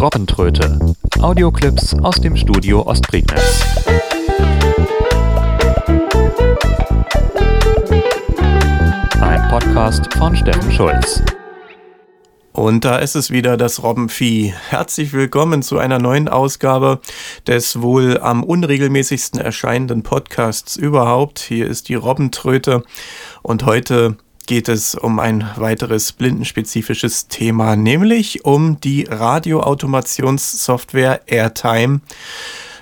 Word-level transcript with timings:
Robbentröte. 0.00 0.78
Audioclips 1.20 1.92
aus 2.04 2.14
dem 2.20 2.36
Studio 2.36 2.86
Ostprignitz. 2.86 3.64
Ein 9.20 9.48
Podcast 9.50 10.14
von 10.14 10.36
Steffen 10.36 10.70
Schulz. 10.70 11.20
Und 12.52 12.84
da 12.84 12.98
ist 12.98 13.16
es 13.16 13.32
wieder 13.32 13.56
das 13.56 13.82
Robbenvieh. 13.82 14.54
Herzlich 14.68 15.12
willkommen 15.12 15.62
zu 15.62 15.78
einer 15.78 15.98
neuen 15.98 16.28
Ausgabe 16.28 17.00
des 17.48 17.82
wohl 17.82 18.18
am 18.18 18.44
unregelmäßigsten 18.44 19.40
erscheinenden 19.40 20.04
Podcasts 20.04 20.76
überhaupt. 20.76 21.40
Hier 21.40 21.66
ist 21.66 21.88
die 21.88 21.96
Robbentröte 21.96 22.84
und 23.42 23.66
heute 23.66 24.16
geht 24.48 24.68
es 24.70 24.94
um 24.94 25.18
ein 25.20 25.46
weiteres 25.56 26.12
blindenspezifisches 26.12 27.28
Thema, 27.28 27.76
nämlich 27.76 28.46
um 28.46 28.80
die 28.80 29.04
Radioautomationssoftware 29.04 31.20
Airtime. 31.26 32.00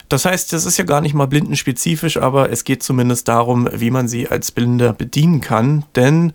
Das 0.09 0.25
heißt, 0.25 0.53
es 0.53 0.65
ist 0.65 0.77
ja 0.77 0.85
gar 0.85 1.01
nicht 1.01 1.15
mal 1.15 1.27
blindenspezifisch, 1.27 2.19
aber 2.19 2.53
es 2.53 2.63
geht 2.63 2.85
zumindest 2.85 3.27
darum, 3.27 3.69
wie 3.73 3.91
man 3.91 4.07
sie 4.07 4.29
als 4.29 4.53
Blinder 4.53 4.93
bedienen 4.93 5.41
kann, 5.41 5.85
denn 5.97 6.35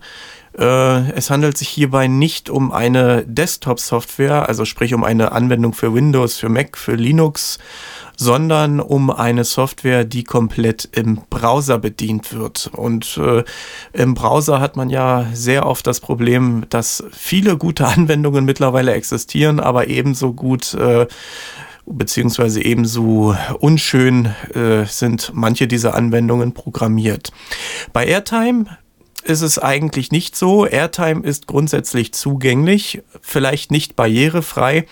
es 0.54 1.30
handelt 1.30 1.56
sich 1.56 1.68
hierbei 1.68 2.08
nicht 2.08 2.50
um 2.50 2.72
eine 2.72 3.24
Desktop-Software, 3.26 4.48
also 4.48 4.64
sprich 4.64 4.92
um 4.94 5.04
eine 5.04 5.32
Anwendung 5.32 5.72
für 5.72 5.94
Windows, 5.94 6.38
für 6.38 6.48
Mac, 6.48 6.76
für 6.76 6.94
Linux, 6.94 7.58
sondern 8.16 8.80
um 8.80 9.10
eine 9.10 9.44
Software, 9.44 10.04
die 10.04 10.24
komplett 10.24 10.88
im 10.92 11.20
Browser 11.30 11.78
bedient 11.78 12.32
wird. 12.32 12.70
Und 12.72 13.18
äh, 13.18 13.44
im 13.92 14.14
Browser 14.14 14.60
hat 14.60 14.76
man 14.76 14.90
ja 14.90 15.26
sehr 15.32 15.66
oft 15.66 15.86
das 15.86 16.00
Problem, 16.00 16.64
dass 16.70 17.04
viele 17.12 17.56
gute 17.56 17.86
Anwendungen 17.86 18.44
mittlerweile 18.44 18.92
existieren, 18.92 19.60
aber 19.60 19.88
ebenso 19.88 20.32
gut 20.32 20.74
äh, 20.74 21.06
beziehungsweise 21.84 22.64
ebenso 22.64 23.34
unschön 23.58 24.26
äh, 24.54 24.84
sind 24.84 25.32
manche 25.34 25.66
dieser 25.66 25.94
Anwendungen 25.94 26.52
programmiert. 26.52 27.32
Bei 27.92 28.06
Airtime 28.06 28.66
ist 29.22 29.42
es 29.42 29.58
eigentlich 29.58 30.10
nicht 30.12 30.36
so. 30.36 30.66
Airtime 30.66 31.22
ist 31.22 31.46
grundsätzlich 31.46 32.12
zugänglich, 32.12 33.02
vielleicht 33.20 33.70
nicht 33.70 33.96
barrierefrei. 33.96 34.86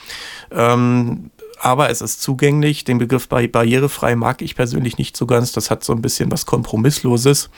Ähm, 0.51 1.31
aber 1.61 1.91
es 1.91 2.01
ist 2.01 2.23
zugänglich. 2.23 2.85
Den 2.85 2.99
Begriff 2.99 3.29
barrierefrei 3.29 4.17
mag 4.17 4.41
ich 4.43 4.55
persönlich 4.55 4.99
nicht 4.99 5.17
so 5.17 5.27
ganz. 5.27 5.53
Das 5.53 5.71
hat 5.71 5.85
so 5.85 5.93
ein 5.93 6.03
bisschen 6.03 6.31
was 6.31 6.47
Kompromissloses. 6.47 7.51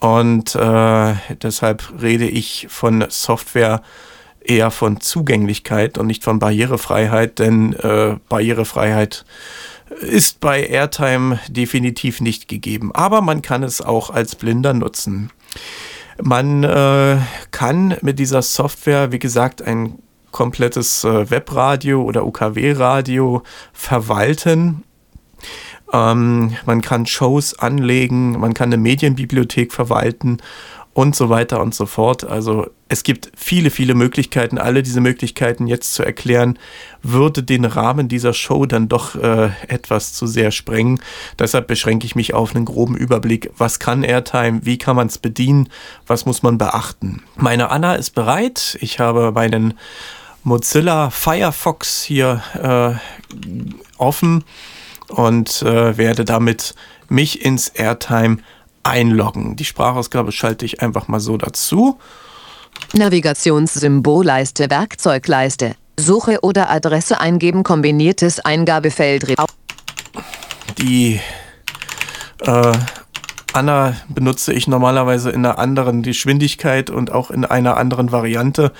Und 0.00 0.54
äh, 0.54 1.14
deshalb 1.42 1.92
rede 2.02 2.26
ich 2.26 2.66
von 2.68 3.04
Software 3.08 3.82
eher 4.44 4.70
von 4.70 5.00
Zugänglichkeit 5.00 5.98
und 5.98 6.08
nicht 6.08 6.24
von 6.24 6.40
Barrierefreiheit, 6.40 7.38
denn 7.38 7.74
äh, 7.74 8.16
Barrierefreiheit 8.28 9.24
ist 10.00 10.40
bei 10.40 10.64
Airtime 10.64 11.38
definitiv 11.48 12.20
nicht 12.20 12.48
gegeben. 12.48 12.92
Aber 12.92 13.20
man 13.20 13.42
kann 13.42 13.62
es 13.62 13.80
auch 13.80 14.10
als 14.10 14.34
Blinder 14.34 14.74
nutzen. 14.74 15.30
Man 16.20 16.64
äh, 16.64 17.18
kann 17.50 17.96
mit 18.02 18.18
dieser 18.18 18.42
Software, 18.42 19.12
wie 19.12 19.18
gesagt, 19.18 19.62
ein 19.62 19.98
komplettes 20.30 21.04
äh, 21.04 21.30
Webradio 21.30 22.02
oder 22.02 22.26
UKW-Radio 22.26 23.42
verwalten. 23.72 24.82
Ähm, 25.92 26.56
man 26.64 26.80
kann 26.80 27.06
Shows 27.06 27.58
anlegen, 27.58 28.38
man 28.40 28.54
kann 28.54 28.70
eine 28.70 28.78
Medienbibliothek 28.78 29.72
verwalten 29.72 30.38
und 30.94 31.16
so 31.16 31.30
weiter 31.30 31.60
und 31.60 31.74
so 31.74 31.86
fort. 31.86 32.24
Also 32.24 32.68
es 32.88 33.02
gibt 33.02 33.32
viele, 33.34 33.70
viele 33.70 33.94
Möglichkeiten. 33.94 34.58
Alle 34.58 34.82
diese 34.82 35.00
Möglichkeiten 35.00 35.66
jetzt 35.66 35.94
zu 35.94 36.02
erklären, 36.02 36.58
würde 37.02 37.42
den 37.42 37.64
Rahmen 37.64 38.08
dieser 38.08 38.34
Show 38.34 38.66
dann 38.66 38.88
doch 38.88 39.14
äh, 39.14 39.50
etwas 39.68 40.12
zu 40.12 40.26
sehr 40.26 40.50
sprengen. 40.50 41.00
Deshalb 41.38 41.66
beschränke 41.66 42.04
ich 42.04 42.14
mich 42.14 42.34
auf 42.34 42.54
einen 42.54 42.66
groben 42.66 42.96
Überblick. 42.96 43.50
Was 43.56 43.78
kann 43.78 44.02
Airtime? 44.02 44.60
Wie 44.64 44.76
kann 44.76 44.96
man 44.96 45.06
es 45.06 45.16
bedienen? 45.16 45.70
Was 46.06 46.26
muss 46.26 46.42
man 46.42 46.58
beachten? 46.58 47.22
Meine 47.36 47.70
Anna 47.70 47.94
ist 47.94 48.10
bereit. 48.10 48.76
Ich 48.80 48.98
habe 48.98 49.32
meinen 49.32 49.74
Mozilla 50.44 51.08
Firefox 51.08 52.02
hier 52.02 52.42
äh, 52.60 53.36
offen 53.96 54.44
und 55.08 55.62
äh, 55.62 55.96
werde 55.96 56.26
damit 56.26 56.74
mich 57.08 57.44
ins 57.44 57.68
Airtime 57.68 58.38
einloggen. 58.82 59.56
Die 59.56 59.64
Sprachausgabe 59.64 60.32
schalte 60.32 60.64
ich 60.64 60.82
einfach 60.82 61.08
mal 61.08 61.20
so 61.20 61.36
dazu. 61.36 61.98
Navigationssymbolleiste, 62.94 64.70
Werkzeugleiste, 64.70 65.74
Suche 65.98 66.40
oder 66.42 66.70
Adresse 66.70 67.20
eingeben, 67.20 67.62
kombiniertes 67.62 68.40
Eingabefeld. 68.40 69.34
Die 70.78 71.20
äh, 72.40 72.72
Anna 73.52 73.96
benutze 74.08 74.52
ich 74.52 74.66
normalerweise 74.66 75.30
in 75.30 75.44
einer 75.44 75.58
anderen 75.58 76.02
Geschwindigkeit 76.02 76.90
und 76.90 77.12
auch 77.12 77.30
in 77.30 77.44
einer 77.44 77.76
anderen 77.76 78.10
Variante. 78.10 78.72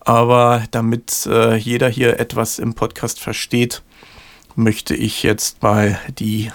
Aber 0.00 0.62
damit 0.70 1.26
äh, 1.26 1.56
jeder 1.56 1.88
hier 1.88 2.20
etwas 2.20 2.58
im 2.58 2.74
Podcast 2.74 3.20
versteht, 3.20 3.82
möchte 4.54 4.94
ich 4.94 5.22
jetzt 5.22 5.62
mal 5.62 5.98
die 6.18 6.50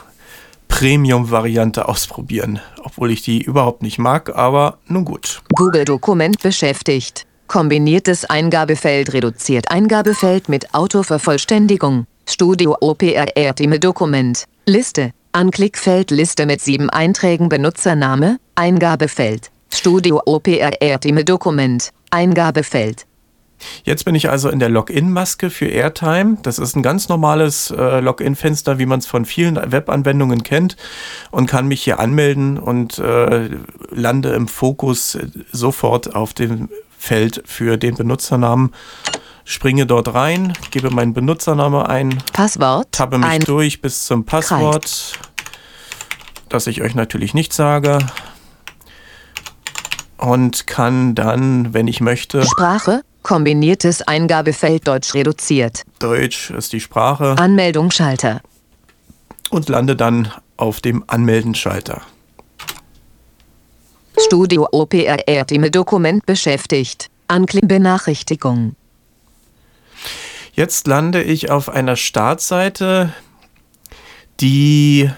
Premium-Variante 0.74 1.88
ausprobieren, 1.88 2.60
obwohl 2.84 3.12
ich 3.12 3.22
die 3.22 3.44
überhaupt 3.44 3.84
nicht 3.84 4.00
mag, 4.00 4.36
aber 4.36 4.80
nun 4.88 5.06
gut. 5.06 5.44
Google 5.54 5.86
Dokument 5.86 6.42
beschäftigt. 6.42 7.28
Kombiniertes 7.46 8.26
Eingabefeld 8.26 9.14
reduziert 9.14 9.70
Eingabefeld 9.70 10.50
mit 10.50 10.74
Autovervollständigung. 10.74 12.08
Studio 12.28 12.76
OPR 12.82 13.28
Dokument. 13.80 14.46
Liste. 14.66 15.12
Anklickfeld 15.32 16.10
Liste 16.10 16.48
mit 16.48 16.60
sieben 16.60 16.90
Einträgen 16.90 17.50
Benutzername. 17.50 18.40
Eingabefeld. 18.56 19.52
Studio 19.72 20.24
OPR 20.26 20.98
Dokument. 21.24 21.92
Eingabefeld. 22.10 23.06
Jetzt 23.84 24.06
bin 24.06 24.16
ich 24.16 24.30
also 24.30 24.50
in 24.50 24.60
der 24.60 24.70
Login-Maske 24.70 25.50
für 25.50 25.66
Airtime. 25.66 26.38
Das 26.44 26.60
ist 26.60 26.76
ein 26.76 26.84
ganz 26.84 27.10
normales 27.10 27.72
äh, 27.72 28.00
Login-Fenster, 28.00 28.80
wie 28.80 28.86
man 28.86 29.00
es 29.00 29.08
von 29.08 29.26
vielen 29.26 29.56
Webanwendungen 29.72 30.44
kennt 30.44 30.78
und 31.32 31.48
kann 31.48 31.68
mich 31.68 31.84
hier 31.84 32.00
anmelden 32.00 32.58
und 32.58 33.00
äh, 33.00 33.50
lande 33.92 34.30
im 34.30 34.48
Fokus 34.48 35.18
sofort 35.52 36.16
auf 36.16 36.34
dem 36.34 36.70
Feld 36.98 37.44
für 37.46 37.78
den 37.78 37.96
Benutzernamen. 37.96 38.72
Springe 39.46 39.86
dort 39.86 40.14
rein, 40.14 40.54
gebe 40.72 40.90
meinen 40.90 41.14
Benutzername 41.14 41.90
ein, 41.90 42.24
Passwort, 42.32 42.88
tappe 42.94 43.18
mich 43.18 43.28
ein 43.28 43.42
durch 43.42 43.82
bis 43.82 44.06
zum 44.06 44.24
Passwort, 44.26 44.86
Kreis. 44.86 45.14
das 46.48 46.68
ich 46.68 46.82
euch 46.82 46.96
natürlich 46.96 47.34
nicht 47.34 47.52
sage 47.52 48.00
und 50.18 50.66
kann 50.66 51.16
dann, 51.16 51.74
wenn 51.74 51.88
ich 51.88 52.00
möchte, 52.00 52.46
Sprache, 52.46 53.04
Kombiniertes 53.24 54.02
Eingabefeld 54.02 54.88
Deutsch 54.88 55.14
reduziert. 55.14 55.84
Deutsch 56.00 56.52
ist 56.52 56.74
die 56.74 56.82
Sprache. 56.82 57.36
Anmeldungsschalter. 57.38 58.42
Und 59.50 59.70
lande 59.70 59.96
dann 59.96 60.32
auf 60.58 60.82
dem 60.82 61.04
Anmelden-Schalter. 61.08 62.02
Studio 64.18 64.68
OPR 64.72 65.48
Team 65.48 65.72
Dokument 65.72 66.26
beschäftigt. 66.26 67.10
Anklick 67.28 67.68
Benachrichtigung. 67.68 68.76
Jetzt 70.54 70.86
lande 70.88 71.24
ich 71.24 71.50
auf 71.50 71.70
einer 71.70 71.96
Startseite, 71.96 73.14
die 74.40 75.10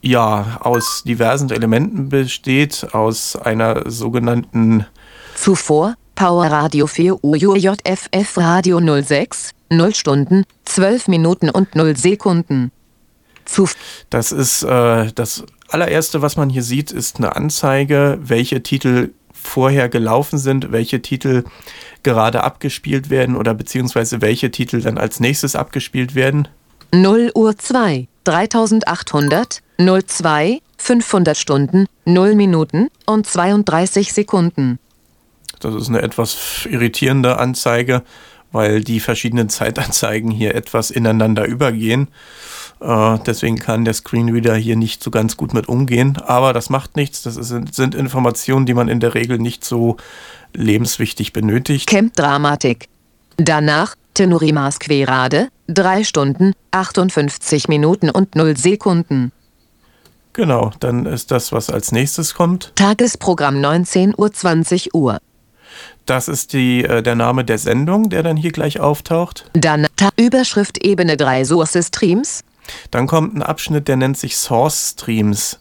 ja 0.00 0.58
aus 0.60 1.02
diversen 1.04 1.50
Elementen 1.50 2.08
besteht, 2.08 2.88
aus 2.92 3.36
einer 3.36 3.90
sogenannten 3.90 4.86
Zuvor 5.34 5.94
Power 6.20 6.50
Radio 6.50 6.86
4 6.86 7.24
UJFF 7.24 8.36
Radio 8.36 8.78
06, 8.78 9.52
0 9.70 9.94
Stunden, 9.94 10.44
12 10.66 11.08
Minuten 11.08 11.48
und 11.48 11.74
0 11.74 11.96
Sekunden. 11.96 12.72
Zuf 13.46 13.74
das 14.10 14.30
ist 14.30 14.62
äh, 14.62 15.10
das 15.14 15.44
allererste, 15.70 16.20
was 16.20 16.36
man 16.36 16.50
hier 16.50 16.62
sieht, 16.62 16.90
ist 16.92 17.16
eine 17.16 17.36
Anzeige, 17.36 18.18
welche 18.20 18.62
Titel 18.62 19.12
vorher 19.32 19.88
gelaufen 19.88 20.38
sind, 20.38 20.72
welche 20.72 21.00
Titel 21.00 21.44
gerade 22.02 22.44
abgespielt 22.44 23.08
werden 23.08 23.34
oder 23.34 23.54
beziehungsweise 23.54 24.20
welche 24.20 24.50
Titel 24.50 24.82
dann 24.82 24.98
als 24.98 25.20
nächstes 25.20 25.56
abgespielt 25.56 26.14
werden. 26.14 26.48
0 26.92 27.32
Uhr 27.34 27.56
2, 27.56 28.08
3800, 28.24 29.62
02, 29.78 30.60
500 30.76 31.38
Stunden, 31.38 31.86
0 32.04 32.34
Minuten 32.34 32.88
und 33.06 33.26
32 33.26 34.12
Sekunden. 34.12 34.78
Das 35.60 35.74
ist 35.74 35.88
eine 35.88 36.02
etwas 36.02 36.66
irritierende 36.68 37.38
Anzeige, 37.38 38.02
weil 38.52 38.82
die 38.82 39.00
verschiedenen 39.00 39.48
Zeitanzeigen 39.50 40.30
hier 40.30 40.54
etwas 40.54 40.90
ineinander 40.90 41.46
übergehen. 41.46 42.08
Äh, 42.80 43.18
deswegen 43.26 43.58
kann 43.58 43.84
der 43.84 43.94
Screenreader 43.94 44.56
hier 44.56 44.76
nicht 44.76 45.02
so 45.02 45.10
ganz 45.10 45.36
gut 45.36 45.54
mit 45.54 45.68
umgehen. 45.68 46.16
Aber 46.16 46.52
das 46.52 46.70
macht 46.70 46.96
nichts. 46.96 47.22
Das 47.22 47.36
ist, 47.36 47.74
sind 47.74 47.94
Informationen, 47.94 48.66
die 48.66 48.74
man 48.74 48.88
in 48.88 49.00
der 49.00 49.14
Regel 49.14 49.38
nicht 49.38 49.64
so 49.64 49.96
lebenswichtig 50.54 51.32
benötigt. 51.32 51.88
Camp 51.88 52.14
Dramatik. 52.14 52.88
Danach 53.36 53.94
Tenurimas 54.14 54.80
Querade, 54.80 55.48
3 55.68 56.04
Stunden, 56.04 56.52
58 56.72 57.68
Minuten 57.68 58.10
und 58.10 58.34
0 58.34 58.56
Sekunden. 58.56 59.32
Genau, 60.32 60.72
dann 60.80 61.06
ist 61.06 61.30
das, 61.30 61.52
was 61.52 61.70
als 61.70 61.92
nächstes 61.92 62.34
kommt. 62.34 62.72
Tagesprogramm 62.76 63.60
19 63.60 64.14
Uhr 64.16 64.32
20 64.32 64.94
Uhr. 64.94 65.20
Das 66.06 66.28
ist 66.28 66.52
die, 66.52 66.84
äh, 66.84 67.02
der 67.02 67.14
Name 67.14 67.44
der 67.44 67.58
Sendung, 67.58 68.10
der 68.10 68.22
dann 68.22 68.36
hier 68.36 68.52
gleich 68.52 68.80
auftaucht. 68.80 69.50
Dann 69.52 69.86
Überschrift 70.16 70.84
Ebene 70.84 71.16
3 71.16 71.44
Source 71.44 71.78
Streams. 71.86 72.42
Dann 72.90 73.06
kommt 73.06 73.34
ein 73.34 73.42
Abschnitt, 73.42 73.88
der 73.88 73.96
nennt 73.96 74.16
sich 74.16 74.36
Source 74.36 74.92
Streams. 74.92 75.60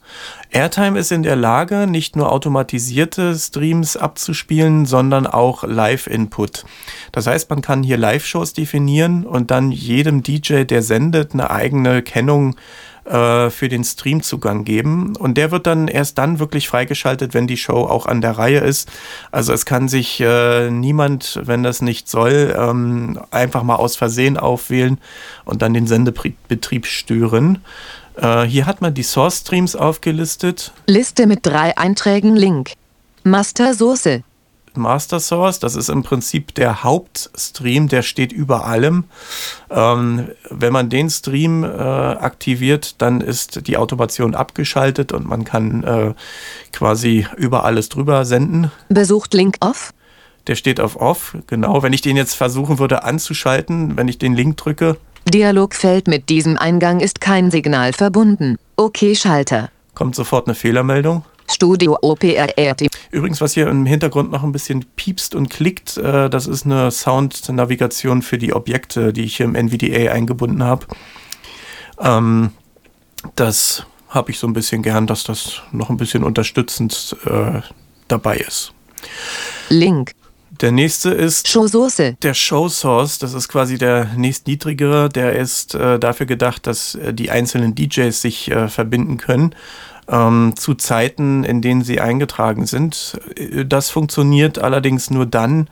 Airtime 0.52 0.98
ist 0.98 1.12
in 1.12 1.24
der 1.24 1.36
Lage, 1.36 1.88
nicht 1.88 2.16
nur 2.16 2.32
automatisierte 2.32 3.36
Streams 3.36 3.98
abzuspielen, 3.98 4.86
sondern 4.86 5.28
auch 5.28 5.64
Live-Input. 5.64 6.66
Das 7.12 7.28
heißt, 7.28 7.50
man 7.50 7.62
kann 7.62 7.84
hier 7.84 7.98
Live-Shows 7.98 8.54
definieren 8.54 9.26
und 9.26 9.52
dann 9.52 9.72
jedem 9.72 10.24
DJ, 10.24 10.64
der 10.64 10.82
sendet, 10.82 11.34
eine 11.34 11.52
eigene 11.52 12.02
Kennung 12.02 12.56
äh, 12.56 12.58
für 13.10 13.70
den 13.70 13.84
Streamzugang 13.84 14.66
geben. 14.66 15.16
Und 15.16 15.36
der 15.36 15.50
wird 15.52 15.66
dann 15.66 15.88
erst 15.88 16.20
dann 16.20 16.38
wirklich 16.40 16.68
freigeschaltet, 16.68 17.34
wenn 17.34 17.48
die 17.48 17.58
Show 17.58 17.86
auch 17.86 18.06
an 18.06 18.22
der 18.22 18.38
Reihe 18.38 18.60
ist. 18.60 18.90
Also 19.32 19.52
es 19.52 19.66
kann 19.66 19.88
sich 19.88 20.22
äh, 20.22 20.70
niemand, 20.70 21.40
wenn 21.44 21.64
das 21.64 21.82
nicht 21.82 22.08
soll, 22.08 22.56
ähm, 22.56 23.20
einfach 23.32 23.64
mal 23.64 23.78
aus 23.78 23.96
Versehen 23.96 24.38
aufwählen 24.38 25.00
und 25.46 25.62
dann 25.62 25.74
den 25.74 25.88
Sendebetrieb 25.88 26.86
stören. 26.86 27.64
Äh, 28.16 28.44
hier 28.44 28.66
hat 28.66 28.82
man 28.82 28.94
die 28.94 29.04
Source 29.04 29.40
Streams 29.40 29.76
aufgelistet. 29.76 30.72
Liste 30.86 31.26
mit 31.26 31.46
drei 31.46 31.78
Einträgen 31.78 32.36
Link. 32.36 32.74
Master 33.24 33.74
Source. 33.74 34.22
Master 34.76 35.20
Source, 35.20 35.60
das 35.60 35.76
ist 35.76 35.90
im 35.90 36.04
Prinzip 36.04 36.54
der 36.56 36.84
Hauptstream, 36.84 37.88
der 37.88 38.02
steht 38.02 38.32
über 38.32 38.66
allem. 38.66 39.06
Ähm, 39.70 40.30
wenn 40.50 40.74
man 40.74 40.90
den 40.90 41.10
Stream 41.10 41.64
äh, 41.64 41.68
aktiviert, 41.68 43.02
dann 43.02 43.22
ist 43.22 43.68
die 43.68 43.78
Automation 43.78 44.36
abgeschaltet 44.36 45.12
und 45.12 45.28
man 45.28 45.44
kann 45.44 45.84
äh, 45.84 46.14
quasi 46.72 47.28
über 47.38 47.66
alles 47.66 47.90
drüber 47.90 48.26
senden. 48.26 48.72
Besucht 48.90 49.34
Link 49.34 49.58
off. 49.60 49.94
Der 50.48 50.56
steht 50.56 50.80
auf 50.80 50.96
Off, 50.96 51.36
genau. 51.48 51.84
Wenn 51.84 51.94
ich 51.94 52.02
den 52.02 52.18
jetzt 52.18 52.34
versuchen 52.34 52.80
würde 52.80 53.04
anzuschalten, 53.04 53.98
wenn 53.98 54.08
ich 54.08 54.18
den 54.18 54.34
Link 54.34 54.58
drücke. 54.58 54.98
Dialogfeld 55.28 56.08
mit 56.08 56.30
diesem 56.30 56.58
Eingang 56.58 57.02
ist 57.02 57.22
kein 57.22 57.52
Signal 57.52 57.94
verbunden. 57.94 58.58
Okay, 58.76 59.16
Schalter. 59.16 59.70
Kommt 59.94 60.16
sofort 60.16 60.48
eine 60.48 60.56
Fehlermeldung. 60.56 61.24
Studio 61.50 61.98
OPRRT. 62.02 62.88
Übrigens, 63.12 63.42
was 63.42 63.54
hier 63.54 63.68
im 63.68 63.86
Hintergrund 63.86 64.32
noch 64.32 64.44
ein 64.44 64.52
bisschen 64.52 64.86
piepst 64.96 65.36
und 65.36 65.50
klickt, 65.50 65.98
äh, 65.98 66.30
das 66.30 66.48
ist 66.48 66.66
eine 66.66 66.92
Sound-Navigation 66.92 68.22
für 68.22 68.38
die 68.38 68.54
Objekte, 68.54 69.14
die 69.14 69.24
ich 69.24 69.38
hier 69.38 69.46
im 69.46 69.56
NVDA 69.56 70.12
eingebunden 70.12 70.64
habe. 70.64 70.86
Ähm, 72.00 72.52
das 73.36 73.86
habe 74.10 74.32
ich 74.32 74.40
so 74.40 74.48
ein 74.48 74.54
bisschen 74.54 74.82
gern, 74.82 75.08
dass 75.08 75.24
das 75.24 75.62
noch 75.72 75.90
ein 75.90 75.98
bisschen 75.98 76.24
unterstützend 76.24 77.16
äh, 77.26 77.62
dabei 78.08 78.38
ist. 78.38 78.74
Link. 79.70 80.14
Der 80.62 80.72
nächste 80.74 81.12
ist 81.12 81.48
Show 81.48 81.68
Source. 81.68 82.02
der 82.22 82.34
Show 82.34 82.68
Source. 82.68 83.18
Das 83.20 83.34
ist 83.34 83.48
quasi 83.48 83.78
der 83.78 84.06
nächstniedrigere. 84.18 85.08
Der 85.08 85.34
ist 85.34 85.74
äh, 85.74 86.00
dafür 86.00 86.26
gedacht, 86.26 86.68
dass 86.68 86.96
äh, 86.96 87.14
die 87.14 87.30
einzelnen 87.30 87.76
DJs 87.76 88.20
sich 88.20 88.52
äh, 88.52 88.68
verbinden 88.68 89.18
können 89.18 89.56
ähm, 90.10 90.54
zu 90.56 90.76
Zeiten, 90.76 91.44
in 91.44 91.62
denen 91.62 91.84
sie 91.84 92.02
eingetragen 92.02 92.66
sind. 92.66 93.20
Das 93.66 93.90
funktioniert 93.90 94.60
allerdings 94.60 95.10
nur 95.10 95.26
dann, 95.26 95.70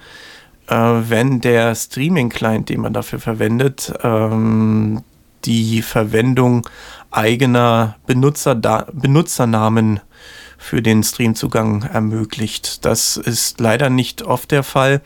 äh, 0.68 0.76
wenn 0.76 1.42
der 1.42 1.76
Streaming-Client, 1.76 2.70
den 2.70 2.82
man 2.82 2.94
dafür 2.94 3.20
verwendet, 3.20 3.94
ähm, 4.04 5.04
die 5.46 5.82
Verwendung 5.82 6.68
eigener 7.12 7.96
Benutzer 8.06 8.56
Benutzernamen 8.56 10.02
für 10.58 10.82
den 10.82 11.04
Streamzugang 11.04 11.84
ermöglicht. 11.84 12.84
Das 12.86 13.16
ist 13.18 13.60
leider 13.60 13.90
nicht 13.90 14.24
oft 14.24 14.52
der 14.52 14.64
Fall. 14.64 15.02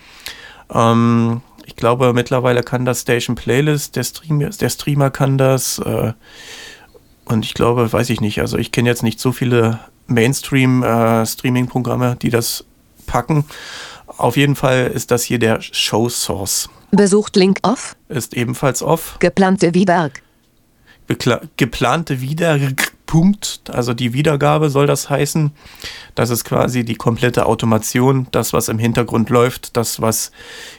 Ähm, 0.74 1.42
ich 1.66 1.76
glaube, 1.76 2.14
mittlerweile 2.14 2.64
kann 2.64 2.86
das 2.86 3.02
Station 3.02 3.36
Playlist, 3.36 3.96
der, 3.96 4.04
Stream, 4.04 4.40
der 4.40 4.70
Streamer 4.70 5.12
kann 5.12 5.38
das. 5.38 5.80
Äh, 5.80 6.14
und 7.32 7.46
ich 7.46 7.54
glaube, 7.54 7.92
weiß 7.92 8.10
ich 8.10 8.22
nicht, 8.22 8.40
also 8.40 8.58
ich 8.58 8.72
kenne 8.72 8.90
jetzt 8.90 9.04
nicht 9.04 9.20
so 9.20 9.32
viele 9.32 9.80
Mainstream-Streaming-Programme, 10.08 12.12
äh, 12.12 12.16
die 12.18 12.30
das 12.30 12.66
packen. 13.08 13.46
Auf 14.06 14.38
jeden 14.38 14.56
Fall 14.56 14.88
ist 14.88 15.12
das 15.12 15.24
hier 15.24 15.40
der 15.40 15.62
Show 15.62 16.10
Source. 16.10 16.70
Besucht 16.92 17.36
Link 17.36 17.60
off. 17.64 17.96
Ist 18.10 18.36
ebenfalls 18.36 18.84
off. 18.84 19.18
Geplante 19.20 19.74
Wiederg. 19.74 20.22
Geplante 21.58 22.22
Wiederpunkt, 22.22 23.64
also 23.70 23.94
die 23.94 24.14
Wiedergabe 24.14 24.70
soll 24.70 24.88
das 24.88 25.10
heißen. 25.10 25.52
Das 26.16 26.30
ist 26.30 26.46
quasi 26.46 26.86
die 26.86 26.96
komplette 26.96 27.48
Automation, 27.48 28.28
das, 28.32 28.54
was 28.54 28.70
im 28.70 28.80
Hintergrund 28.80 29.30
läuft, 29.30 29.76
das, 29.76 30.02
was 30.02 30.32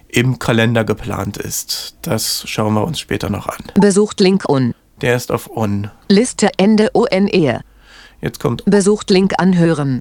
im 0.09 0.39
Kalender 0.39 0.85
geplant 0.85 1.37
ist. 1.37 1.97
Das 2.03 2.45
schauen 2.47 2.73
wir 2.73 2.85
uns 2.85 2.99
später 2.99 3.29
noch 3.29 3.47
an. 3.47 3.63
Besucht 3.75 4.21
Link 4.21 4.49
on. 4.49 4.75
Der 5.03 5.17
ist 5.17 5.33
auf 5.33 5.51
On. 5.57 5.91
Liste 6.09 6.51
Ende 6.59 6.91
ONE. 6.95 7.61
Jetzt 8.21 8.39
kommt. 8.39 8.65
Besucht 8.67 9.11
Link 9.11 9.35
anhören. 9.39 10.01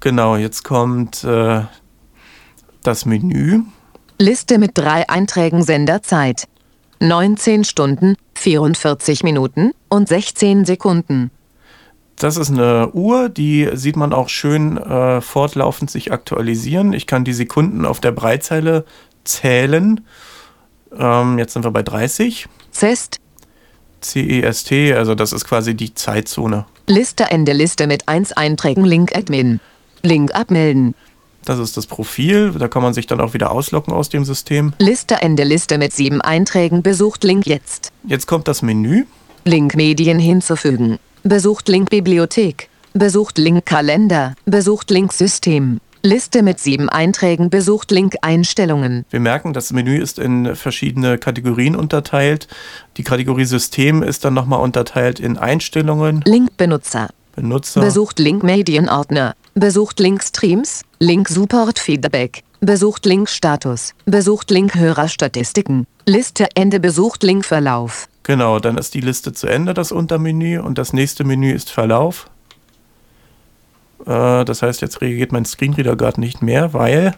Genau, 0.00 0.34
jetzt 0.34 0.64
kommt 0.64 1.22
äh, 1.22 1.62
das 2.82 3.06
Menü. 3.06 3.60
Liste 4.18 4.58
mit 4.58 4.72
drei 4.74 5.08
Einträgen 5.08 5.62
Senderzeit. 5.62 6.48
19 6.98 7.62
Stunden, 7.62 8.16
44 8.34 9.22
Minuten 9.22 9.72
und 9.88 10.08
16 10.08 10.64
Sekunden. 10.64 11.30
Das 12.16 12.36
ist 12.36 12.50
eine 12.50 12.90
Uhr, 12.92 13.28
die 13.28 13.70
sieht 13.74 13.96
man 13.96 14.12
auch 14.12 14.28
schön 14.28 14.76
äh, 14.76 15.20
fortlaufend 15.20 15.90
sich 15.90 16.12
aktualisieren. 16.12 16.92
Ich 16.92 17.06
kann 17.06 17.24
die 17.24 17.32
Sekunden 17.32 17.86
auf 17.86 18.00
der 18.00 18.12
Breitzeile 18.12 18.84
zählen. 19.24 20.04
Ähm, 20.98 21.38
jetzt 21.38 21.52
sind 21.52 21.64
wir 21.64 21.70
bei 21.70 21.82
30. 21.82 22.48
CEST 22.72 23.20
CEST, 24.00 24.72
also 24.94 25.14
das 25.14 25.32
ist 25.32 25.44
quasi 25.44 25.74
die 25.74 25.94
Zeitzone. 25.94 26.66
Liste 26.86 27.24
Ende 27.24 27.52
Liste 27.52 27.86
mit 27.86 28.08
1 28.08 28.32
Einträgen 28.32 28.84
Link 28.84 29.16
Admin. 29.16 29.60
Link 30.02 30.34
abmelden. 30.34 30.94
Das 31.44 31.58
ist 31.58 31.76
das 31.76 31.86
Profil, 31.86 32.52
da 32.52 32.68
kann 32.68 32.82
man 32.82 32.92
sich 32.92 33.06
dann 33.06 33.20
auch 33.20 33.32
wieder 33.32 33.50
ausloggen 33.50 33.94
aus 33.94 34.08
dem 34.08 34.24
System. 34.24 34.72
Liste 34.78 35.16
Ende 35.22 35.44
Liste 35.44 35.78
mit 35.78 35.92
7 35.92 36.20
Einträgen 36.20 36.82
besucht 36.82 37.24
Link 37.24 37.46
jetzt. 37.46 37.92
Jetzt 38.06 38.26
kommt 38.26 38.48
das 38.48 38.62
Menü. 38.62 39.04
Link 39.44 39.74
Medien 39.74 40.18
hinzufügen. 40.18 40.98
Besucht 41.22 41.68
Link 41.68 41.90
Bibliothek. 41.90 42.68
Besucht 42.92 43.38
Link 43.38 43.64
Kalender. 43.64 44.34
Besucht 44.44 44.90
Link 44.90 45.12
System. 45.12 45.80
Liste 46.02 46.42
mit 46.42 46.58
sieben 46.58 46.88
Einträgen 46.88 47.50
besucht 47.50 47.90
Link 47.90 48.14
Einstellungen. 48.22 49.04
Wir 49.10 49.20
merken, 49.20 49.52
das 49.52 49.70
Menü 49.72 50.00
ist 50.00 50.18
in 50.18 50.56
verschiedene 50.56 51.18
Kategorien 51.18 51.76
unterteilt. 51.76 52.48
Die 52.96 53.02
Kategorie 53.02 53.44
System 53.44 54.02
ist 54.02 54.24
dann 54.24 54.32
nochmal 54.32 54.60
unterteilt 54.60 55.20
in 55.20 55.36
Einstellungen. 55.36 56.22
Link 56.24 56.56
Benutzer. 56.56 57.10
Benutzer. 57.36 57.80
Besucht 57.80 58.18
Link 58.18 58.42
Medienordner. 58.42 59.34
Besucht 59.54 60.00
Link 60.00 60.22
Streams. 60.22 60.82
Link 60.98 61.28
Support 61.28 61.78
Feedback. 61.78 62.44
Besucht 62.60 63.04
Link 63.04 63.28
Status. 63.28 63.94
Besucht 64.06 64.50
Link 64.50 64.74
Hörerstatistiken. 64.74 65.86
Liste 66.06 66.48
Ende 66.54 66.80
besucht 66.80 67.22
Link 67.22 67.44
Verlauf. 67.44 68.08
Genau, 68.22 68.58
dann 68.58 68.78
ist 68.78 68.94
die 68.94 69.00
Liste 69.00 69.32
zu 69.32 69.46
Ende, 69.48 69.74
das 69.74 69.92
Untermenü, 69.92 70.60
und 70.60 70.78
das 70.78 70.92
nächste 70.92 71.24
Menü 71.24 71.52
ist 71.52 71.70
Verlauf. 71.70 72.29
Äh, 74.06 74.44
das 74.44 74.62
heißt, 74.62 74.80
jetzt 74.80 75.00
reagiert 75.00 75.32
mein 75.32 75.44
Screenreader 75.44 75.96
gerade 75.96 76.20
nicht 76.20 76.42
mehr, 76.42 76.72
weil. 76.72 77.14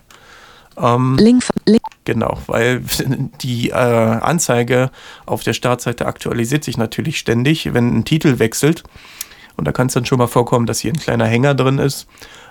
Ähm, 0.77 1.17
Link, 1.19 1.45
Link. 1.67 1.83
Genau, 2.05 2.39
weil 2.47 2.83
die 3.43 3.71
äh, 3.71 3.75
Anzeige 3.75 4.91
auf 5.27 5.43
der 5.43 5.53
Startseite 5.53 6.07
aktualisiert 6.07 6.65
sich 6.65 6.79
natürlich 6.79 7.19
ständig, 7.19 7.75
wenn 7.75 7.97
ein 7.97 8.05
Titel 8.05 8.39
wechselt. 8.39 8.83
Und 9.57 9.67
da 9.67 9.73
kann 9.73 9.89
es 9.89 9.93
dann 9.93 10.07
schon 10.07 10.19
mal 10.19 10.29
vorkommen, 10.29 10.67
dass 10.67 10.81
hier 10.81 10.93
ein 10.93 10.99
kleiner 10.99 11.27
Hänger 11.27 11.55
drin 11.55 11.79
ist. 11.79 12.07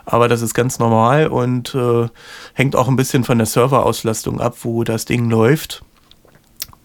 Aber 0.05 0.27
das 0.27 0.41
ist 0.41 0.53
ganz 0.53 0.79
normal 0.79 1.27
und 1.27 1.75
äh, 1.75 2.07
hängt 2.53 2.75
auch 2.75 2.87
ein 2.87 2.95
bisschen 2.95 3.23
von 3.23 3.37
der 3.37 3.47
Serverauslastung 3.47 4.39
ab, 4.39 4.57
wo 4.61 4.83
das 4.83 5.05
Ding 5.05 5.29
läuft. 5.29 5.83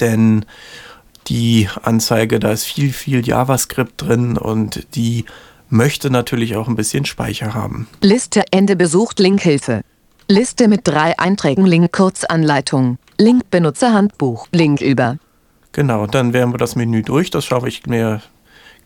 Denn 0.01 0.45
die 1.29 1.69
Anzeige, 1.83 2.39
da 2.39 2.53
ist 2.53 2.65
viel, 2.65 2.93
viel 2.93 3.27
JavaScript 3.27 4.03
drin 4.03 4.39
und 4.39 4.95
die 4.95 5.25
möchte 5.69 6.11
natürlich 6.11 6.57
auch 6.57 6.69
ein 6.69 6.77
bisschen 6.77 7.05
Speicher 7.05 7.55
haben. 7.55 7.89
Liste 8.01 8.45
Ende 8.51 8.77
besucht 8.77 9.19
Linkhilfe. 9.19 9.83
Liste 10.29 10.69
mit 10.69 10.81
drei 10.85 11.19
Einträgen 11.19 11.67
Link 11.67 11.93
Kurzanleitung. 11.93 12.99
Link 13.19 13.51
Benutzerhandbuch. 13.51 14.49
Link 14.53 14.81
über. 14.81 15.19
Genau, 15.73 16.07
dann 16.07 16.33
wären 16.33 16.53
wir 16.53 16.59
das 16.59 16.75
Menü 16.75 17.03
durch. 17.03 17.31
Das 17.31 17.45
schaue 17.45 17.69
ich 17.69 17.87
mir 17.87 18.23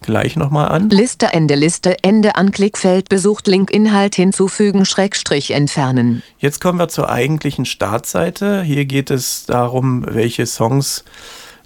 gleich 0.03 0.37
nochmal 0.37 0.69
an. 0.69 0.91
Liste 0.91 1.27
Ende 1.27 1.55
Liste 1.55 1.97
Ende 2.03 2.37
Anklickfeld 2.37 3.09
besucht 3.09 3.47
Link 3.47 3.71
Inhalt 3.71 4.15
hinzufügen 4.15 4.85
Schrägstrich 4.85 5.53
entfernen. 5.53 6.23
Jetzt 6.39 6.61
kommen 6.61 6.79
wir 6.79 6.89
zur 6.89 7.09
eigentlichen 7.09 7.65
Startseite. 7.65 8.63
Hier 8.63 8.85
geht 8.87 9.11
es 9.11 9.47
darum, 9.47 10.05
welche 10.07 10.47
Songs 10.47 11.05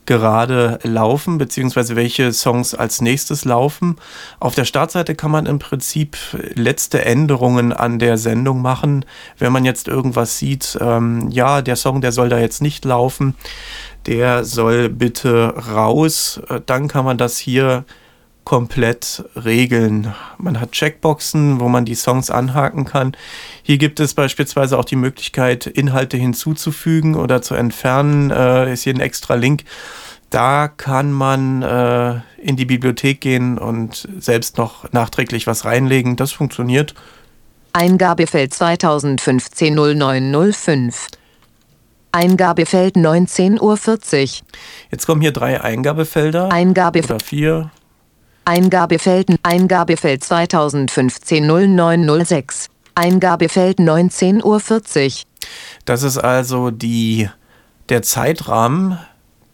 gerade 0.06 0.78
laufen, 0.82 1.38
beziehungsweise 1.38 1.96
welche 1.96 2.32
Songs 2.32 2.74
als 2.74 3.00
nächstes 3.00 3.44
laufen. 3.44 3.96
Auf 4.40 4.54
der 4.54 4.64
Startseite 4.64 5.14
kann 5.14 5.30
man 5.30 5.46
im 5.46 5.58
Prinzip 5.58 6.16
letzte 6.54 7.04
Änderungen 7.04 7.72
an 7.72 7.98
der 7.98 8.18
Sendung 8.18 8.62
machen. 8.62 9.04
Wenn 9.38 9.52
man 9.52 9.64
jetzt 9.64 9.88
irgendwas 9.88 10.38
sieht, 10.38 10.78
ähm, 10.80 11.30
ja, 11.30 11.62
der 11.62 11.76
Song, 11.76 12.00
der 12.00 12.12
soll 12.12 12.28
da 12.28 12.38
jetzt 12.38 12.62
nicht 12.62 12.84
laufen, 12.84 13.34
der 14.06 14.44
soll 14.44 14.88
bitte 14.88 15.54
raus, 15.72 16.40
äh, 16.48 16.60
dann 16.64 16.88
kann 16.88 17.04
man 17.04 17.18
das 17.18 17.38
hier 17.38 17.84
komplett 18.44 19.24
regeln. 19.36 20.14
Man 20.38 20.60
hat 20.60 20.72
Checkboxen, 20.72 21.60
wo 21.60 21.68
man 21.68 21.84
die 21.84 21.94
Songs 21.94 22.30
anhaken 22.30 22.84
kann. 22.84 23.16
Hier 23.62 23.78
gibt 23.78 24.00
es 24.00 24.14
beispielsweise 24.14 24.78
auch 24.78 24.84
die 24.84 24.96
Möglichkeit, 24.96 25.66
Inhalte 25.66 26.16
hinzuzufügen 26.16 27.14
oder 27.14 27.42
zu 27.42 27.54
entfernen. 27.54 28.30
Äh, 28.30 28.72
ist 28.72 28.84
hier 28.84 28.94
ein 28.94 29.00
extra 29.00 29.34
Link. 29.34 29.64
Da 30.30 30.68
kann 30.68 31.12
man 31.12 31.62
äh, 31.62 32.20
in 32.38 32.56
die 32.56 32.64
Bibliothek 32.64 33.20
gehen 33.20 33.56
und 33.56 34.08
selbst 34.18 34.58
noch 34.58 34.92
nachträglich 34.92 35.46
was 35.46 35.64
reinlegen. 35.64 36.16
Das 36.16 36.32
funktioniert. 36.32 36.94
Eingabefeld 37.72 38.52
2015 38.52 39.74
0905. 39.74 41.08
Eingabefeld 42.12 42.96
19.40 42.96 43.60
Uhr. 43.60 44.46
Jetzt 44.90 45.06
kommen 45.06 45.20
hier 45.20 45.32
drei 45.32 45.60
Eingabefelder. 45.60 46.52
Eingabefeld. 46.52 47.10
Oder 47.10 47.24
vier. 47.24 47.70
Eingabefeld, 48.44 49.28
Eingabefeld 49.42 50.22
2015 50.22 51.46
0906. 51.46 52.68
Eingabefeld 52.94 53.78
19.40 53.78 54.44
Uhr. 54.44 54.62
Das 55.84 56.02
ist 56.02 56.18
also 56.18 56.70
die, 56.70 57.28
der 57.88 58.02
Zeitrahmen, 58.02 58.98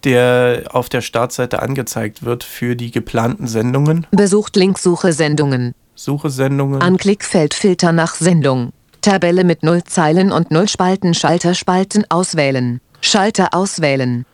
der 0.04 0.64
auf 0.73 0.88
der 0.88 1.00
Startseite 1.00 1.62
angezeigt 1.62 2.25
wird 2.25 2.44
für 2.44 2.75
die 2.76 2.90
geplanten 2.90 3.47
Sendungen. 3.47 4.06
Besucht 4.11 4.56
Link 4.56 4.78
Suche 4.78 5.12
Sendungen. 5.12 5.75
Suche 5.94 6.30
Sendungen. 6.30 6.80
Anklickfeld 6.80 7.54
Filter 7.54 7.92
nach 7.92 8.14
Sendung. 8.14 8.73
Tabelle 9.02 9.44
mit 9.44 9.62
null 9.62 9.85
Zeilen 9.85 10.32
und 10.32 10.50
null 10.50 10.68
Spalten 10.68 11.14
Schalter 11.14 11.54
Spalten 11.54 12.04
auswählen. 12.09 12.80
Schalter 13.00 13.49
auswählen. 13.52 14.26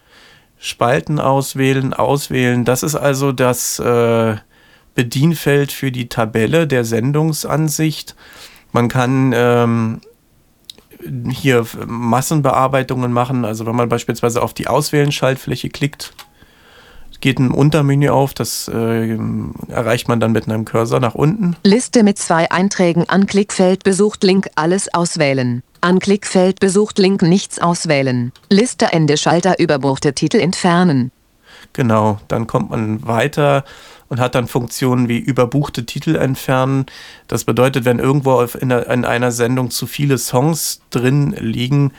Spalten 0.58 1.20
auswählen, 1.20 1.92
auswählen. 1.94 2.64
Das 2.64 2.82
ist 2.82 2.94
also 2.94 3.32
das 3.32 3.78
äh, 3.78 4.36
Bedienfeld 4.94 5.72
für 5.72 5.92
die 5.92 6.08
Tabelle 6.08 6.66
der 6.66 6.84
Sendungsansicht. 6.84 8.16
Man 8.72 8.88
kann 8.88 9.32
ähm, 9.34 10.00
hier 11.30 11.66
Massenbearbeitungen 11.86 13.12
machen. 13.12 13.44
Also 13.44 13.66
wenn 13.66 13.76
man 13.76 13.88
beispielsweise 13.88 14.42
auf 14.42 14.54
die 14.54 14.66
Auswählen-Schaltfläche 14.66 15.68
klickt, 15.68 16.14
geht 17.20 17.38
ein 17.38 17.50
Untermenü 17.50 18.08
auf, 18.08 18.34
das 18.34 18.68
äh, 18.68 19.18
erreicht 19.68 20.08
man 20.08 20.20
dann 20.20 20.32
mit 20.32 20.48
einem 20.48 20.64
Cursor 20.64 21.00
nach 21.00 21.14
unten. 21.14 21.56
Liste 21.64 22.02
mit 22.02 22.18
zwei 22.18 22.50
Einträgen 22.50 23.08
Anklickfeld 23.08 23.84
besucht 23.84 24.22
Link 24.22 24.48
alles 24.54 24.92
auswählen. 24.92 25.62
Anklickfeld 25.80 26.60
besucht 26.60 26.98
Link 26.98 27.22
nichts 27.22 27.58
auswählen. 27.58 28.32
Liste 28.50 28.92
Ende 28.92 29.16
Schalter 29.16 29.58
überbuchte 29.58 30.14
Titel 30.14 30.38
entfernen. 30.38 31.10
Genau, 31.72 32.20
dann 32.28 32.46
kommt 32.46 32.70
man 32.70 33.06
weiter 33.06 33.64
und 34.08 34.20
hat 34.20 34.34
dann 34.34 34.46
Funktionen 34.46 35.08
wie 35.08 35.18
überbuchte 35.18 35.84
Titel 35.84 36.16
entfernen. 36.16 36.86
Das 37.28 37.44
bedeutet, 37.44 37.84
wenn 37.84 37.98
irgendwo 37.98 38.40
in 38.40 38.72
einer 38.72 39.32
Sendung 39.32 39.70
zu 39.70 39.86
viele 39.86 40.16
Songs 40.16 40.80
drin 40.90 41.34
liegen, 41.38 41.92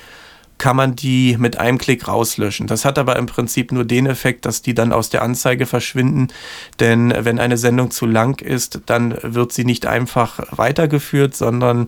kann 0.57 0.75
man 0.75 0.95
die 0.95 1.37
mit 1.37 1.59
einem 1.59 1.77
Klick 1.77 2.07
rauslöschen. 2.07 2.65
Das 2.65 2.85
hat 2.85 2.97
aber 2.97 3.17
im 3.17 3.27
Prinzip 3.27 3.71
nur 3.71 3.85
den 3.85 4.07
Effekt, 4.07 4.45
dass 4.45 4.63
die 4.63 4.73
dann 4.73 4.91
aus 4.91 5.09
der 5.09 5.21
Anzeige 5.21 5.67
verschwinden. 5.67 6.29
Denn 6.79 7.13
wenn 7.15 7.37
eine 7.39 7.57
Sendung 7.57 7.91
zu 7.91 8.07
lang 8.07 8.41
ist, 8.41 8.81
dann 8.87 9.15
wird 9.21 9.53
sie 9.53 9.65
nicht 9.65 9.85
einfach 9.85 10.39
weitergeführt, 10.57 11.35
sondern 11.35 11.85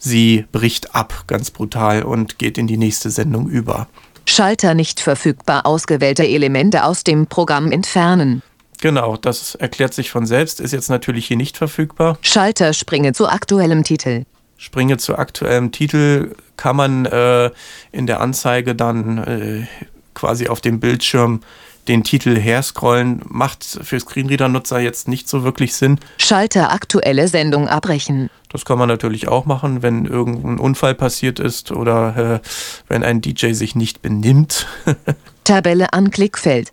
sie 0.00 0.46
bricht 0.50 0.96
ab, 0.96 1.24
ganz 1.28 1.52
brutal, 1.52 2.02
und 2.02 2.40
geht 2.40 2.58
in 2.58 2.66
die 2.66 2.76
nächste 2.76 3.10
Sendung 3.10 3.48
über. 3.48 3.86
Schalter 4.26 4.74
nicht 4.74 5.00
verfügbar 5.00 5.66
ausgewählte 5.66 6.26
Elemente 6.26 6.84
aus 6.84 7.04
dem 7.04 7.26
Programm 7.26 7.70
entfernen. 7.70 8.42
Genau, 8.80 9.16
das 9.16 9.54
erklärt 9.54 9.92
sich 9.92 10.10
von 10.10 10.26
selbst, 10.26 10.58
ist 10.58 10.72
jetzt 10.72 10.88
natürlich 10.88 11.26
hier 11.26 11.36
nicht 11.36 11.56
verfügbar. 11.56 12.18
Schalter 12.22 12.72
springe 12.72 13.12
zu 13.12 13.28
aktuellem 13.28 13.84
Titel. 13.84 14.24
Springe 14.56 14.96
zu 14.96 15.16
aktuellem 15.16 15.72
Titel 15.72 16.34
kann 16.56 16.76
man 16.76 17.06
äh, 17.06 17.50
in 17.92 18.06
der 18.06 18.20
Anzeige 18.20 18.74
dann 18.74 19.18
äh, 19.18 19.66
quasi 20.14 20.48
auf 20.48 20.60
dem 20.60 20.80
Bildschirm 20.80 21.40
den 21.88 22.04
Titel 22.04 22.36
herscrollen. 22.36 23.22
Macht 23.28 23.64
für 23.64 23.98
Screenreader-Nutzer 23.98 24.80
jetzt 24.80 25.08
nicht 25.08 25.28
so 25.28 25.44
wirklich 25.44 25.74
Sinn. 25.74 25.98
Schalter 26.18 26.72
aktuelle 26.72 27.28
Sendung 27.28 27.68
abbrechen. 27.68 28.30
Das 28.48 28.64
kann 28.64 28.78
man 28.78 28.88
natürlich 28.88 29.28
auch 29.28 29.46
machen, 29.46 29.82
wenn 29.82 30.06
irgendein 30.06 30.58
Unfall 30.58 30.94
passiert 30.94 31.38
ist 31.38 31.70
oder 31.70 32.40
äh, 32.42 32.48
wenn 32.88 33.04
ein 33.04 33.20
DJ 33.20 33.52
sich 33.52 33.74
nicht 33.74 34.02
benimmt. 34.02 34.66
Tabelle 35.44 35.92
Anklickfeld. 35.92 36.72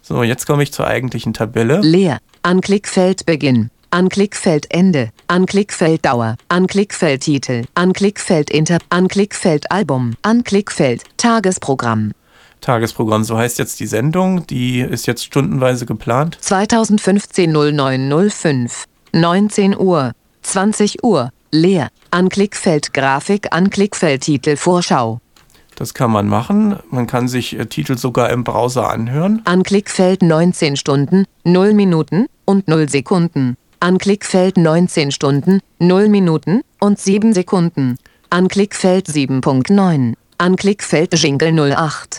So, 0.00 0.22
jetzt 0.22 0.46
komme 0.46 0.62
ich 0.62 0.72
zur 0.72 0.86
eigentlichen 0.86 1.32
Tabelle. 1.32 1.80
Leer. 1.80 2.18
Anklickfeld 2.42 3.26
Beginn. 3.26 3.70
Anklickfeld 3.94 4.68
Ende, 4.70 5.10
Anklickfeld 5.26 6.06
Dauer, 6.06 6.36
Anklickfeld 6.48 7.20
Titel, 7.20 7.64
Anklickfeld 7.74 8.50
Inter, 8.50 8.78
Anklickfeld 8.88 9.70
Album, 9.70 10.14
Anklickfeld 10.22 11.02
Tagesprogramm. 11.18 12.12
Tagesprogramm, 12.62 13.24
so 13.24 13.36
heißt 13.36 13.58
jetzt 13.58 13.80
die 13.80 13.86
Sendung, 13.86 14.46
die 14.46 14.80
ist 14.80 15.06
jetzt 15.06 15.24
stundenweise 15.24 15.84
geplant. 15.84 16.38
2015 16.40 17.52
0905, 17.52 18.84
19 19.12 19.76
Uhr, 19.76 20.12
20 20.42 21.04
Uhr, 21.04 21.30
leer, 21.50 21.88
Anklickfeld 22.10 22.94
Grafik, 22.94 23.48
Anklickfeld 23.52 24.22
Titel 24.22 24.56
Vorschau. 24.56 25.20
Das 25.74 25.94
kann 25.94 26.10
man 26.10 26.28
machen. 26.28 26.76
Man 26.90 27.06
kann 27.06 27.28
sich 27.28 27.58
äh, 27.58 27.66
Titel 27.66 27.96
sogar 27.96 28.30
im 28.30 28.44
Browser 28.44 28.88
anhören. 28.90 29.42
Anklickfeld 29.44 30.22
19 30.22 30.76
Stunden, 30.76 31.24
0 31.44 31.74
Minuten 31.74 32.26
und 32.44 32.68
0 32.68 32.88
Sekunden. 32.88 33.56
Anklickfeld 33.80 34.58
19 34.58 35.10
Stunden, 35.10 35.60
0 35.80 36.08
Minuten 36.08 36.60
und 36.78 37.00
7 37.00 37.32
Sekunden. 37.32 37.96
Anklickfeld 38.30 39.08
7.9. 39.08 40.14
Anklickfeld 40.38 41.14
Jingle 41.18 41.74
08. 41.74 42.18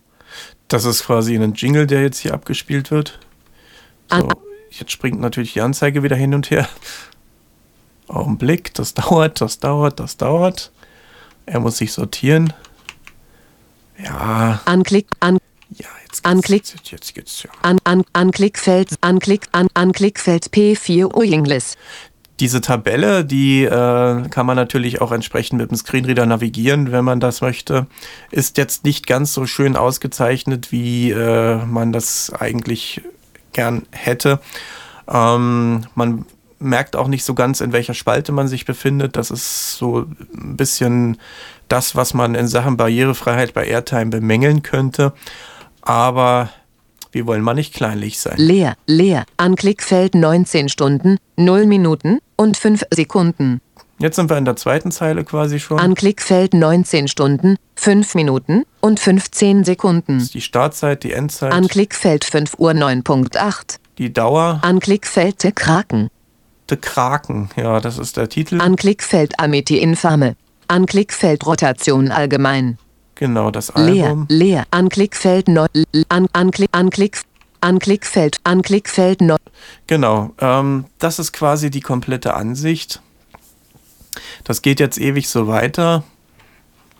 Das 0.68 0.86
ist 0.86 1.06
quasi 1.06 1.36
ein 1.36 1.54
Jingle, 1.54 1.88
der 1.88 2.02
jetzt 2.02 2.20
hier 2.20 2.34
abgespielt 2.34 2.92
wird. 2.92 3.20
So, 4.10 4.30
jetzt 4.72 4.92
springt 4.92 5.20
natürlich 5.20 5.54
die 5.54 5.62
Anzeige 5.62 6.04
wieder 6.04 6.16
hin 6.16 6.34
und 6.34 6.50
her. 6.50 6.68
Augenblick, 8.08 8.74
das 8.74 8.94
dauert, 8.94 9.42
das 9.42 9.60
dauert, 9.60 10.00
das 10.00 10.18
dauert. 10.18 10.72
Er 11.46 11.60
muss 11.60 11.78
sich 11.78 11.94
sortieren. 11.94 12.54
Ja. 13.98 14.62
Anklick, 14.66 15.08
an, 15.20 15.38
ja, 15.70 15.88
jetzt 16.02 16.24
geht's, 16.24 16.26
Anklick, 16.26 16.74
jetzt, 16.74 16.92
jetzt 16.92 17.14
geht's 17.14 17.44
ja. 17.44 17.50
An, 17.62 17.80
an, 17.84 18.04
Anklickfeld, 18.14 18.96
Anklick, 19.02 19.48
an, 19.52 19.68
Anklickfeld 19.74 20.48
P4 20.48 21.14
Uinglis. 21.14 21.78
Diese 22.40 22.62
Tabelle, 22.62 23.24
die 23.24 23.64
äh, 23.64 24.28
kann 24.30 24.46
man 24.46 24.56
natürlich 24.56 25.02
auch 25.02 25.12
entsprechend 25.12 25.60
mit 25.60 25.70
dem 25.70 25.78
Screenreader 25.78 26.26
navigieren, 26.26 26.92
wenn 26.92 27.06
man 27.06 27.20
das 27.20 27.42
möchte. 27.42 27.86
Ist 28.32 28.58
jetzt 28.58 28.86
nicht 28.86 29.06
ganz 29.06 29.34
so 29.34 29.46
schön 29.46 29.76
ausgezeichnet, 29.76 30.72
wie 30.72 31.12
äh, 31.12 31.64
man 31.66 31.92
das 31.92 32.32
eigentlich 32.34 33.02
gern 33.54 33.84
hätte. 33.92 34.40
Ähm, 35.08 35.86
man 35.96 36.26
merkt 36.60 36.96
auch 36.96 37.08
nicht 37.08 37.24
so 37.24 37.34
ganz, 37.34 37.62
in 37.62 37.74
welcher 37.74 37.94
Spalte 37.94 38.32
man 38.32 38.48
sich 38.48 38.66
befindet. 38.66 39.16
Das 39.16 39.30
ist 39.30 39.78
so 39.78 40.06
ein 40.34 40.58
bisschen 40.58 41.18
das, 41.68 41.96
was 41.96 42.14
man 42.14 42.36
in 42.36 42.48
Sachen 42.48 42.78
Barrierefreiheit 42.78 43.54
bei 43.54 43.68
Airtime 43.68 44.08
bemängeln 44.08 44.64
könnte. 44.64 45.14
Aber 45.82 46.50
wir 47.14 47.28
wollen 47.28 47.44
mal 47.44 47.54
nicht 47.54 47.74
kleinlich 47.74 48.20
sein. 48.20 48.36
Leer, 48.38 48.76
leer. 48.88 49.26
Anklickfeld 49.38 50.16
19 50.16 50.68
Stunden, 50.68 51.18
0 51.38 51.68
Minuten 51.68 52.20
und 52.36 52.58
5 52.58 52.84
Sekunden. 52.92 53.62
Jetzt 54.00 54.16
sind 54.16 54.30
wir 54.30 54.38
in 54.38 54.46
der 54.46 54.56
zweiten 54.56 54.92
Zeile 54.92 55.24
quasi 55.24 55.60
schon. 55.60 55.80
Anklickfeld 55.80 56.54
19 56.56 57.08
Stunden, 57.08 57.56
5 57.76 58.16
Minuten 58.16 58.64
und 58.82 59.00
15 59.00 59.64
Sekunden. 59.64 60.16
Das 60.16 60.24
ist 60.24 60.34
die 60.34 60.42
Startzeit, 60.42 61.04
die 61.04 61.14
Endzeit. 61.14 61.54
Anklickfeld 61.54 62.26
5 62.26 62.56
Uhr 62.58 62.72
9.8. 62.72 63.78
Die 64.00 64.12
Dauer. 64.12 64.60
Anklickfeld 64.64 65.44
der 65.44 65.52
Kraken. 65.52 66.10
Der 66.70 66.78
Kraken, 66.78 67.50
ja, 67.56 67.80
das 67.80 68.00
ist 68.00 68.18
der 68.18 68.28
Titel. 68.28 68.60
Anklickfeld 68.60 69.40
Amity 69.40 69.78
Infame. 69.78 70.36
Anklickfeld 70.68 71.46
Rotation 71.46 72.10
allgemein. 72.10 72.80
Genau, 73.24 73.52
das 73.52 73.70
Album. 73.70 74.28
Leer, 74.28 74.38
leer. 74.38 74.64
Anklickfeld 74.72 75.48
neu. 75.48 75.68
An, 76.10 76.28
Anklick, 76.34 76.68
Anklick, 76.74 77.22
Anklickfeld, 77.62 78.36
Anklickfeld 78.44 79.22
neu. 79.22 79.38
Genau, 79.88 80.34
ähm, 80.42 80.84
das 81.00 81.20
ist 81.20 81.32
quasi 81.32 81.70
die 81.70 81.80
komplette 81.80 82.34
Ansicht. 82.34 83.02
Das 84.44 84.62
geht 84.62 84.82
jetzt 84.82 85.00
ewig 85.00 85.30
so 85.30 85.48
weiter. 85.48 86.04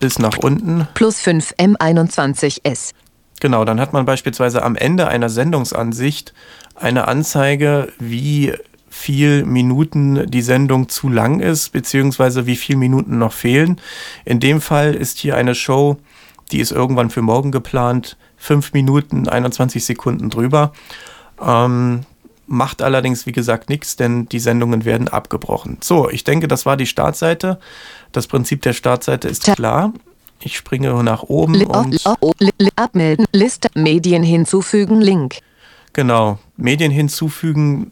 Bis 0.00 0.18
nach 0.18 0.38
unten. 0.38 0.88
Plus 0.94 1.20
5 1.20 1.56
M21S. 1.58 2.92
Genau, 3.40 3.66
dann 3.66 3.78
hat 3.78 3.92
man 3.92 4.06
beispielsweise 4.06 4.62
am 4.62 4.76
Ende 4.76 5.08
einer 5.08 5.28
Sendungsansicht 5.28 6.32
eine 6.74 7.06
Anzeige, 7.06 7.92
wie 7.98 8.54
viel 8.88 9.44
Minuten 9.44 10.30
die 10.30 10.40
Sendung 10.40 10.88
zu 10.88 11.10
lang 11.10 11.40
ist, 11.40 11.72
beziehungsweise 11.72 12.46
wie 12.46 12.56
viele 12.56 12.78
Minuten 12.78 13.18
noch 13.18 13.32
fehlen. 13.32 13.78
In 14.24 14.40
dem 14.40 14.62
Fall 14.62 14.94
ist 14.94 15.18
hier 15.18 15.36
eine 15.36 15.54
Show, 15.54 15.98
die 16.54 16.60
ist 16.60 16.70
irgendwann 16.70 17.10
für 17.10 17.20
morgen 17.20 17.50
geplant, 17.50 18.16
5 18.36 18.74
Minuten, 18.74 19.28
21 19.28 19.84
Sekunden 19.84 20.30
drüber. 20.30 20.72
Ähm, 21.44 22.02
macht 22.46 22.80
allerdings, 22.80 23.26
wie 23.26 23.32
gesagt, 23.32 23.68
nichts, 23.68 23.96
denn 23.96 24.28
die 24.28 24.38
Sendungen 24.38 24.84
werden 24.84 25.08
abgebrochen. 25.08 25.78
So, 25.80 26.08
ich 26.08 26.22
denke, 26.22 26.46
das 26.46 26.64
war 26.64 26.76
die 26.76 26.86
Startseite. 26.86 27.58
Das 28.12 28.28
Prinzip 28.28 28.62
der 28.62 28.72
Startseite 28.72 29.26
ist 29.26 29.42
klar. 29.42 29.92
Ich 30.38 30.56
springe 30.56 31.02
nach 31.02 31.24
oben 31.24 31.64
und 31.66 32.00
oh, 32.04 32.14
oh, 32.20 32.32
Abmelden. 32.76 33.26
Liste. 33.32 33.68
Medien 33.74 34.22
hinzufügen. 34.22 35.00
Link. 35.00 35.38
genau, 35.92 36.38
Medien 36.56 36.92
hinzufügen. 36.92 37.90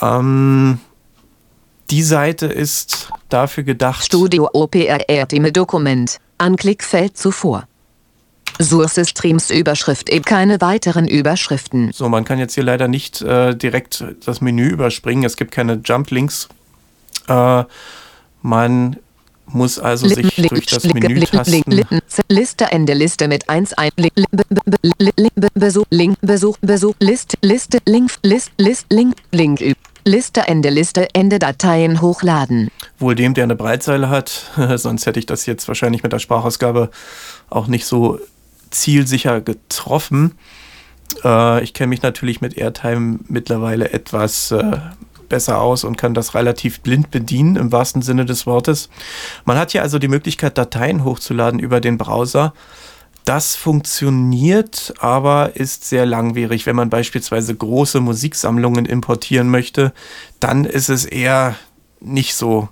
Ähm, 0.00 0.78
die 1.90 2.02
Seite 2.02 2.46
ist 2.46 3.10
dafür 3.28 3.64
gedacht. 3.64 4.02
Studio 4.02 4.48
OPR 4.54 5.26
Dokument. 5.26 6.20
Anklickfeld 6.38 7.18
zuvor. 7.18 7.66
Source 8.60 9.00
Streams 9.08 9.50
Überschrift. 9.50 10.08
Eben 10.08 10.24
keine 10.24 10.60
weiteren 10.60 11.08
Überschriften. 11.08 11.92
So, 11.92 12.08
man 12.08 12.24
kann 12.24 12.38
jetzt 12.38 12.54
hier 12.54 12.64
leider 12.64 12.88
nicht 12.88 13.22
äh, 13.22 13.54
direkt 13.54 14.04
das 14.24 14.40
Menü 14.40 14.68
überspringen. 14.68 15.24
Es 15.24 15.36
gibt 15.36 15.52
keine 15.52 15.80
Jump-Links. 15.84 16.48
Äh, 17.28 17.64
man 18.42 18.96
muss 19.46 19.78
also 19.78 20.08
sich 20.08 20.34
durch 20.36 20.66
das 20.66 20.84
Menü 20.84 21.20
tasten. 21.20 21.84
Liste 22.28 22.64
Ende 22.66 22.94
Liste 22.94 23.28
mit 23.28 23.48
1 23.48 23.74
ein 23.74 23.90
Besuch 25.54 25.84
Link 25.90 26.16
Besuch 26.20 26.56
Besuch 26.60 26.94
Liste 27.00 27.36
Liste 27.42 27.78
Link 27.86 28.12
List 28.22 28.52
List 28.58 28.86
Link 28.90 29.16
Link 29.30 29.76
Liste 30.04 30.40
Ende 30.48 30.70
Liste 30.70 31.08
Ende 31.14 31.38
Dateien 31.38 32.00
hochladen. 32.00 32.70
Wohl 32.98 33.14
dem, 33.14 33.34
der 33.34 33.44
eine 33.44 33.54
Breitseile 33.54 34.08
hat. 34.08 34.50
Sonst 34.74 35.06
hätte 35.06 35.18
ich 35.20 35.26
das 35.26 35.46
jetzt 35.46 35.68
wahrscheinlich 35.68 36.02
mit 36.02 36.12
der 36.12 36.18
Sprachausgabe 36.18 36.90
auch 37.50 37.66
nicht 37.66 37.86
so 37.86 38.18
zielsicher 38.74 39.40
getroffen. 39.40 40.34
Äh, 41.24 41.62
ich 41.62 41.74
kenne 41.74 41.88
mich 41.88 42.02
natürlich 42.02 42.40
mit 42.40 42.56
Airtime 42.56 43.20
mittlerweile 43.28 43.92
etwas 43.92 44.50
äh, 44.50 44.78
besser 45.28 45.60
aus 45.60 45.84
und 45.84 45.96
kann 45.96 46.14
das 46.14 46.34
relativ 46.34 46.80
blind 46.80 47.10
bedienen, 47.10 47.56
im 47.56 47.72
wahrsten 47.72 48.02
Sinne 48.02 48.26
des 48.26 48.46
Wortes. 48.46 48.90
Man 49.44 49.56
hat 49.56 49.72
hier 49.72 49.82
also 49.82 49.98
die 49.98 50.08
Möglichkeit, 50.08 50.58
Dateien 50.58 51.04
hochzuladen 51.04 51.58
über 51.58 51.80
den 51.80 51.96
Browser. 51.96 52.52
Das 53.24 53.54
funktioniert, 53.54 54.92
aber 54.98 55.54
ist 55.54 55.88
sehr 55.88 56.04
langwierig. 56.04 56.66
Wenn 56.66 56.76
man 56.76 56.90
beispielsweise 56.90 57.54
große 57.54 58.00
Musiksammlungen 58.00 58.84
importieren 58.84 59.48
möchte, 59.48 59.92
dann 60.40 60.64
ist 60.64 60.88
es 60.88 61.04
eher 61.04 61.56
nicht 62.00 62.34
so 62.34 62.68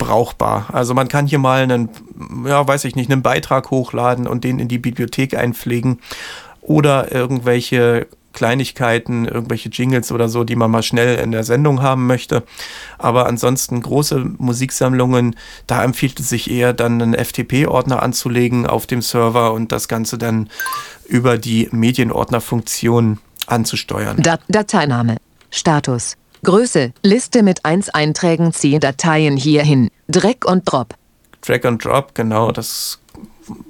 brauchbar. 0.00 0.70
Also 0.72 0.94
man 0.94 1.06
kann 1.06 1.28
hier 1.28 1.38
mal 1.38 1.62
einen, 1.62 1.90
ja, 2.44 2.66
weiß 2.66 2.84
ich 2.86 2.96
nicht, 2.96 3.12
einen 3.12 3.22
Beitrag 3.22 3.70
hochladen 3.70 4.26
und 4.26 4.42
den 4.42 4.58
in 4.58 4.66
die 4.66 4.78
Bibliothek 4.78 5.36
einpflegen 5.36 6.00
oder 6.62 7.12
irgendwelche 7.12 8.08
Kleinigkeiten, 8.32 9.26
irgendwelche 9.26 9.68
Jingles 9.68 10.10
oder 10.12 10.28
so, 10.28 10.44
die 10.44 10.56
man 10.56 10.70
mal 10.70 10.82
schnell 10.82 11.18
in 11.18 11.32
der 11.32 11.44
Sendung 11.44 11.82
haben 11.82 12.06
möchte. 12.06 12.44
Aber 12.96 13.26
ansonsten 13.26 13.82
große 13.82 14.24
Musiksammlungen, 14.38 15.36
da 15.66 15.84
empfiehlt 15.84 16.18
es 16.20 16.28
sich 16.28 16.50
eher 16.50 16.72
dann 16.72 17.02
einen 17.02 17.14
FTP-Ordner 17.14 18.02
anzulegen 18.02 18.66
auf 18.66 18.86
dem 18.86 19.02
Server 19.02 19.52
und 19.52 19.72
das 19.72 19.88
Ganze 19.88 20.16
dann 20.16 20.48
über 21.06 21.38
die 21.38 21.68
Medienordnerfunktion 21.72 23.18
anzusteuern. 23.46 24.16
Dat 24.22 24.40
Dateiname. 24.48 25.16
Status. 25.50 26.16
Größe. 26.42 26.92
Liste 27.02 27.42
mit 27.42 27.64
1 27.64 27.90
Einträgen. 27.90 28.52
Ziehe 28.52 28.80
Dateien 28.80 29.36
hierhin. 29.36 29.90
Drag 30.08 30.36
und 30.46 30.70
Drop. 30.70 30.94
Drag 31.42 31.64
and 31.64 31.82
Drop, 31.84 32.14
genau, 32.14 32.52
das 32.52 32.98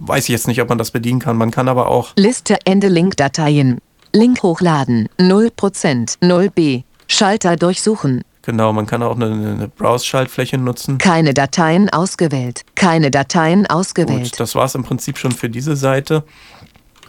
weiß 0.01 0.25
ich 0.25 0.29
jetzt 0.31 0.49
nicht, 0.49 0.61
ob 0.61 0.69
man 0.69 0.79
das 0.79 0.91
bedienen 0.91 1.21
kann. 1.21 1.37
Man 1.37 1.51
kann 1.51 1.69
aber 1.69 1.89
auch 1.89 2.13
Liste 2.17 2.59
Ende 2.65 2.89
Link 2.89 3.17
Dateien. 3.17 3.79
Link 4.13 4.43
hochladen. 4.43 5.09
0%. 5.19 6.19
0b. 6.21 6.83
Schalter 7.07 7.57
durchsuchen. 7.57 8.23
Genau, 8.43 8.73
man 8.73 8.87
kann 8.87 9.03
auch 9.03 9.15
eine, 9.17 9.27
eine 9.27 9.69
Browse-Schaltfläche 9.69 10.59
nutzen. 10.59 10.99
Keine 10.99 11.35
Dateien 11.35 11.91
ausgewählt. 11.91 12.63
Keine 12.75 13.11
Dateien 13.11 13.67
ausgewählt. 13.67 14.31
Gut, 14.33 14.41
das 14.41 14.55
war 14.55 14.65
es 14.65 14.75
im 14.75 14.83
Prinzip 14.83 15.19
schon 15.19 15.33
für 15.33 15.49
diese 15.51 15.77
Seite. 15.77 16.25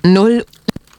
0. 0.03 0.45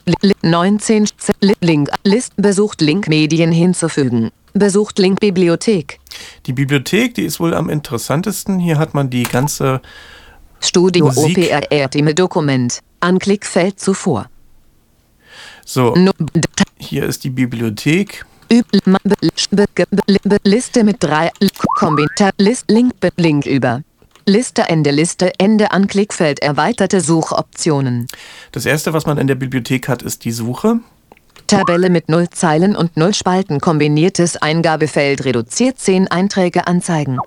Li- 0.07 0.15
li- 0.23 0.35
19. 0.43 1.07
Z- 1.07 1.37
li- 1.41 1.55
Link. 1.61 1.91
List. 2.03 2.33
Besucht 2.37 2.81
Link 2.81 3.09
Medien 3.09 3.53
hinzufügen. 3.53 4.31
Besucht 4.55 4.99
Link 4.99 5.21
Bibliothek. 5.21 5.99
Die 6.47 6.53
Bibliothek, 6.53 7.15
die 7.15 7.25
ist 7.25 7.41
wohl 7.41 7.55
am 7.55 7.69
interessantesten. 7.69 8.59
Hier 8.59 8.79
hat 8.79 8.95
man 8.95 9.11
die 9.11 9.23
ganze, 9.23 9.81
Studio 10.63 11.07
Musik. 11.07 11.53
OPR 11.53 11.91
Team 11.91 12.15
Dokument. 12.15 12.81
Anklickfeld 13.01 13.81
zuvor. 13.81 14.29
so, 15.65 15.95
hier 16.79 17.05
ist 17.05 17.25
die 17.25 17.31
Bibliothek. 17.31 18.25
Liste 20.45 20.85
mit 20.85 20.97
drei 21.01 21.31
Kommentar 21.77 22.33
List 22.39 22.71
Link 22.71 22.93
Link 23.17 23.47
über 23.47 23.83
Liste 24.27 24.63
Ende 24.69 24.91
Liste 24.91 25.33
Ende 25.39 25.71
Anklickfeld 25.73 26.41
erweiterte 26.41 27.01
Suchoptionen 27.01 28.07
Das 28.53 28.67
erste, 28.67 28.93
was 28.93 29.07
man 29.07 29.17
in 29.17 29.27
der 29.27 29.37
Bibliothek 29.37 29.89
hat, 29.89 30.03
ist 30.03 30.25
die 30.25 30.33
Suche. 30.33 30.81
Tabelle 31.53 31.91
mit 31.91 32.09
null 32.09 32.31
Zeilen 32.31 32.75
und 32.75 32.97
null 32.97 33.13
Spalten 33.13 33.61
kombiniertes 33.61 34.39
Eingabefeld 34.39 35.27
reduziert 35.27 35.79
10 35.79 36.09
Einträge 36.09 36.67
anzeigen 36.67 37.19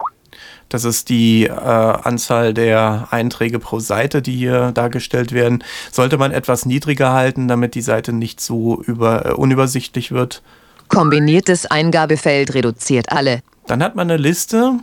Das 0.68 0.84
ist 0.84 1.10
die 1.10 1.44
äh, 1.46 1.52
Anzahl 1.52 2.56
der 2.56 3.10
Einträge 3.12 3.60
pro 3.60 3.80
Seite, 3.80 4.24
die 4.24 4.36
hier 4.36 4.72
dargestellt 4.72 5.32
werden. 5.32 5.64
Sollte 5.92 6.18
man 6.18 6.32
etwas 6.32 6.66
niedriger 6.66 7.14
halten, 7.14 7.48
damit 7.48 7.76
die 7.76 7.84
Seite 7.84 8.14
nicht 8.14 8.42
so 8.42 8.82
über, 8.82 9.28
äh, 9.28 9.32
unübersichtlich 9.34 10.12
wird. 10.12 10.42
kombiniertes 10.88 11.68
Eingabefeld 11.68 12.56
reduziert 12.56 13.12
alle 13.12 13.42
Dann 13.68 13.84
hat 13.84 13.96
man 13.96 14.10
eine 14.10 14.18
Liste. 14.18 14.80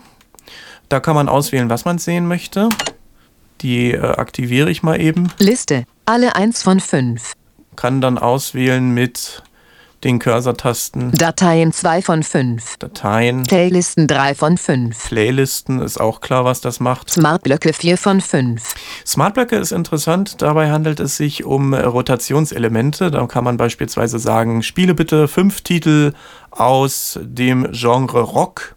Da 0.88 1.00
kann 1.00 1.16
man 1.16 1.28
auswählen, 1.28 1.68
was 1.68 1.84
man 1.84 1.98
sehen 1.98 2.28
möchte. 2.28 2.68
Die 3.60 3.90
äh, 3.90 4.00
aktiviere 4.00 4.70
ich 4.70 4.84
mal 4.84 5.00
eben. 5.00 5.32
Liste 5.38 5.84
alle 6.04 6.36
1 6.36 6.62
von 6.62 6.78
5 6.78 7.32
Kann 7.76 8.00
dann 8.00 8.18
auswählen 8.18 8.92
mit 8.92 9.42
den 10.04 10.18
Cursor-Tasten 10.18 11.12
Dateien 11.12 11.72
2 11.72 12.02
von 12.02 12.22
5 12.22 12.78
Dateien. 12.78 13.44
Playlisten 13.44 14.06
3 14.06 14.34
von 14.34 14.58
5 14.58 15.08
Playlisten 15.08 15.80
ist 15.80 16.00
auch 16.00 16.20
klar, 16.20 16.44
was 16.44 16.60
das 16.60 16.80
macht. 16.80 17.10
Smartblöcke 17.10 17.72
4 17.72 17.96
von 17.96 18.20
5 18.20 18.74
Smartblöcke 19.06 19.56
ist 19.56 19.72
interessant. 19.72 20.42
Dabei 20.42 20.70
handelt 20.70 21.00
es 21.00 21.16
sich 21.16 21.44
um 21.44 21.74
Rotationselemente. 21.74 23.10
Da 23.10 23.26
kann 23.26 23.44
man 23.44 23.56
beispielsweise 23.56 24.18
sagen, 24.18 24.62
spiele 24.62 24.94
bitte 24.94 25.28
fünf 25.28 25.60
Titel 25.60 26.12
aus 26.50 27.18
dem 27.22 27.70
Genre 27.72 28.22
Rock 28.22 28.74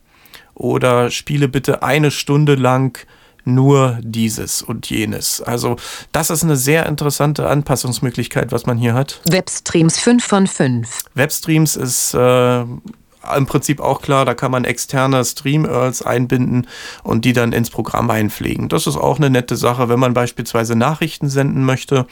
oder 0.53 1.09
spiele 1.09 1.47
bitte 1.47 1.83
eine 1.83 2.11
Stunde 2.11 2.55
lang 2.55 3.05
nur 3.45 3.99
dieses 4.01 4.61
und 4.61 4.89
jenes. 4.89 5.41
Also 5.41 5.77
das 6.11 6.29
ist 6.29 6.43
eine 6.43 6.55
sehr 6.55 6.85
interessante 6.85 7.47
Anpassungsmöglichkeit, 7.47 8.51
was 8.51 8.65
man 8.65 8.77
hier 8.77 8.93
hat. 8.93 9.21
Webstreams 9.29 9.99
5 9.99 10.23
von 10.23 10.47
5 10.47 11.03
Webstreams 11.13 11.75
ist 11.75 12.13
äh, 12.13 12.61
im 12.61 13.45
Prinzip 13.47 13.79
auch 13.79 14.01
klar, 14.01 14.25
da 14.25 14.33
kann 14.33 14.51
man 14.51 14.65
externe 14.65 15.23
Stream-URLs 15.23 16.01
einbinden 16.01 16.67
und 17.03 17.25
die 17.25 17.33
dann 17.33 17.53
ins 17.53 17.69
Programm 17.69 18.09
einpflegen. 18.09 18.69
Das 18.69 18.87
ist 18.87 18.97
auch 18.97 19.17
eine 19.17 19.29
nette 19.29 19.55
Sache, 19.55 19.89
wenn 19.89 19.99
man 19.99 20.13
beispielsweise 20.13 20.75
Nachrichten 20.75 21.29
senden 21.29 21.63
möchte, 21.63 22.05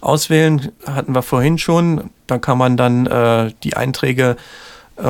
Auswählen 0.00 0.72
hatten 0.86 1.14
wir 1.14 1.22
vorhin 1.22 1.58
schon. 1.58 2.10
Da 2.26 2.38
kann 2.38 2.58
man 2.58 2.76
dann 2.76 3.06
äh, 3.06 3.52
die 3.62 3.76
Einträge 3.76 4.36
äh, 4.96 5.02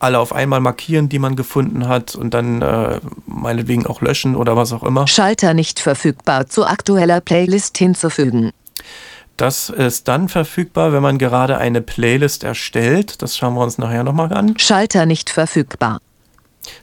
alle 0.00 0.18
auf 0.18 0.34
einmal 0.34 0.60
markieren, 0.60 1.08
die 1.08 1.18
man 1.18 1.36
gefunden 1.36 1.86
hat 1.86 2.14
und 2.14 2.32
dann 2.32 2.62
äh, 2.62 3.00
meinetwegen 3.26 3.86
auch 3.86 4.00
löschen 4.00 4.34
oder 4.34 4.56
was 4.56 4.72
auch 4.72 4.82
immer. 4.82 5.06
Schalter 5.06 5.54
nicht 5.54 5.78
verfügbar 5.78 6.46
zu 6.46 6.66
aktueller 6.66 7.20
Playlist 7.20 7.76
hinzufügen. 7.76 8.50
Das 9.36 9.70
ist 9.70 10.08
dann 10.08 10.28
verfügbar, 10.28 10.92
wenn 10.92 11.02
man 11.02 11.16
gerade 11.16 11.56
eine 11.58 11.80
Playlist 11.80 12.44
erstellt. 12.44 13.22
Das 13.22 13.36
schauen 13.36 13.54
wir 13.54 13.62
uns 13.62 13.78
nachher 13.78 14.04
nochmal 14.04 14.32
an. 14.32 14.58
Schalter 14.58 15.06
nicht 15.06 15.30
verfügbar. 15.30 16.00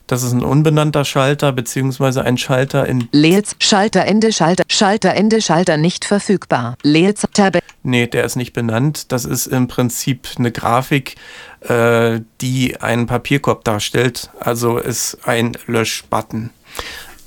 Das 0.08 0.24
ist 0.24 0.32
ein 0.32 0.44
unbenannter 0.44 1.06
Schalter 1.06 1.52
beziehungsweise 1.52 2.24
ein 2.24 2.38
Schalter 2.38 2.86
in. 2.88 3.08
Leels 3.12 3.56
Schalter 3.60 4.06
Ende 4.06 4.32
Schalter 4.32 4.64
Schalter 4.70 5.14
Ende 5.14 5.42
Schalter 5.42 5.78
nicht 5.78 6.06
verfügbar. 6.06 6.78
Leels 6.84 7.26
Tabelle. 7.34 7.64
Nee, 7.84 8.08
der 8.08 8.24
ist 8.24 8.36
nicht 8.36 8.54
benannt. 8.54 9.12
Das 9.12 9.26
ist 9.26 9.48
im 9.48 9.68
Prinzip 9.68 10.28
eine 10.38 10.52
Grafik, 10.52 11.16
äh, 11.62 12.22
die 12.42 12.82
einen 12.82 13.06
Papierkorb 13.08 13.64
darstellt. 13.64 14.30
Also 14.40 14.78
ist 14.78 15.20
ein 15.26 15.58
Löschbutton. 15.68 16.50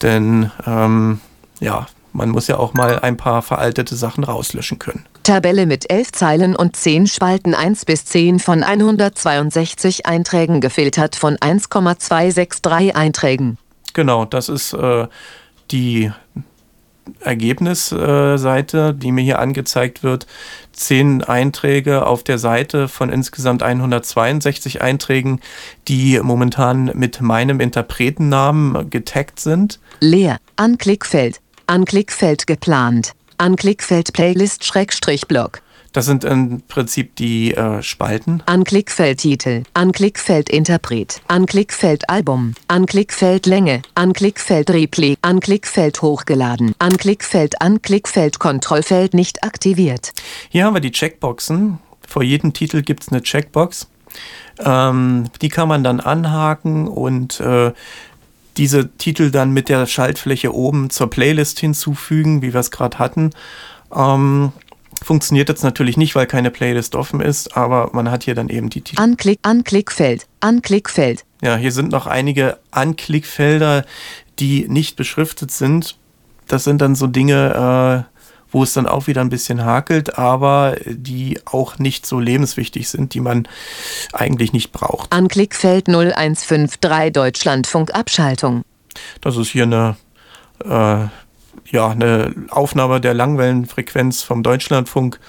Denn 0.03 0.51
ähm, 0.67 1.21
ja, 1.61 1.87
man 2.13 2.31
muss 2.31 2.47
ja 2.47 2.59
auch 2.59 2.75
mal 2.75 2.99
ein 2.99 3.17
paar 3.17 3.43
veraltete 3.43 3.97
Sachen 3.97 4.25
rauslöschen 4.25 4.79
können. 4.79 5.07
Tabelle 5.23 5.67
mit 5.67 5.91
11 5.91 6.13
Zeilen 6.13 6.57
und 6.57 6.77
10 6.77 7.07
Spalten 7.07 7.55
1 7.55 7.85
bis 7.85 8.05
10 8.07 8.39
von 8.39 8.63
162 8.63 10.07
Einträgen 10.07 10.61
gefiltert 10.61 11.17
von 11.17 11.37
1,263 11.41 12.97
Einträgen. 12.97 13.59
Genau, 13.93 14.25
das 14.25 14.49
ist 14.49 14.73
äh, 14.73 15.07
die 15.71 16.11
Ergebnisseite, 17.21 18.95
die 18.95 19.13
mir 19.13 19.23
hier 19.23 19.39
angezeigt 19.39 20.03
wird. 20.03 20.27
Zehn 20.73 21.23
Einträge 21.23 22.07
auf 22.07 22.23
der 22.23 22.39
Seite 22.39 22.89
von 22.89 23.11
insgesamt 23.11 23.63
162 23.63 24.81
Einträgen, 24.81 25.41
die 25.89 26.21
momentan 26.23 26.93
mit 26.95 27.21
meinem 27.21 27.61
Interpretennamen 27.61 28.91
getaggt 28.91 29.41
sind. 29.41 29.81
Leer. 30.01 30.39
Anklickfeld. 30.57 31.41
Anklickfeld 31.71 32.49
geplant. 32.49 33.13
Anklickfeld 33.39 34.13
Playlist 34.13 34.65
Schrägstrich 34.65 35.29
Block. 35.29 35.63
Das 35.93 36.05
sind 36.05 36.25
im 36.25 36.63
Prinzip 36.67 37.15
die 37.15 37.55
äh, 37.55 37.81
Spalten. 37.81 38.43
Anklickfeld 38.47 39.19
Titel, 39.19 39.63
Anklickfeld 39.73 40.51
Interpret, 40.51 41.23
Anklickfeld 41.29 42.11
Album, 42.11 42.55
Anklickfeld 42.67 43.47
Länge, 43.47 43.83
Anklickfeld 43.95 44.69
Replay, 44.69 45.17
Anklickfeld 45.23 46.03
hochgeladen, 46.03 46.75
Anklickfeld 46.81 47.63
Anklickfeld 47.63 48.41
Kontrollfeld 48.41 49.15
nicht 49.15 49.45
aktiviert. 49.45 50.13
Hier 50.49 50.65
haben 50.65 50.75
wir 50.75 50.81
die 50.81 50.91
Checkboxen. 50.91 51.79
Vor 52.05 52.25
jedem 52.25 52.53
Titel 52.53 52.83
gibt 52.83 53.05
es 53.05 53.11
eine 53.11 53.23
Checkbox. 53.23 53.87
Ähm, 54.59 55.31
die 55.41 55.49
kann 55.49 55.69
man 55.69 55.85
dann 55.85 56.01
anhaken 56.01 56.89
und 56.89 57.39
äh, 57.39 57.73
diese 58.57 58.91
Titel 58.97 59.31
dann 59.31 59.53
mit 59.53 59.69
der 59.69 59.87
Schaltfläche 59.87 60.55
oben 60.55 60.91
zur 60.91 61.11
Playlist 61.11 61.59
hinzufügen, 61.61 62.43
wie 62.43 62.53
wir 62.53 62.61
es 62.61 62.71
gerade 62.71 62.99
hatten. 62.99 63.31
Ähm, 63.95 64.53
funktioniert 65.03 65.49
jetzt 65.49 65.65
natürlich 65.65 65.97
nicht, 65.97 66.15
weil 66.15 66.27
keine 66.27 66.51
Playlist 66.51 66.95
offen 66.95 67.21
ist, 67.21 67.57
aber 67.57 67.91
man 67.93 68.11
hat 68.11 68.25
hier 68.25 68.35
dann 68.35 68.49
eben 68.49 68.71
die 68.71 68.83
Titel. 68.83 69.01
Anklick, 69.01 69.39
Anklickfeld, 69.43 70.27
Anklickfeld, 70.41 71.25
Ja, 71.43 71.57
hier 71.57 71.73
sind 71.73 71.91
noch 71.91 72.07
einige 72.07 72.59
Anklickfelder, 72.71 73.85
die 74.39 74.69
nicht 74.69 74.97
beschriftet 74.97 75.51
sind. 75.51 75.97
Das 76.47 76.65
sind 76.65 76.81
dann 76.81 76.95
so 76.95 77.07
Dinge, 77.07 78.07
äh, 78.07 78.20
wo 78.51 78.63
es 78.63 78.73
dann 78.73 78.87
auch 78.87 79.07
wieder 79.07 79.21
ein 79.21 79.29
bisschen 79.29 79.65
hakelt, 79.65 80.19
aber 80.19 80.77
die 80.87 81.41
auch 81.45 81.79
nicht 81.79 82.07
so 82.07 82.19
lebenswichtig 82.19 82.89
sind, 82.89 83.15
die 83.15 83.21
man 83.21 83.49
eigentlich 84.13 84.53
nicht 84.53 84.73
braucht. 84.73 85.13
Anklickfeld 85.13 85.89
0153 85.89 87.13
Deutschlandfunk 87.13 87.95
Abschaltung. 87.95 88.63
Das 89.21 89.37
ist 89.37 89.51
hier 89.51 89.65
eine, 89.65 89.97
äh, 90.65 91.07
ja, 91.71 91.89
eine 91.89 92.35
Aufnahme 92.51 93.01
der 93.01 93.15
Langwellenfrequenz 93.15 94.23
vom 94.23 94.43
Deutschlandfunk, 94.43 95.21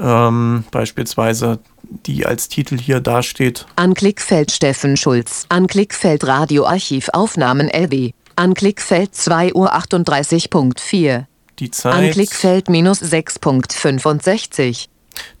ähm, 0.00 0.64
beispielsweise, 0.70 1.58
die 1.82 2.24
als 2.24 2.48
Titel 2.48 2.78
hier 2.78 3.00
dasteht. 3.00 3.66
Anklickfeld 3.76 4.50
Steffen 4.50 4.96
Schulz. 4.96 5.46
Anklickfeld 5.48 6.26
Radioarchivaufnahmen 6.26 7.68
LB. 7.68 8.12
Anklickfeld 8.36 9.14
2 9.14 9.52
Uhr 9.54 9.74
38.4. 9.74 11.26
Die 11.58 11.70
Zeit. 11.70 11.94
Anklickfeld 11.94 12.68
minus 12.68 13.02
6.65. 13.02 14.88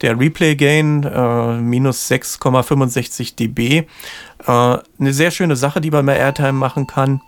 Der 0.00 0.18
Replay 0.18 0.54
Gain 0.54 1.04
äh, 1.04 1.56
minus 1.58 2.10
6,65 2.10 3.36
dB. 3.36 3.78
Äh, 3.78 3.86
eine 4.46 5.12
sehr 5.12 5.30
schöne 5.30 5.56
Sache, 5.56 5.80
die 5.80 5.90
man 5.90 6.06
bei 6.06 6.16
Airtime 6.16 6.52
machen 6.52 6.86
kann. 6.86 7.22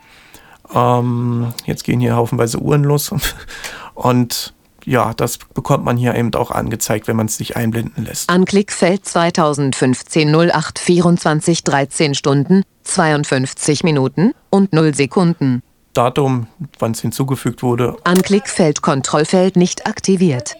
Ähm, 0.74 1.52
jetzt 1.66 1.84
gehen 1.84 2.00
hier 2.00 2.16
haufenweise 2.16 2.58
Uhren 2.58 2.84
los. 2.84 3.14
Und 3.94 4.54
ja, 4.84 5.14
das 5.14 5.38
bekommt 5.38 5.84
man 5.84 5.96
hier 5.96 6.14
eben 6.14 6.34
auch 6.34 6.50
angezeigt, 6.50 7.08
wenn 7.08 7.16
man 7.16 7.26
es 7.26 7.36
sich 7.36 7.56
einblenden 7.56 8.04
lässt. 8.04 8.28
Anklickfeld 8.28 9.04
2015 9.04 10.34
08 10.34 10.78
24 10.78 11.64
13 11.64 12.14
Stunden, 12.14 12.62
52 12.82 13.82
Minuten 13.84 14.34
und 14.50 14.72
0 14.72 14.94
Sekunden. 14.94 15.62
Datum, 15.94 16.46
wann 16.78 16.92
es 16.92 17.00
hinzugefügt 17.00 17.62
wurde. 17.62 17.96
Anklickfeld 18.04 18.82
Kontrollfeld 18.82 19.56
nicht 19.56 19.86
aktiviert. 19.86 20.56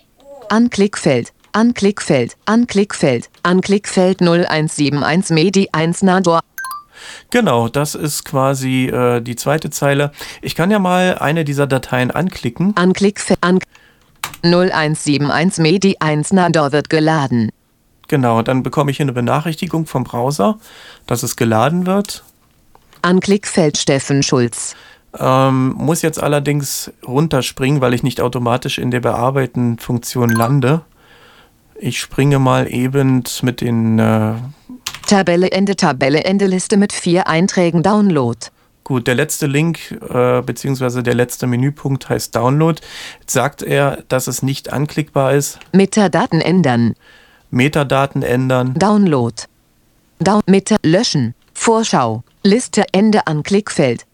Anklickfeld, 0.49 1.33
Anklickfeld, 1.53 2.37
Anklickfeld, 2.47 3.31
Anklickfeld 3.43 4.21
0171 4.21 5.31
Medi 5.31 5.69
1 5.73 6.03
Nador. 6.03 6.41
Genau, 7.31 7.69
das 7.69 7.95
ist 7.95 8.25
quasi 8.25 8.87
äh, 8.87 9.21
die 9.21 9.37
zweite 9.37 9.71
Zeile. 9.71 10.13
Ich 10.43 10.55
kann 10.55 10.71
ja 10.71 10.79
mal 10.79 11.19
eine 11.19 11.45
dieser 11.45 11.67
Dateien 11.67 12.11
anklicken. 12.11 12.77
Anklickfeld 12.77 13.39
an 13.43 13.59
0171 14.43 15.63
Medi 15.63 15.97
1 16.01 16.33
Nador 16.33 16.73
wird 16.73 16.91
geladen. 16.91 17.51
Genau, 18.09 18.43
dann 18.43 18.63
bekomme 18.63 18.91
ich 18.91 18.99
hier 18.99 19.05
eine 19.05 19.13
Benachrichtigung 19.13 19.87
vom 19.87 20.05
Browser, 20.05 20.59
dass 21.07 21.23
es 21.23 21.37
geladen 21.37 21.87
wird. 21.87 22.23
Anklickfeld 23.03 23.79
Steffen 23.79 24.23
Schulz. 24.23 24.77
Ähm, 25.19 25.75
muss 25.77 26.03
jetzt 26.03 26.23
allerdings 26.23 26.93
runterspringen, 27.07 27.81
weil 27.81 27.95
ich 27.95 28.03
nicht 28.03 28.21
automatisch 28.21 28.79
in 28.79 28.91
der 28.91 29.01
Bearbeiten-Funktion 29.01 30.31
lande. 30.31 30.83
Ich 31.77 32.01
springe 32.01 32.39
mal 32.39 32.73
eben 32.73 33.23
mit 33.43 33.61
den. 33.61 33.99
Äh, 33.99 34.35
Tabelle 35.07 35.51
Ende 35.51 35.77
Tabelle 35.77 36.25
Ende 36.25 36.47
Liste 36.47 36.77
mit 36.77 36.93
vier 36.93 37.29
Einträgen 37.29 37.83
Download. 37.83 38.39
gut, 38.85 39.07
der 39.07 39.15
letzte 39.15 39.47
Link 39.47 39.91
äh, 40.09 40.41
beziehungsweise 40.43 41.03
der 41.03 41.15
letzte 41.15 41.47
Menüpunkt 41.47 42.09
heißt 42.09 42.35
Download. 42.35 42.81
Jetzt 43.21 43.33
sagt 43.33 43.63
er, 43.63 44.03
dass 44.09 44.27
es 44.27 44.43
nicht 44.43 44.73
anklickbar 44.73 45.35
ist. 45.35 45.59
Metadaten 45.73 46.41
ändern. 46.41 46.95
Metadaten 47.51 48.23
ändern. 48.23 48.75
Download. 48.75 49.35
Down 50.21 50.43
Meta 50.47 50.77
löschen. 50.83 51.35
Vorschau. 51.53 52.25
Liste 52.43 52.85
Ende 52.93 53.27
Anklickfeld. 53.27 54.03
Li 54.03 54.14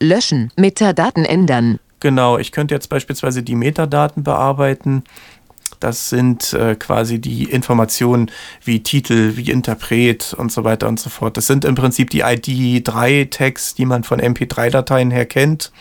löschen. 0.00 0.50
Metadaten 0.56 1.24
ändern. 1.24 1.78
Genau, 2.00 2.38
ich 2.38 2.52
könnte 2.52 2.74
jetzt 2.74 2.88
beispielsweise 2.88 3.42
die 3.42 3.54
Metadaten 3.54 4.24
bearbeiten. 4.24 5.04
Das 5.80 6.08
sind 6.08 6.52
äh, 6.52 6.76
quasi 6.76 7.18
die 7.18 7.44
Informationen 7.44 8.30
wie 8.62 8.82
Titel, 8.82 9.36
wie 9.36 9.50
Interpret 9.50 10.34
und 10.34 10.52
so 10.52 10.64
weiter 10.64 10.88
und 10.88 11.00
so 11.00 11.10
fort. 11.10 11.36
Das 11.36 11.46
sind 11.46 11.64
im 11.64 11.74
Prinzip 11.74 12.10
die 12.10 12.24
ID3-Tags, 12.24 13.74
die 13.74 13.84
man 13.84 14.04
von 14.04 14.20
MP3-Dateien 14.20 15.10
her 15.10 15.26
kennt. 15.26 15.72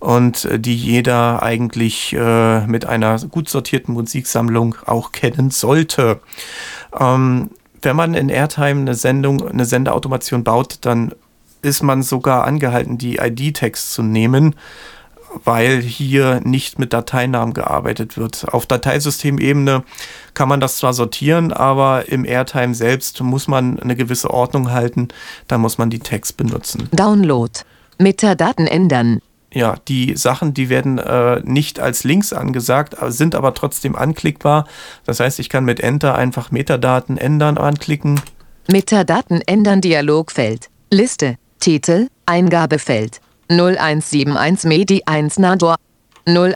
und 0.00 0.44
äh, 0.44 0.60
die 0.60 0.76
jeder 0.76 1.42
eigentlich 1.42 2.12
äh, 2.12 2.66
mit 2.66 2.84
einer 2.84 3.18
gut 3.30 3.48
sortierten 3.48 3.94
Musiksammlung 3.94 4.76
auch 4.86 5.12
kennen 5.12 5.50
sollte. 5.50 6.20
Ähm, 6.98 7.50
wenn 7.82 7.96
man 7.96 8.14
in 8.14 8.28
Airtime 8.28 8.82
eine 8.82 8.94
Sendung, 8.94 9.46
eine 9.46 9.64
Sendeautomation 9.64 10.44
baut, 10.44 10.78
dann 10.82 11.12
ist 11.64 11.82
man 11.82 12.02
sogar 12.02 12.44
angehalten, 12.44 12.98
die 12.98 13.16
ID-Tags 13.16 13.92
zu 13.92 14.02
nehmen, 14.02 14.54
weil 15.42 15.80
hier 15.80 16.40
nicht 16.44 16.78
mit 16.78 16.92
Dateinamen 16.92 17.54
gearbeitet 17.54 18.16
wird. 18.16 18.52
Auf 18.52 18.66
Dateisystemebene 18.66 19.82
kann 20.34 20.48
man 20.48 20.60
das 20.60 20.76
zwar 20.76 20.92
sortieren, 20.92 21.52
aber 21.52 22.08
im 22.08 22.24
Airtime 22.24 22.74
selbst 22.74 23.20
muss 23.20 23.48
man 23.48 23.78
eine 23.80 23.96
gewisse 23.96 24.30
Ordnung 24.30 24.70
halten. 24.70 25.08
Da 25.48 25.58
muss 25.58 25.78
man 25.78 25.90
die 25.90 25.98
Tags 25.98 26.32
benutzen. 26.32 26.88
Download. 26.92 27.52
Metadaten 27.98 28.66
ändern. 28.66 29.20
Ja, 29.52 29.76
die 29.86 30.16
Sachen, 30.16 30.52
die 30.52 30.68
werden 30.68 30.98
äh, 30.98 31.40
nicht 31.44 31.78
als 31.78 32.02
Links 32.02 32.32
angesagt, 32.32 32.96
sind 33.06 33.36
aber 33.36 33.54
trotzdem 33.54 33.94
anklickbar. 33.94 34.66
Das 35.06 35.20
heißt, 35.20 35.38
ich 35.38 35.48
kann 35.48 35.64
mit 35.64 35.78
Enter 35.78 36.16
einfach 36.16 36.50
Metadaten 36.50 37.16
ändern 37.16 37.56
anklicken. 37.56 38.20
Metadaten 38.68 39.40
ändern 39.42 39.80
Dialogfeld. 39.80 40.70
Liste. 40.90 41.36
Titel. 41.64 42.08
Eingabefeld. 42.26 43.22
0171 43.48 44.68
Medi 44.68 45.02
1 45.06 45.38
Nador. 45.38 45.76
00. 46.26 46.52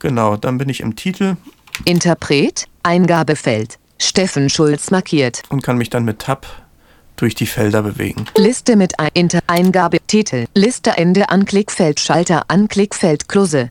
Genau, 0.00 0.36
dann 0.36 0.58
bin 0.58 0.68
ich 0.68 0.80
im 0.80 0.96
Titel. 0.96 1.38
Interpret. 1.86 2.68
Eingabefeld. 2.82 3.78
Steffen 3.96 4.50
Schulz 4.50 4.90
markiert. 4.90 5.40
Und 5.48 5.62
kann 5.62 5.78
mich 5.78 5.88
dann 5.88 6.04
mit 6.04 6.18
Tab 6.18 6.46
durch 7.16 7.34
die 7.34 7.46
Felder 7.46 7.80
bewegen. 7.80 8.26
Liste 8.36 8.76
mit 8.76 9.00
ein 9.00 9.08
Inter 9.14 9.40
Eingabe 9.46 9.96
Titel. 10.06 10.44
Liste 10.52 10.90
Ende 10.90 11.30
Anklickfeld 11.30 11.98
Schalter 11.98 12.44
Anklickfeld 12.48 13.30
Klose. 13.30 13.70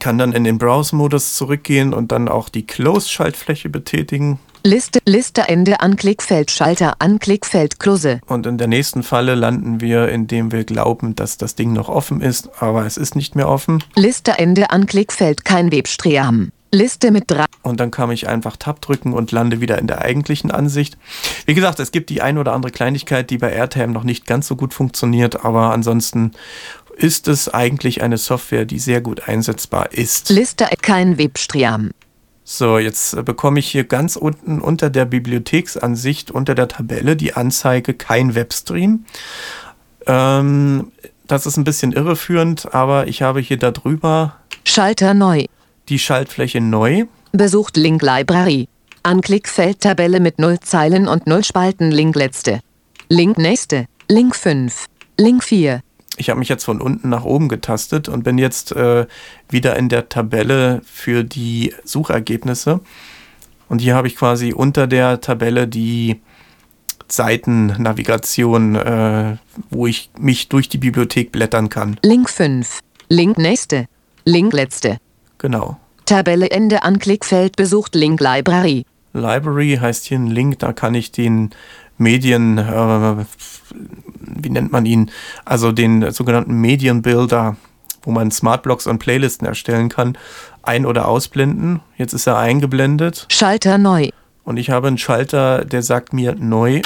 Kann 0.00 0.18
dann 0.18 0.32
in 0.32 0.42
den 0.42 0.58
Browse-Modus 0.58 1.34
zurückgehen 1.34 1.94
und 1.94 2.10
dann 2.10 2.28
auch 2.28 2.48
die 2.48 2.66
Close-Schaltfläche 2.66 3.68
betätigen. 3.68 4.40
Liste 4.64 5.00
Liste 5.06 5.48
Ende 5.48 5.80
Anklickfeld 5.80 6.52
Schalter 6.52 6.94
Anklickfeld 7.00 7.80
Klose. 7.80 8.20
Und 8.26 8.46
in 8.46 8.58
der 8.58 8.68
nächsten 8.68 9.02
Falle 9.02 9.34
landen 9.34 9.80
wir, 9.80 10.08
indem 10.08 10.52
wir 10.52 10.62
glauben, 10.62 11.16
dass 11.16 11.36
das 11.36 11.56
Ding 11.56 11.72
noch 11.72 11.88
offen 11.88 12.20
ist, 12.20 12.62
aber 12.62 12.86
es 12.86 12.96
ist 12.96 13.16
nicht 13.16 13.34
mehr 13.34 13.48
offen. 13.48 13.82
Liste 13.96 14.38
Ende 14.38 14.70
Anklickfeld 14.70 15.44
kein 15.44 15.72
Webstream. 15.72 16.52
Liste 16.70 17.10
mit 17.10 17.24
drei. 17.26 17.44
Und 17.62 17.80
dann 17.80 17.90
kann 17.90 18.12
ich 18.12 18.28
einfach 18.28 18.56
Tab 18.56 18.80
drücken 18.80 19.14
und 19.14 19.32
lande 19.32 19.60
wieder 19.60 19.78
in 19.78 19.88
der 19.88 20.00
eigentlichen 20.00 20.52
Ansicht. 20.52 20.96
Wie 21.44 21.54
gesagt, 21.54 21.80
es 21.80 21.90
gibt 21.90 22.08
die 22.08 22.22
ein 22.22 22.38
oder 22.38 22.52
andere 22.52 22.70
Kleinigkeit, 22.70 23.30
die 23.30 23.38
bei 23.38 23.50
AirTime 23.52 23.92
noch 23.92 24.04
nicht 24.04 24.26
ganz 24.26 24.46
so 24.46 24.54
gut 24.54 24.74
funktioniert, 24.74 25.44
aber 25.44 25.72
ansonsten 25.72 26.32
ist 26.96 27.26
es 27.26 27.48
eigentlich 27.48 28.02
eine 28.02 28.16
Software, 28.16 28.64
die 28.64 28.78
sehr 28.78 29.00
gut 29.00 29.28
einsetzbar 29.28 29.92
ist. 29.92 30.30
Liste 30.30 30.66
kein 30.80 31.18
Webstream. 31.18 31.90
So, 32.44 32.78
jetzt 32.78 33.24
bekomme 33.24 33.60
ich 33.60 33.68
hier 33.68 33.84
ganz 33.84 34.16
unten 34.16 34.60
unter 34.60 34.90
der 34.90 35.04
Bibliotheksansicht, 35.04 36.30
unter 36.30 36.54
der 36.54 36.68
Tabelle, 36.68 37.14
die 37.16 37.34
Anzeige 37.34 37.94
kein 37.94 38.34
Webstream. 38.34 39.04
Ähm, 40.06 40.90
das 41.28 41.46
ist 41.46 41.56
ein 41.56 41.64
bisschen 41.64 41.92
irreführend, 41.92 42.74
aber 42.74 43.06
ich 43.06 43.22
habe 43.22 43.40
hier 43.40 43.58
darüber 43.58 44.36
Schalter 44.64 45.14
neu. 45.14 45.44
die 45.88 45.98
Schaltfläche 45.98 46.60
neu. 46.60 47.04
Besucht 47.32 47.76
Link 47.76 48.02
Library. 48.02 48.68
Anklickfeld 49.04 49.80
Tabelle 49.80 50.20
mit 50.20 50.38
0 50.38 50.60
Zeilen 50.60 51.08
und 51.08 51.26
0 51.26 51.44
Spalten 51.44 51.90
Link 51.90 52.14
letzte. 52.16 52.60
Link 53.08 53.38
nächste. 53.38 53.86
Link 54.08 54.34
5. 54.36 54.86
Link 55.18 55.42
4. 55.42 55.80
Ich 56.16 56.28
habe 56.28 56.38
mich 56.38 56.48
jetzt 56.48 56.64
von 56.64 56.80
unten 56.80 57.08
nach 57.08 57.24
oben 57.24 57.48
getastet 57.48 58.08
und 58.08 58.22
bin 58.22 58.38
jetzt 58.38 58.72
äh, 58.72 59.06
wieder 59.48 59.76
in 59.76 59.88
der 59.88 60.08
Tabelle 60.08 60.82
für 60.84 61.24
die 61.24 61.74
Suchergebnisse. 61.84 62.80
Und 63.68 63.80
hier 63.80 63.94
habe 63.94 64.06
ich 64.06 64.16
quasi 64.16 64.52
unter 64.52 64.86
der 64.86 65.20
Tabelle 65.20 65.66
die 65.66 66.20
Seitennavigation, 67.08 68.76
äh, 68.76 69.36
wo 69.70 69.86
ich 69.86 70.10
mich 70.18 70.48
durch 70.48 70.68
die 70.68 70.78
Bibliothek 70.78 71.32
blättern 71.32 71.68
kann. 71.68 71.98
Link 72.02 72.28
5. 72.28 72.80
Link 73.08 73.38
nächste. 73.38 73.86
Link 74.24 74.52
letzte. 74.52 74.98
Genau. 75.38 75.78
Tabelle 76.04 76.50
Ende 76.50 76.82
Anklickfeld 76.82 77.56
besucht 77.56 77.94
Link 77.94 78.20
Library. 78.20 78.84
Library 79.12 79.78
heißt 79.80 80.06
hier 80.06 80.18
ein 80.18 80.28
Link, 80.28 80.58
da 80.58 80.72
kann 80.72 80.94
ich 80.94 81.12
den 81.12 81.50
Medien, 81.98 82.58
äh, 82.58 83.24
wie 84.42 84.50
nennt 84.50 84.72
man 84.72 84.86
ihn, 84.86 85.10
also 85.44 85.72
den 85.72 86.10
sogenannten 86.12 86.54
Medienbuilder, 86.54 87.56
wo 88.02 88.10
man 88.10 88.30
Smartblocks 88.30 88.86
und 88.86 88.98
Playlisten 88.98 89.46
erstellen 89.46 89.88
kann, 89.88 90.18
ein- 90.62 90.86
oder 90.86 91.08
ausblenden. 91.08 91.80
Jetzt 91.96 92.12
ist 92.12 92.26
er 92.26 92.38
eingeblendet 92.38 93.26
Schalter 93.30 93.78
neu. 93.78 94.08
und 94.44 94.56
ich 94.56 94.70
habe 94.70 94.88
einen 94.88 94.98
Schalter, 94.98 95.64
der 95.64 95.82
sagt 95.82 96.12
mir 96.12 96.34
neu. 96.34 96.82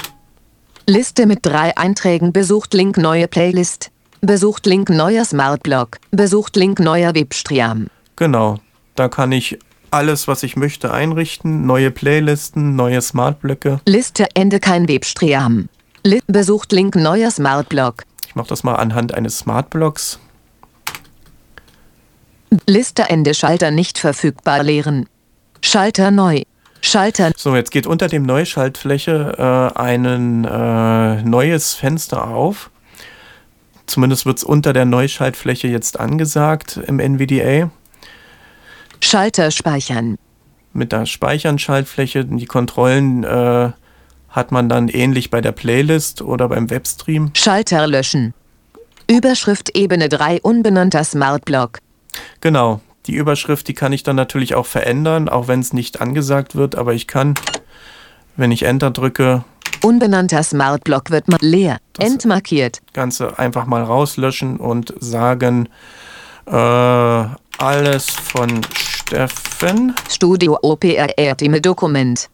Liste 0.86 1.26
mit 1.26 1.40
drei 1.42 1.76
Einträgen 1.76 2.32
besucht 2.32 2.72
Link 2.74 2.96
neue 2.96 3.28
Playlist. 3.28 3.90
Besucht 4.20 4.66
Link 4.66 4.88
neuer 4.88 5.24
Smartblog. 5.24 5.98
Besucht 6.10 6.56
Link 6.56 6.78
neuer 6.80 7.14
Webstream. 7.14 7.88
Genau, 8.16 8.58
da 8.94 9.08
kann 9.08 9.32
ich 9.32 9.58
alles, 9.90 10.26
was 10.28 10.42
ich 10.42 10.56
möchte, 10.56 10.92
einrichten. 10.92 11.66
Neue 11.66 11.90
Playlisten, 11.90 12.76
neue 12.76 13.00
Smartblöcke. 13.02 13.80
Liste 13.86 14.26
Ende 14.34 14.58
kein 14.60 14.88
Webstream. 14.88 15.68
Li 16.06 16.22
besucht 16.28 16.70
Link 16.70 16.94
neuer 16.94 17.32
Smartblog. 17.32 18.04
Ich 18.28 18.36
mache 18.36 18.46
das 18.46 18.62
mal 18.62 18.76
anhand 18.76 19.12
eines 19.12 19.38
Smartblocks. 19.38 20.20
Liste 22.68 23.10
Ende 23.10 23.34
Schalter 23.34 23.72
nicht 23.72 23.98
verfügbar 23.98 24.62
leeren. 24.62 25.08
Schalter 25.62 26.12
neu. 26.12 26.42
Schalter 26.80 27.32
So, 27.36 27.56
jetzt 27.56 27.72
geht 27.72 27.88
unter 27.88 28.06
dem 28.06 28.22
Neuschaltfläche 28.22 29.72
äh, 29.74 29.78
ein 29.80 30.44
äh, 30.44 31.22
neues 31.22 31.74
Fenster 31.74 32.28
auf. 32.28 32.70
Zumindest 33.86 34.26
wird 34.26 34.38
es 34.38 34.44
unter 34.44 34.72
der 34.72 34.84
Neuschaltfläche 34.84 35.66
jetzt 35.66 35.98
angesagt 35.98 36.76
im 36.86 37.00
NVDA. 37.00 37.68
Schalter 39.00 39.50
speichern. 39.50 40.18
Mit 40.72 40.92
der 40.92 41.04
Speichern-Schaltfläche, 41.04 42.24
die 42.24 42.46
Kontrollen 42.46 43.24
äh, 43.24 43.72
hat 44.36 44.52
man 44.52 44.68
dann 44.68 44.88
ähnlich 44.88 45.30
bei 45.30 45.40
der 45.40 45.52
Playlist 45.52 46.20
oder 46.20 46.48
beim 46.48 46.70
Webstream. 46.70 47.30
Schalter 47.34 47.86
löschen. 47.86 48.34
Überschrift 49.10 49.76
Ebene 49.76 50.08
3 50.08 50.42
unbenannter 50.42 51.02
Smartblog. 51.02 51.78
Genau, 52.40 52.80
die 53.06 53.14
Überschrift, 53.14 53.66
die 53.66 53.74
kann 53.74 53.92
ich 53.92 54.02
dann 54.02 54.16
natürlich 54.16 54.54
auch 54.54 54.66
verändern, 54.66 55.28
auch 55.28 55.48
wenn 55.48 55.60
es 55.60 55.72
nicht 55.72 56.00
angesagt 56.00 56.54
wird, 56.54 56.76
aber 56.76 56.92
ich 56.92 57.06
kann, 57.06 57.34
wenn 58.36 58.52
ich 58.52 58.64
Enter 58.64 58.90
drücke, 58.90 59.44
Unbenannter 59.82 60.42
Smartblog 60.42 61.10
wird 61.10 61.26
leer. 61.40 61.78
Entmarkiert. 61.98 62.80
Ganze 62.92 63.38
einfach 63.38 63.66
mal 63.66 63.82
rauslöschen 63.82 64.56
und 64.56 64.94
sagen, 65.00 65.68
äh, 66.46 66.52
alles 66.52 68.10
von 68.10 68.62
Steffen 68.74 69.94
Studio 70.10 70.58
OPR 70.62 71.36
Team 71.36 71.60
Dokument. 71.62 72.28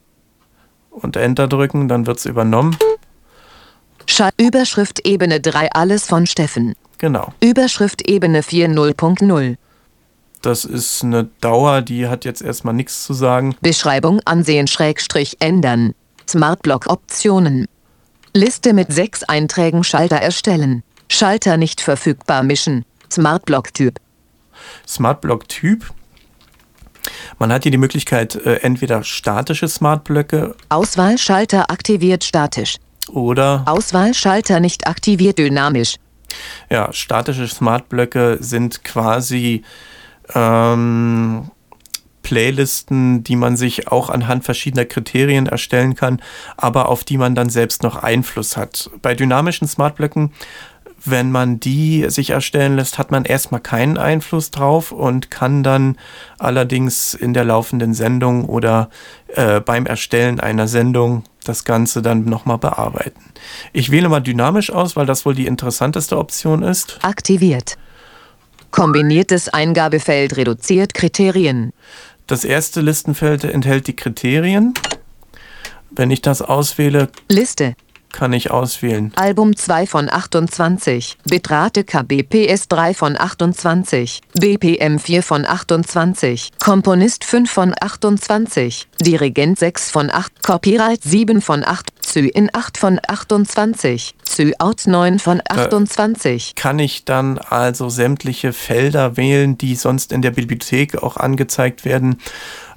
Und 0.92 1.16
Enter 1.16 1.48
drücken, 1.48 1.88
dann 1.88 2.06
wird 2.06 2.18
es 2.18 2.26
übernommen. 2.26 2.76
Schal 4.06 4.30
Überschrift 4.38 5.06
Ebene 5.06 5.40
3 5.40 5.72
alles 5.72 6.06
von 6.06 6.26
Steffen. 6.26 6.74
Genau. 6.98 7.32
Überschrift 7.40 8.08
Ebene 8.08 8.42
4.0.0. 8.42 9.56
Das 10.42 10.64
ist 10.64 11.04
eine 11.04 11.30
Dauer, 11.40 11.82
die 11.82 12.08
hat 12.08 12.24
jetzt 12.24 12.42
erstmal 12.42 12.74
nichts 12.74 13.04
zu 13.04 13.14
sagen. 13.14 13.56
Beschreibung 13.60 14.20
ansehen 14.24 14.66
Schrägstrich 14.66 15.36
ändern. 15.40 15.94
Smartblock 16.28 16.88
Optionen. 16.88 17.66
Liste 18.34 18.72
mit 18.72 18.92
sechs 18.92 19.22
Einträgen 19.22 19.84
Schalter 19.84 20.16
erstellen. 20.16 20.82
Schalter 21.08 21.56
nicht 21.56 21.80
verfügbar 21.80 22.42
mischen. 22.42 22.84
Smartblock 23.10 23.72
Typ. 23.74 23.98
Smartblock-Typ. 24.86 25.92
Man 27.38 27.52
hat 27.52 27.62
hier 27.64 27.72
die 27.72 27.78
Möglichkeit, 27.78 28.34
äh, 28.36 28.56
entweder 28.56 29.02
statische 29.02 29.68
Smartblöcke 29.68 30.54
Auswahl 30.68 31.18
Schalter 31.18 31.70
aktiviert 31.70 32.24
statisch. 32.24 32.76
oder 33.08 33.64
Auswahl 33.66 34.14
Schalter 34.14 34.60
nicht 34.60 34.86
aktiviert 34.86 35.38
dynamisch. 35.38 35.96
Ja, 36.70 36.92
statische 36.92 37.46
Smartblöcke 37.46 38.38
sind 38.40 38.84
quasi 38.84 39.62
ähm, 40.34 41.50
Playlisten, 42.22 43.24
die 43.24 43.36
man 43.36 43.56
sich 43.56 43.88
auch 43.88 44.08
anhand 44.08 44.44
verschiedener 44.44 44.84
Kriterien 44.84 45.46
erstellen 45.46 45.94
kann, 45.94 46.22
aber 46.56 46.88
auf 46.88 47.04
die 47.04 47.18
man 47.18 47.34
dann 47.34 47.50
selbst 47.50 47.82
noch 47.82 47.96
Einfluss 47.96 48.56
hat. 48.56 48.90
Bei 49.02 49.14
dynamischen 49.14 49.68
Smartblöcken, 49.68 50.32
wenn 51.04 51.30
man 51.30 51.60
die 51.60 52.06
sich 52.08 52.30
erstellen 52.30 52.76
lässt, 52.76 52.98
hat 52.98 53.10
man 53.10 53.24
erstmal 53.24 53.60
keinen 53.60 53.98
Einfluss 53.98 54.50
drauf 54.50 54.92
und 54.92 55.30
kann 55.30 55.62
dann 55.62 55.96
allerdings 56.38 57.14
in 57.14 57.34
der 57.34 57.44
laufenden 57.44 57.94
Sendung 57.94 58.44
oder 58.44 58.88
äh, 59.28 59.60
beim 59.60 59.86
Erstellen 59.86 60.40
einer 60.40 60.68
Sendung 60.68 61.24
das 61.44 61.64
Ganze 61.64 62.02
dann 62.02 62.24
nochmal 62.24 62.58
bearbeiten. 62.58 63.20
Ich 63.72 63.90
wähle 63.90 64.08
mal 64.08 64.20
dynamisch 64.20 64.70
aus, 64.70 64.94
weil 64.96 65.06
das 65.06 65.26
wohl 65.26 65.34
die 65.34 65.46
interessanteste 65.46 66.16
Option 66.16 66.62
ist. 66.62 66.98
Aktiviert. 67.02 67.76
Kombiniertes 68.70 69.48
Eingabefeld 69.48 70.36
reduziert 70.36 70.94
Kriterien. 70.94 71.72
Das 72.26 72.44
erste 72.44 72.80
Listenfeld 72.80 73.44
enthält 73.44 73.86
die 73.86 73.96
Kriterien. 73.96 74.72
Wenn 75.90 76.10
ich 76.10 76.22
das 76.22 76.40
auswähle, 76.40 77.10
Liste. 77.28 77.74
Kann 78.12 78.32
ich 78.32 78.50
auswählen. 78.50 79.12
Album 79.16 79.56
2 79.56 79.86
von 79.86 80.10
28. 80.10 81.18
Bitrate 81.24 81.84
kbps 81.84 82.68
3 82.68 82.94
von 82.94 83.18
28. 83.18 84.20
BPM 84.34 84.98
4 84.98 85.22
von 85.22 85.46
28. 85.46 86.50
Komponist 86.62 87.24
5 87.24 87.50
von 87.50 87.74
28. 87.78 88.88
Dirigent 89.00 89.58
6 89.58 89.90
von 89.90 90.10
8. 90.10 90.42
Copyright 90.42 91.02
7 91.02 91.40
von 91.40 91.64
8. 91.64 91.92
Zyin 92.00 92.50
8 92.52 92.78
von 92.78 93.00
28. 93.06 94.14
Zyout 94.24 94.86
9 94.86 95.18
von 95.18 95.40
28. 95.46 96.54
Kann 96.54 96.78
ich 96.78 97.04
dann 97.04 97.38
also 97.38 97.88
sämtliche 97.88 98.52
Felder 98.52 99.16
wählen, 99.16 99.58
die 99.58 99.74
sonst 99.74 100.12
in 100.12 100.22
der 100.22 100.30
Bibliothek 100.30 101.02
auch 101.02 101.16
angezeigt 101.16 101.84
werden, 101.84 102.16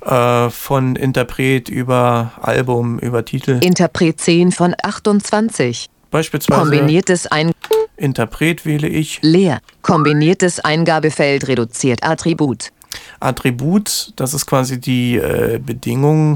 äh, 0.05 0.49
von 0.49 0.95
Interpret 0.95 1.69
über 1.69 2.31
Album, 2.41 2.99
über 2.99 3.25
Titel. 3.25 3.59
Interpret 3.63 4.19
10 4.19 4.51
von 4.51 4.75
28. 4.81 5.89
Beispielsweise 6.11 6.61
Kombiniertes 6.61 7.27
Ein 7.27 7.51
Interpret 7.97 8.65
wähle 8.65 8.87
ich. 8.87 9.19
leer. 9.21 9.59
Kombiniertes 9.81 10.59
Eingabefeld 10.59 11.47
reduziert 11.47 12.03
Attribut. 12.03 12.71
Attribut, 13.19 14.13
das 14.15 14.33
ist 14.33 14.45
quasi 14.45 14.79
die 14.79 15.17
äh, 15.17 15.59
Bedingung. 15.63 16.35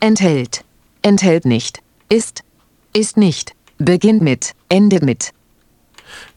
Enthält. 0.00 0.64
Enthält 1.02 1.44
nicht. 1.44 1.80
Ist. 2.08 2.42
Ist 2.92 3.16
nicht. 3.16 3.54
Beginnt 3.78 4.22
mit. 4.22 4.52
Endet 4.68 5.02
mit. 5.02 5.30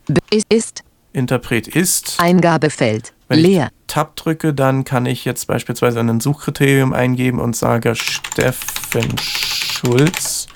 Be 0.07 0.21
ist, 0.31 0.45
ist. 0.49 0.83
Interpret 1.13 1.67
ist. 1.67 2.15
Eingabefeld. 2.19 3.12
Wenn 3.27 3.39
Leer. 3.39 3.69
ich 3.71 3.87
Tab 3.87 4.15
drücke, 4.15 4.53
dann 4.53 4.83
kann 4.83 5.05
ich 5.05 5.25
jetzt 5.25 5.47
beispielsweise 5.47 5.99
ein 5.99 6.19
Suchkriterium 6.19 6.93
eingeben 6.93 7.39
und 7.39 7.55
sage 7.55 7.95
Steffen 7.95 9.15
Schulz. 9.19 10.47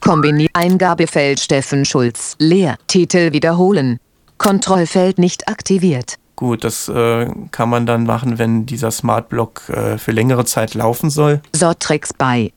Kombiniert. 0.00 0.50
Eingabefeld 0.54 1.38
Steffen 1.38 1.84
Schulz. 1.84 2.36
Leer. 2.38 2.76
Titel 2.88 3.32
wiederholen. 3.32 3.98
Kontrollfeld 4.38 5.18
nicht 5.18 5.48
aktiviert. 5.48 6.16
Gut, 6.34 6.64
das 6.64 6.88
äh, 6.88 7.30
kann 7.52 7.68
man 7.68 7.86
dann 7.86 8.04
machen, 8.04 8.38
wenn 8.38 8.66
dieser 8.66 8.90
Smart 8.90 9.28
Block 9.28 9.68
äh, 9.68 9.98
für 9.98 10.10
längere 10.10 10.44
Zeit 10.44 10.74
laufen 10.74 11.10
soll. 11.10 11.40
Sortrex 11.54 12.12
bei. 12.12 12.52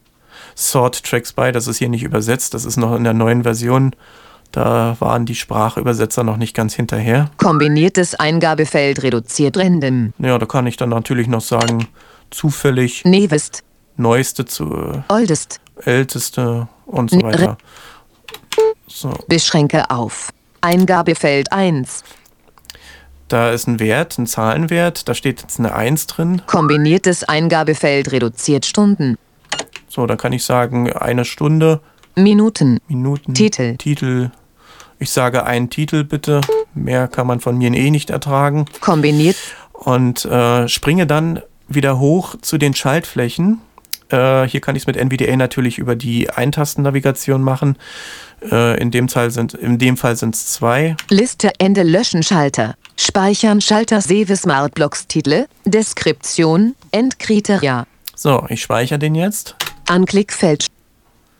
Sort 0.56 1.04
Tracks 1.04 1.34
by, 1.34 1.51
das 1.51 1.67
ist 1.67 1.78
hier 1.78 1.89
nicht 1.89 2.04
übersetzt, 2.04 2.54
das 2.54 2.65
ist 2.65 2.78
noch 2.78 2.95
in 2.95 3.04
der 3.04 3.13
neuen 3.13 3.43
Version. 3.43 3.95
Da 4.56 4.96
waren 5.00 5.26
die 5.26 5.36
Sprachübersetzer 5.36 6.24
noch 6.24 6.38
nicht 6.38 6.56
ganz 6.56 6.74
hinterher. 6.74 7.30
Kombiniertes 7.36 8.15
Eingabefeld 8.15 9.04
reduziert 9.04 9.58
random. 9.58 10.13
Ja, 10.18 10.38
da 10.38 10.46
kann 10.46 10.65
ich 10.65 10.78
dann 10.78 10.88
natürlich 10.88 11.28
noch 11.28 11.41
sagen, 11.41 11.89
zufällig, 12.32 13.04
Nevest. 13.04 13.65
neueste 13.98 14.46
zu 14.46 15.04
Oldest. 15.10 15.60
älteste 15.84 16.70
und 16.86 17.12
so 17.12 17.22
weiter. 17.22 17.58
So, 18.88 19.12
Beschränke 19.28 19.89
auf. 19.89 20.32
Eingabefeld 20.62 21.52
1. 21.52 22.06
da 23.28 23.52
ist 23.52 23.68
ein 23.68 23.82
Wert, 23.82 24.18
ein 24.18 24.26
Zahlenwert, 24.26 25.10
da 25.10 25.15
steht 25.15 25.41
jetzt 25.41 25.60
eine 25.60 25.76
1 25.76 26.08
drin. 26.08 26.41
Kombiniertes 26.48 27.26
Eingabefeld 27.26 28.13
reduziert 28.13 28.65
Stunden. 28.65 29.18
So, 29.89 30.06
dann 30.06 30.18
kann 30.18 30.32
ich 30.32 30.46
sagen, 30.46 30.94
eine 30.94 31.26
Stunde, 31.26 31.82
Minuten. 32.15 32.80
Minuten, 32.88 33.34
Titel. 33.34 33.76
Titel. 33.76 34.32
Ich 35.06 35.12
sage 35.12 35.46
einen 35.46 35.70
Titel 35.70 36.04
bitte. 36.04 36.41
Mehr 36.74 37.08
kann 37.08 37.28
man 37.28 37.39
von 37.39 37.60
mir 37.60 37.72
eh 37.72 37.91
nicht 37.91 38.10
ertragen. 38.10 38.65
Kombiniert. 38.82 39.36
und 39.72 40.26
äh, 40.26 40.68
springe 40.68 41.06
dann 41.06 41.44
wieder 41.68 42.00
hoch 42.00 42.34
zu 42.41 42.58
den 42.58 42.74
Schaltflächen. 42.74 43.62
Äh, 44.10 44.48
hier 44.48 44.62
kann 44.62 44.76
ich 44.76 44.82
es 44.82 44.88
mit 44.88 44.98
NVDA 44.98 45.36
natürlich 45.36 45.78
über 45.78 45.96
die 45.96 46.32
Eintastennavigation 46.32 47.44
machen. 47.44 47.78
Äh, 48.52 48.82
in 48.82 48.89
dem 48.89 49.08
Fall 49.08 49.30
sind 49.30 49.54
in 49.54 49.78
dem 49.78 49.96
Fall 49.96 50.15
sind 50.15 50.34
es 50.34 50.48
zwei. 50.48 50.96
Liste 51.10 51.52
Ende 51.60 51.84
Löschen 51.84 52.24
Schalter. 52.24 52.74
Speichern 52.98 53.62
Schalter 53.62 54.02
Save 54.02 54.36
Smart 54.36 54.74
Blocks 54.74 55.06
Titel. 55.06 55.46
Deskription. 55.65 56.74
Endkriteria. 56.91 57.86
So, 58.15 58.44
ich 58.50 58.63
speichere 58.63 58.98
den 58.98 59.13
jetzt. 59.13 59.56
Anklickfeld. 59.88 60.65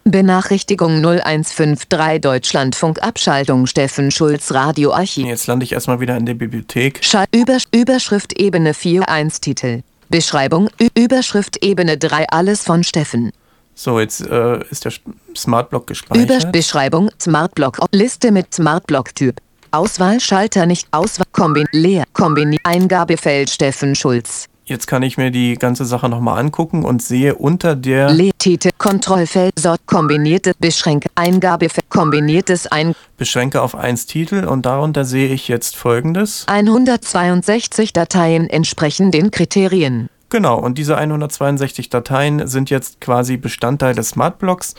Benachrichtigung 0.08 1.02
0153 1.02 2.22
Deutschlandfunk 2.22 3.02
Abschaltung 3.02 3.66
Steffen 3.66 4.12
Schulz 4.12 4.54
Radioarchiv. 4.54 5.26
Jetzt 5.26 5.48
lande 5.48 5.64
ich 5.64 5.74
erstmal 5.74 6.00
wieder 6.00 6.16
in 6.16 6.28
der 6.28 6.36
Bibliothek. 6.36 7.04
Schall 7.04 7.26
Über 7.34 7.58
Überschrift 7.74 8.40
Ebene 8.40 8.74
4.1 8.74 9.42
Titel. 9.42 9.82
Beschreibung 10.10 10.70
Ü 10.80 10.90
Überschrift 10.96 11.66
Ebene 11.66 11.98
3 11.98 12.30
Alles 12.30 12.64
von 12.64 12.84
Steffen. 12.84 13.32
So, 13.74 14.00
jetzt 14.00 14.22
äh, 14.22 14.64
ist 14.70 14.86
der 14.86 14.94
Smartblock 15.36 15.86
Über 15.86 15.88
gespeichert. 15.88 16.52
Beschreibung 16.52 17.10
Smartblock 17.20 17.80
Liste 17.92 18.32
mit 18.32 18.54
Smartblock 18.54 19.16
Typ. 19.16 19.42
Auswahl 19.72 20.20
Schalter 20.20 20.68
nicht 20.68 20.88
Auswahl 20.92 21.26
Kombin 21.32 21.66
leer 21.72 22.04
Kombini 22.14 22.60
Eingabefeld 22.64 23.50
Steffen 23.50 23.96
Schulz. 23.96 24.50
Jetzt 24.68 24.88
kann 24.88 25.04
ich 25.04 25.16
mir 25.18 25.30
die 25.30 25.54
ganze 25.54 25.86
Sache 25.86 26.10
nochmal 26.10 26.40
angucken 26.40 26.84
und 26.84 27.00
sehe 27.00 27.36
unter 27.36 27.76
der 27.76 28.12
Titel 28.40 28.72
Kontrollfeld 28.80 29.54
Sort 29.60 29.86
kombinierte 29.86 30.54
Beschränke 30.58 31.08
Eingabefeld 31.14 31.88
kombiniertes 31.90 32.66
ein 32.66 32.96
Beschränke 33.16 33.62
auf 33.62 33.76
eins 33.76 34.08
Titel 34.08 34.46
und 34.46 34.66
darunter 34.66 35.06
sehe 35.06 35.28
ich 35.28 35.48
jetzt 35.48 35.76
folgendes. 35.76 36.46
162 36.48 37.94
Dateien 37.94 38.50
entsprechen 38.50 39.12
den 39.12 39.30
Kriterien. 39.30 40.10
Genau, 40.30 40.60
und 40.60 40.80
diese 40.80 40.98
162 40.98 41.90
Dateien 41.90 42.48
sind 42.48 42.72
jetzt 42.72 43.00
quasi 43.00 43.38
Bestandteil 43.38 43.94
des 43.94 44.10
Smartblocks. 44.10 44.74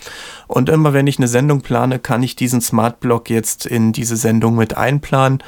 Und 0.48 0.68
immer 0.68 0.92
wenn 0.92 1.06
ich 1.06 1.18
eine 1.18 1.28
Sendung 1.28 1.60
plane, 1.60 2.00
kann 2.00 2.22
ich 2.24 2.34
diesen 2.34 2.60
Smartblock 2.60 3.30
jetzt 3.30 3.64
in 3.64 3.92
diese 3.92 4.16
Sendung 4.16 4.56
mit 4.56 4.76
einplanen. 4.76 5.38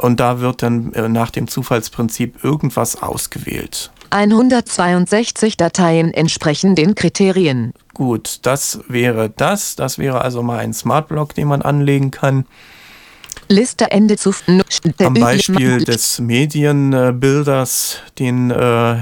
Und 0.00 0.18
da 0.18 0.40
wird 0.40 0.62
dann 0.62 0.92
äh, 0.94 1.08
nach 1.08 1.30
dem 1.30 1.46
Zufallsprinzip 1.46 2.42
irgendwas 2.42 3.02
ausgewählt. 3.02 3.90
162 4.10 5.56
Dateien 5.56 6.12
entsprechen 6.12 6.74
den 6.74 6.94
Kriterien. 6.94 7.74
Gut, 7.94 8.40
das 8.42 8.80
wäre 8.88 9.30
das. 9.30 9.76
Das 9.76 9.98
wäre 9.98 10.22
also 10.22 10.42
mal 10.42 10.58
ein 10.58 10.72
Smartblock, 10.72 11.34
den 11.34 11.48
man 11.48 11.62
anlegen 11.62 12.10
kann. 12.10 12.46
Liste 13.48 13.90
Ende 13.90 14.16
zu 14.16 14.32
Am 14.98 15.14
Beispiel 15.14 15.84
des 15.84 16.18
Medienbilders, 16.18 17.98
den 18.18 18.50
äh, 18.50 18.96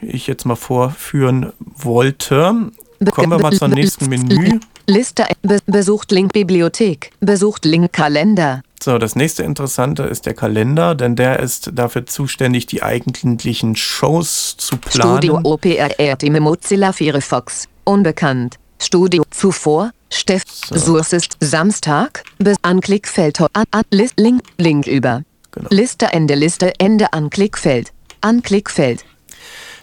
ich 0.00 0.26
jetzt 0.26 0.46
mal 0.46 0.56
vorführen 0.56 1.52
wollte. 1.76 2.70
Kommen 3.10 3.30
wir 3.30 3.38
mal 3.38 3.52
zum 3.52 3.70
nächsten 3.70 4.08
Menü. 4.08 4.58
Liste 4.86 5.26
be 5.42 5.58
besucht 5.66 6.10
Link 6.10 6.32
Bibliothek. 6.32 7.12
Besucht 7.20 7.64
Link 7.64 7.92
Kalender. 7.92 8.62
So, 8.82 8.96
das 8.96 9.14
nächste 9.14 9.42
Interessante 9.42 10.04
ist 10.04 10.24
der 10.24 10.32
Kalender, 10.32 10.94
denn 10.94 11.14
der 11.14 11.40
ist 11.40 11.70
dafür 11.74 12.06
zuständig, 12.06 12.64
die 12.64 12.82
eigentlichen 12.82 13.76
Shows 13.76 14.56
zu 14.56 14.78
planen. 14.78 15.18
Studio 15.18 15.40
OPR 15.42 16.16
Team 16.16 16.42
Mozilla 16.42 16.92
Firefox. 16.92 17.68
Unbekannt. 17.84 18.56
Studio 18.80 19.22
zuvor. 19.30 19.90
Steff. 20.08 20.44
Sources 20.74 21.28
Samstag. 21.40 22.24
Bis 22.38 22.56
Anklickfeld. 22.62 23.40
An, 23.52 23.64
an, 23.70 23.82
List, 23.90 24.18
Link. 24.18 24.42
Link 24.56 24.86
über. 24.86 25.24
Genau. 25.52 25.68
Liste 25.70 26.06
Ende 26.06 26.34
Liste 26.34 26.72
Ende 26.78 27.12
Anklickfeld. 27.12 27.92
Anklickfeld. 28.22 29.04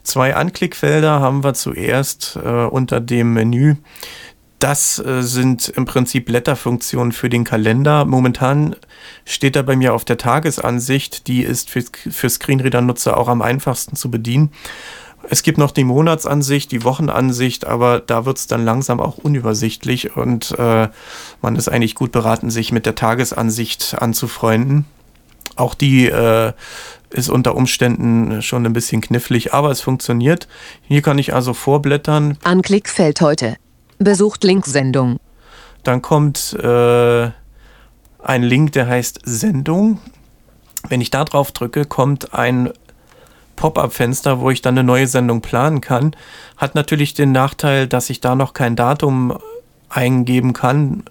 Zwei 0.01 0.35
Anklickfelder 0.35 1.19
haben 1.19 1.43
wir 1.43 1.53
zuerst 1.53 2.39
äh, 2.41 2.47
unter 2.49 3.01
dem 3.01 3.33
Menü. 3.33 3.75
Das 4.59 4.97
äh, 4.97 5.21
sind 5.21 5.69
im 5.69 5.85
Prinzip 5.85 6.25
Blätterfunktionen 6.25 7.11
für 7.11 7.29
den 7.29 7.43
Kalender. 7.43 8.05
Momentan 8.05 8.75
steht 9.23 9.55
er 9.55 9.63
bei 9.63 9.75
mir 9.75 9.93
auf 9.93 10.03
der 10.03 10.17
Tagesansicht. 10.17 11.27
Die 11.27 11.43
ist 11.43 11.69
für, 11.69 11.83
für 11.83 12.29
Screenreader-Nutzer 12.29 13.17
auch 13.17 13.27
am 13.27 13.41
einfachsten 13.41 13.95
zu 13.95 14.09
bedienen. 14.09 14.51
Es 15.29 15.43
gibt 15.43 15.57
noch 15.57 15.71
die 15.71 15.83
Monatsansicht, 15.83 16.71
die 16.71 16.83
Wochenansicht, 16.83 17.65
aber 17.65 17.99
da 17.99 18.25
wird 18.25 18.37
es 18.37 18.47
dann 18.47 18.63
langsam 18.63 18.99
auch 18.99 19.17
unübersichtlich 19.17 20.15
und 20.15 20.57
äh, 20.57 20.87
man 21.41 21.55
ist 21.55 21.67
eigentlich 21.67 21.95
gut 21.95 22.11
beraten, 22.11 22.49
sich 22.49 22.71
mit 22.71 22.85
der 22.85 22.95
Tagesansicht 22.95 23.95
anzufreunden. 23.99 24.85
Auch 25.55 25.73
die 25.73 26.05
äh, 26.05 26.53
ist 27.09 27.29
unter 27.29 27.55
Umständen 27.55 28.41
schon 28.41 28.65
ein 28.65 28.73
bisschen 28.73 29.01
knifflig, 29.01 29.53
aber 29.53 29.71
es 29.71 29.81
funktioniert. 29.81 30.47
Hier 30.83 31.01
kann 31.01 31.17
ich 31.17 31.33
also 31.33 31.53
vorblättern. 31.53 32.37
Anklickfeld 32.43 33.19
heute. 33.21 33.57
Besucht 33.99 34.43
Link-Sendung. 34.43 35.17
Dann 35.83 36.01
kommt 36.01 36.53
äh, 36.53 37.29
ein 38.23 38.43
Link, 38.43 38.73
der 38.73 38.87
heißt 38.87 39.21
Sendung. 39.23 39.99
Wenn 40.89 41.01
ich 41.01 41.11
da 41.11 41.23
drauf 41.25 41.51
drücke, 41.51 41.85
kommt 41.85 42.33
ein 42.33 42.71
Pop-up-Fenster, 43.55 44.39
wo 44.39 44.51
ich 44.51 44.61
dann 44.61 44.77
eine 44.77 44.85
neue 44.85 45.07
Sendung 45.07 45.41
planen 45.41 45.81
kann. 45.81 46.15
Hat 46.55 46.75
natürlich 46.75 47.13
den 47.13 47.31
Nachteil, 47.31 47.87
dass 47.87 48.09
ich 48.09 48.21
da 48.21 48.35
noch 48.35 48.53
kein 48.53 48.75
Datum 48.75 49.37
eingeben 49.89 50.53
kann. 50.53 51.03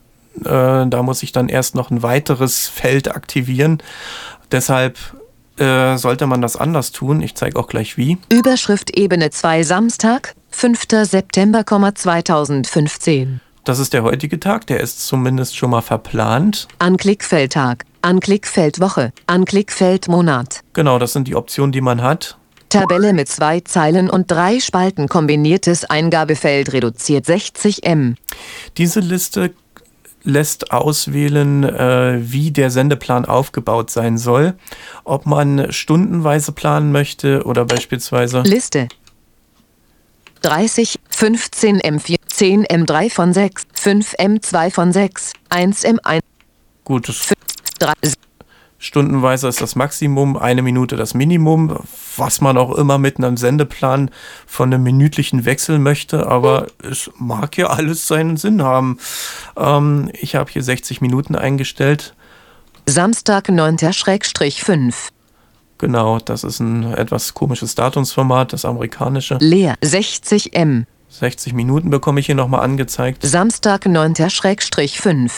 Äh, 0.45 0.87
da 0.87 1.03
muss 1.03 1.23
ich 1.23 1.33
dann 1.33 1.49
erst 1.49 1.75
noch 1.75 1.91
ein 1.91 2.03
weiteres 2.03 2.69
Feld 2.69 3.15
aktivieren. 3.15 3.83
Deshalb 4.53 4.97
äh, 5.59 5.97
sollte 5.97 6.27
man 6.27 6.41
das 6.41 6.57
anders 6.57 6.93
tun. 6.93 7.21
Ich 7.21 7.35
zeige 7.35 7.59
auch 7.59 7.67
gleich 7.67 7.97
wie. 7.97 8.19
Überschrift 8.29 8.97
Ebene 8.97 9.31
2 9.31 9.65
Samstag, 9.65 10.35
5. 10.57 10.87
September 11.03 11.67
2015. 11.67 13.43
Das 13.65 13.79
ist 13.79 13.93
der 13.93 14.03
heutige 14.05 14.41
Tag, 14.41 14.67
der 14.67 14.81
ist 14.81 15.07
zumindest 15.07 15.55
schon 15.55 15.69
mal 15.69 15.83
verplant. 15.83 16.67
Anklickfeldtag, 16.79 17.85
Anklickfeldwoche, 18.01 19.13
Anklickfeldmonat. 19.27 20.63
Genau, 20.73 20.99
das 20.99 21.13
sind 21.13 21.29
die 21.29 21.37
Optionen, 21.37 21.73
die 21.73 21.83
man 21.83 22.01
hat. 22.01 22.39
Tabelle 22.71 23.13
mit 23.13 23.29
zwei 23.29 23.61
Zeilen 23.61 24.09
und 24.09 24.31
drei 24.31 24.59
Spalten 24.59 25.11
kombiniertes 25.11 25.85
Eingabefeld 25.85 26.73
reduziert 26.73 27.27
60 27.27 27.85
M. 27.85 28.17
Diese 28.79 29.01
Liste 29.01 29.53
lässt 30.23 30.73
auswählen, 30.73 31.65
äh, 31.65 32.19
wie 32.23 32.51
der 32.51 32.71
Sendeplan 32.71 33.27
aufgebaut 33.27 33.91
sein 33.91 34.17
soll. 34.17 34.55
Ob 35.05 35.27
man 35.27 35.71
stundenweise 35.71 36.53
planen 36.53 36.93
möchte 36.93 37.45
oder 37.45 37.67
beispielsweise 37.67 38.41
Liste 38.41 38.89
30, 40.43 40.99
15 41.11 41.81
M4, 41.81 42.17
10 42.27 42.65
M3 42.67 43.11
von 43.11 43.33
6, 43.33 43.65
5 43.73 44.15
M2 44.15 44.71
von 44.71 44.93
6, 44.93 45.33
1 45.51 45.85
M1, 45.85 46.21
gut, 46.85 47.09
das 47.09 47.33
3, 47.79 47.93
Stundenweise 48.79 49.49
ist 49.49 49.61
das 49.63 49.75
Maximum, 49.75 50.37
eine 50.37 50.61
Minute 50.61 50.97
das 50.97 51.15
Minimum, 51.15 51.79
was 52.17 52.41
man 52.43 52.59
auch 52.59 52.75
immer 52.77 52.99
mit 52.99 53.17
einem 53.17 53.37
Sendeplan 53.39 54.11
von 54.47 54.73
einem 54.73 54.83
minütlichen 54.83 55.45
Wechsel 55.47 55.79
möchte, 55.79 56.27
aber 56.27 56.67
es 56.83 57.11
mag 57.19 57.57
ja 57.57 57.69
alles 57.69 58.07
seinen 58.07 58.37
Sinn 58.37 58.63
haben. 58.63 58.99
Ähm, 59.57 60.11
ich 60.13 60.35
habe 60.35 60.53
hier 60.53 60.63
60 60.63 61.01
Minuten 61.01 61.37
eingestellt. 61.37 62.15
Samstag 62.87 63.49
9-5, 63.49 65.09
Genau, 65.79 66.19
das 66.19 66.45
ist 66.45 66.61
ein 66.61 66.95
etwas 66.95 67.35
komisches 67.35 67.75
Datumsformat, 67.75 68.53
das 68.53 68.65
amerikanische. 68.65 69.37
leer 69.41 69.75
60 69.83 70.55
M. 70.55 70.87
60 71.09 71.53
Minuten 71.53 71.91
bekomme 71.91 72.21
ich 72.21 72.27
hier 72.27 72.35
nochmal 72.35 72.61
angezeigt. 72.63 73.23
Samstag 73.23 73.87
9-5. 73.87 75.31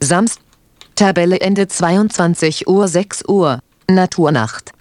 Samst 0.00 0.40
Tabelle 0.94 1.40
Ende 1.40 1.66
22 1.66 2.68
Uhr 2.68 2.88
6 2.88 3.24
Uhr. 3.26 3.60
Naturnacht. 3.88 4.72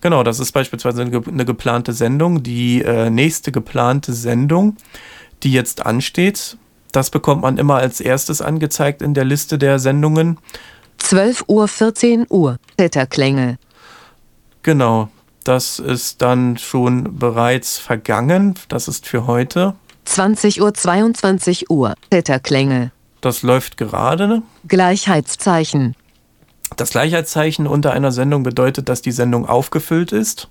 Genau, 0.00 0.22
das 0.22 0.38
ist 0.38 0.52
beispielsweise 0.52 1.02
eine 1.02 1.44
geplante 1.44 1.92
Sendung. 1.92 2.42
Die 2.42 2.82
äh, 2.82 3.10
nächste 3.10 3.52
geplante 3.52 4.12
Sendung, 4.12 4.76
die 5.42 5.52
jetzt 5.52 5.84
ansteht, 5.84 6.56
das 6.92 7.10
bekommt 7.10 7.42
man 7.42 7.58
immer 7.58 7.76
als 7.76 8.00
erstes 8.00 8.40
angezeigt 8.40 9.02
in 9.02 9.12
der 9.12 9.24
Liste 9.24 9.58
der 9.58 9.78
Sendungen. 9.78 10.38
12 11.06 11.44
Uhr 11.46 11.68
14 11.68 12.26
Uhr. 12.30 12.56
Zitterklänge. 12.76 13.58
Genau, 14.64 15.08
das 15.44 15.78
ist 15.78 16.20
dann 16.20 16.58
schon 16.58 17.16
bereits 17.16 17.78
vergangen. 17.78 18.54
Das 18.68 18.88
ist 18.88 19.06
für 19.06 19.24
heute. 19.28 19.76
20 20.04 20.60
Uhr 20.60 20.74
22 20.74 21.70
Uhr. 21.70 21.94
Zitterklänge. 22.12 22.90
Das 23.20 23.42
läuft 23.42 23.76
gerade. 23.76 24.42
Gleichheitszeichen. 24.66 25.94
Das 26.76 26.90
Gleichheitszeichen 26.90 27.68
unter 27.68 27.92
einer 27.92 28.10
Sendung 28.10 28.42
bedeutet, 28.42 28.88
dass 28.88 29.00
die 29.00 29.12
Sendung 29.12 29.46
aufgefüllt 29.48 30.10
ist. 30.10 30.48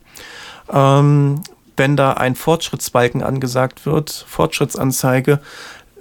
Ähm, 0.71 1.41
wenn 1.75 1.97
da 1.97 2.13
ein 2.13 2.35
Fortschrittsbalken 2.35 3.21
angesagt 3.21 3.85
wird, 3.85 4.25
Fortschrittsanzeige 4.25 5.41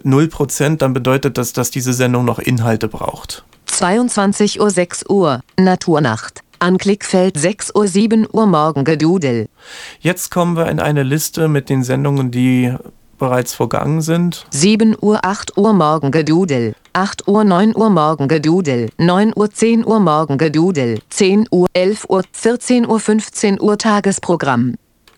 0%, 0.05 0.77
dann 0.77 0.93
bedeutet 0.93 1.39
das, 1.39 1.53
dass 1.53 1.71
diese 1.71 1.93
Sendung 1.93 2.25
noch 2.25 2.39
Inhalte 2.39 2.89
braucht. 2.89 3.45
22 3.67 4.61
Uhr 4.61 4.71
6 4.71 5.05
Uhr. 5.09 5.41
Naturnacht. 5.59 6.41
Anklickfeld 6.61 7.39
6 7.39 7.75
Uhr 7.75 7.89
7 7.89 8.27
Uhr 8.33 8.47
Morgengedudel. 8.47 9.49
Jetzt 10.01 10.31
kommen 10.31 10.57
wir 10.57 10.69
in 10.69 10.81
eine 10.81 11.03
Liste 11.03 11.49
mit 11.49 11.69
den 11.69 11.83
Sendungen, 11.83 12.31
die 12.31 12.75
bereits 13.19 13.55
vergangen 13.55 14.01
sind. 14.01 14.47
7 14.51 14.97
Uhr 15.01 15.25
8 15.25 15.57
Uhr 15.57 15.73
Morgengedudel. 15.73 16.75
8 16.93 17.27
Uhr 17.27 17.45
9 17.45 17.75
Uhr 17.75 17.91
Morgengedudel. 17.91 18.91
9 18.99 19.33
Uhr 19.35 19.51
10 19.51 19.85
Uhr 19.85 20.01
Morgengedudel. 20.01 21.01
10 21.11 21.49
Uhr 21.51 21.67
11 21.73 22.07
Uhr 22.09 22.23
14 22.33 22.87
Uhr 22.87 23.01
15 23.01 23.61
Uhr 23.61 23.77
Tagesprogramm. 23.79 24.77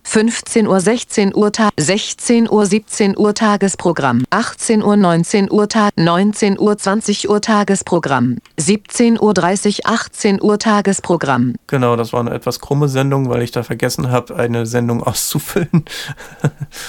15 0.08 0.68
Uhr 0.68 0.80
16 0.80 1.34
Uhr 1.34 1.50
Tag 1.50 1.72
16 1.76 2.48
Uhr 2.48 2.64
17 2.64 3.18
Uhr 3.18 3.34
Tagesprogramm 3.34 4.24
18 4.30 4.82
Uhr 4.82 4.96
19 4.96 5.50
Uhr 5.50 5.68
Tag 5.68 5.92
19 5.96 6.60
Uhr 6.60 6.78
20 6.78 7.28
Uhr 7.28 7.40
Tagesprogramm 7.40 8.36
17 8.56 9.20
Uhr 9.20 9.34
30 9.34 9.84
18 9.84 10.40
Uhr 10.40 10.60
Tagesprogramm 10.60 11.54
Genau, 11.66 11.96
das 11.96 12.12
war 12.12 12.20
eine 12.20 12.30
etwas 12.30 12.60
krumme 12.60 12.88
Sendung, 12.88 13.28
weil 13.28 13.42
ich 13.42 13.50
da 13.50 13.64
vergessen 13.64 14.10
habe, 14.10 14.36
eine 14.36 14.64
Sendung 14.64 15.02
auszufüllen. 15.06 15.84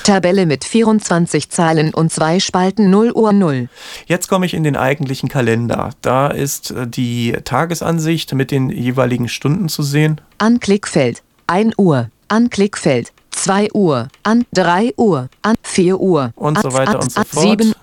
Tabelle 0.04 0.46
mit 0.46 0.64
24 0.64 1.50
Zeilen 1.50 1.96
und 1.96 2.12
zwei 2.12 2.40
Spalten 2.40 2.92
0 2.92 3.12
Uhr 3.14 3.34
0 3.34 3.68
Jetzt 4.06 4.28
komme 4.28 4.46
ich 4.46 4.54
in 4.54 4.64
den 4.64 4.78
eigentlichen 4.78 5.28
Kalender. 5.28 5.90
Da 6.02 6.28
ist 6.28 6.70
äh, 6.70 6.88
die 6.88 7.36
Tagesansicht 7.44 8.36
mit 8.36 8.52
den 8.52 8.70
jeweiligen 8.70 9.28
Stunden 9.28 9.70
zu 9.70 9.82
sehen. 9.82 10.22
Anklickfeld 10.38 11.24
1 11.48 11.74
Uhr 11.78 12.10
Anklickfeld 12.28 13.12
2 13.32 13.70
Uhr. 13.74 14.08
An 14.24 14.46
3 14.54 14.94
Uhr. 14.98 15.30
An 15.42 15.56
4 15.62 16.00
Uhr. 16.00 16.32
Und 16.36 16.58
an, 16.58 16.64
so 16.64 16.74
weiter 16.74 16.92
an, 16.92 17.02
und 17.02 17.12
so 17.12 17.20
an, 17.20 17.26
fort. 17.26 17.44
7 17.44 17.74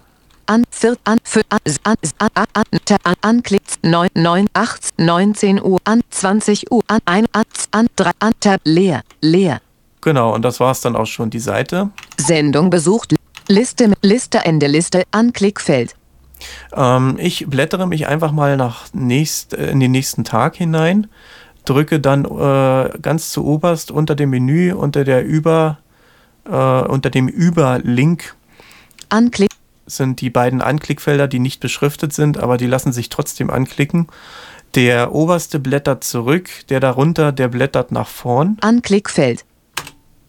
an 0.47 0.64
4 0.70 0.97
an 1.05 1.18
5 1.22 1.45
an 1.49 1.59
an 1.84 1.97
an 2.18 2.28
an 2.34 2.47
an 2.55 2.99
an 3.05 3.14
Anklick 3.22 3.62
9 3.82 4.09
9 4.14 4.47
8 4.53 4.88
19 4.99 5.62
Uhr. 5.62 5.78
An 5.84 6.01
20 6.11 6.70
Uhr. 6.70 6.82
An 6.88 7.01
1 7.05 7.26
an 7.32 7.45
an 7.70 7.86
3 7.97 8.11
an 8.18 8.32
Tab 8.40 8.61
leer 8.64 9.03
leer. 9.20 9.61
Genau, 10.01 10.34
und 10.34 10.42
das 10.42 10.61
war 10.61 10.72
es 10.72 10.82
dann 10.82 10.97
auch 10.97 11.07
schon, 11.07 11.30
die 11.30 11.38
Seite. 11.38 11.90
Sendung 12.18 12.68
besucht. 12.68 13.14
Liste 13.49 13.92
Liste 14.03 14.38
Ende 14.45 14.66
Liste. 14.66 15.05
Anklickfeld 15.12 15.95
Ähm, 16.74 17.16
ich 17.18 17.47
blättere 17.47 17.86
mich 17.86 18.07
einfach 18.07 18.32
mal 18.32 18.57
nach 18.57 18.86
nächst, 18.92 19.55
äh, 19.55 19.70
in 19.70 19.80
den 19.80 19.92
nächsten 19.92 20.24
Tag 20.24 20.57
hinein, 20.57 21.07
drücke 21.64 22.00
dann 22.00 22.24
äh, 22.24 22.98
ganz 23.00 23.30
zu 23.30 23.44
oberst 23.44 23.90
unter 23.90 24.14
dem 24.14 24.30
Menü, 24.30 24.72
unter 24.72 25.04
der 25.04 25.24
Über, 25.24 25.78
äh, 26.46 26.50
unter 26.50 27.10
dem 27.10 27.28
Über-Link 27.28 28.34
Anklick 29.08 29.50
sind 29.86 30.20
die 30.20 30.30
beiden 30.30 30.62
Anklickfelder, 30.62 31.28
die 31.28 31.38
nicht 31.38 31.60
beschriftet 31.60 32.12
sind, 32.12 32.38
aber 32.38 32.56
die 32.56 32.66
lassen 32.66 32.92
sich 32.92 33.10
trotzdem 33.10 33.50
anklicken. 33.50 34.08
Der 34.74 35.14
oberste 35.14 35.60
blättert 35.60 36.04
zurück, 36.04 36.48
der 36.68 36.80
darunter, 36.80 37.32
der 37.32 37.48
blättert 37.48 37.92
nach 37.92 38.08
vorn. 38.08 38.56
Anklickfeld 38.60 39.44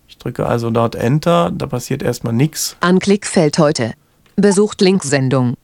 Ich 0.08 0.18
drücke 0.18 0.46
also 0.46 0.70
dort 0.70 0.96
Enter, 0.96 1.52
da 1.52 1.66
passiert 1.68 2.04
erstmal 2.04 2.34
nichts. 2.34 2.76
Anklickfeld 2.80 3.58
heute 3.58 3.94
besucht 4.36 4.82
Linksendung 4.82 5.56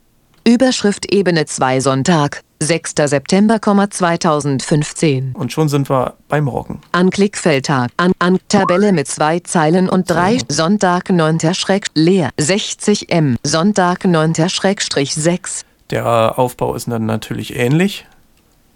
Überschrift 0.44 1.12
Ebene 1.12 1.46
2 1.46 1.80
Sonntag 1.80 2.42
6. 2.62 2.94
September 3.06 3.60
2015 3.60 5.34
Und 5.34 5.52
schon 5.52 5.68
sind 5.68 5.90
wir 5.90 6.14
beim 6.28 6.46
Rocken. 6.46 6.80
Anklickfeldtag. 6.92 7.90
An, 7.96 8.12
an 8.18 8.38
Tabelle 8.48 8.92
mit 8.92 9.08
zwei 9.08 9.40
Zeilen 9.40 9.88
und 9.88 10.08
drei. 10.08 10.38
Sonntag 10.48 11.10
9. 11.10 11.54
Schräg 11.54 11.86
leer. 11.94 12.30
60 12.38 13.10
M. 13.10 13.36
Sonntag 13.42 14.04
9. 14.04 14.48
Schrägstrich 14.48 15.14
6. 15.14 15.64
Der 15.90 16.38
Aufbau 16.38 16.74
ist 16.74 16.88
dann 16.88 17.06
natürlich 17.06 17.56
ähnlich, 17.56 18.06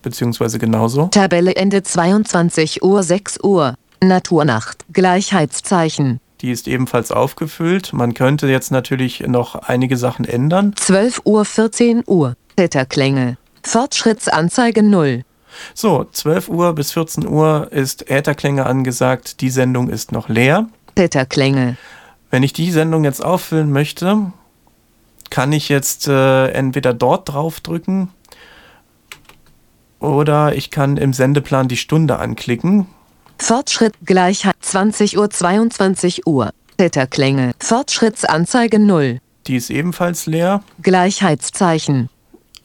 beziehungsweise 0.02 0.58
genauso. 0.58 1.06
Tabelle 1.06 1.54
Ende 1.54 1.82
22 1.82 2.82
Uhr 2.82 3.02
6 3.02 3.38
Uhr. 3.42 3.74
Naturnacht. 4.02 4.84
Gleichheitszeichen. 4.92 6.20
Die 6.42 6.50
ist 6.50 6.68
ebenfalls 6.68 7.12
aufgefüllt. 7.12 7.92
Man 7.92 8.12
könnte 8.14 8.48
jetzt 8.48 8.70
natürlich 8.70 9.20
noch 9.20 9.54
einige 9.54 9.96
Sachen 9.96 10.26
ändern. 10.26 10.74
12 10.76 11.22
Uhr 11.24 11.44
14 11.44 12.02
Uhr. 12.06 12.34
Zitterklänge. 12.58 13.38
Fortschrittsanzeige 13.66 14.82
0. 14.82 15.24
So, 15.74 16.04
12 16.04 16.48
Uhr 16.48 16.72
bis 16.74 16.92
14 16.92 17.26
Uhr 17.26 17.68
ist 17.72 18.08
Ätherklänge 18.08 18.64
angesagt. 18.64 19.40
Die 19.40 19.50
Sendung 19.50 19.90
ist 19.90 20.12
noch 20.12 20.28
leer. 20.28 20.68
Zitterklänge. 20.96 21.76
Wenn 22.30 22.44
ich 22.44 22.52
die 22.52 22.70
Sendung 22.70 23.04
jetzt 23.04 23.24
auffüllen 23.24 23.72
möchte, 23.72 24.32
kann 25.30 25.52
ich 25.52 25.68
jetzt 25.68 26.06
äh, 26.06 26.48
entweder 26.48 26.94
dort 26.94 27.28
draufdrücken 27.28 28.10
oder 29.98 30.54
ich 30.54 30.70
kann 30.70 30.96
im 30.96 31.12
Sendeplan 31.12 31.66
die 31.66 31.76
Stunde 31.76 32.18
anklicken. 32.18 32.86
Fortschritt 33.38 33.94
Gleichheit 34.04 34.56
20 34.60 35.18
Uhr 35.18 35.28
22 35.28 36.26
Uhr. 36.26 36.52
Zitterklänge. 36.78 37.52
Fortschrittsanzeige 37.58 38.78
0. 38.78 39.18
Die 39.46 39.56
ist 39.56 39.70
ebenfalls 39.70 40.26
leer. 40.26 40.62
Gleichheitszeichen. 40.82 42.08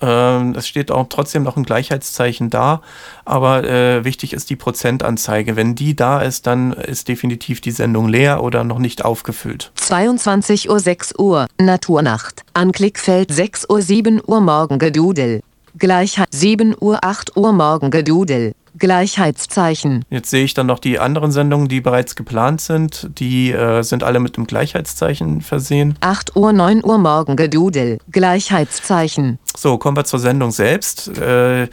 Ähm, 0.01 0.55
es 0.55 0.67
steht 0.67 0.91
auch 0.91 1.07
trotzdem 1.09 1.43
noch 1.43 1.57
ein 1.57 1.63
Gleichheitszeichen 1.63 2.49
da, 2.49 2.81
aber 3.23 3.63
äh, 3.63 4.03
wichtig 4.03 4.33
ist 4.33 4.49
die 4.49 4.55
Prozentanzeige. 4.55 5.55
Wenn 5.55 5.75
die 5.75 5.95
da 5.95 6.21
ist, 6.21 6.47
dann 6.47 6.73
ist 6.73 7.07
definitiv 7.07 7.61
die 7.61 7.71
Sendung 7.71 8.07
leer 8.07 8.43
oder 8.43 8.63
noch 8.63 8.79
nicht 8.79 9.05
aufgefüllt. 9.05 9.71
22 9.75 10.69
Uhr 10.69 10.79
6 10.79 11.13
Uhr. 11.17 11.47
Naturnacht. 11.59 12.41
Anklickfeld 12.53 13.31
6 13.31 13.69
Uhr 13.69 13.81
7 13.81 14.21
Uhr 14.25 14.41
Morgengedudel. 14.41 15.41
Gleichheit 15.77 16.27
7 16.31 16.75
Uhr 16.79 17.03
8 17.03 17.37
Uhr 17.37 17.53
Morgengedudel. 17.53 18.53
Gleichheitszeichen. 18.81 20.03
Jetzt 20.09 20.31
sehe 20.31 20.43
ich 20.43 20.55
dann 20.55 20.65
noch 20.65 20.79
die 20.79 20.97
anderen 20.97 21.31
Sendungen, 21.31 21.67
die 21.67 21.81
bereits 21.81 22.15
geplant 22.15 22.61
sind. 22.61 23.11
Die 23.19 23.51
äh, 23.51 23.83
sind 23.83 24.03
alle 24.03 24.19
mit 24.19 24.37
dem 24.37 24.47
Gleichheitszeichen 24.47 25.41
versehen. 25.41 25.95
8 26.01 26.35
Uhr, 26.35 26.51
9 26.51 26.83
Uhr 26.83 26.97
Morgengedudel. 26.97 27.99
Gleichheitszeichen. 28.11 29.37
So, 29.55 29.77
kommen 29.77 29.95
wir 29.95 30.03
zur 30.03 30.19
Sendung 30.19 30.49
selbst. 30.49 31.15
Äh, 31.19 31.69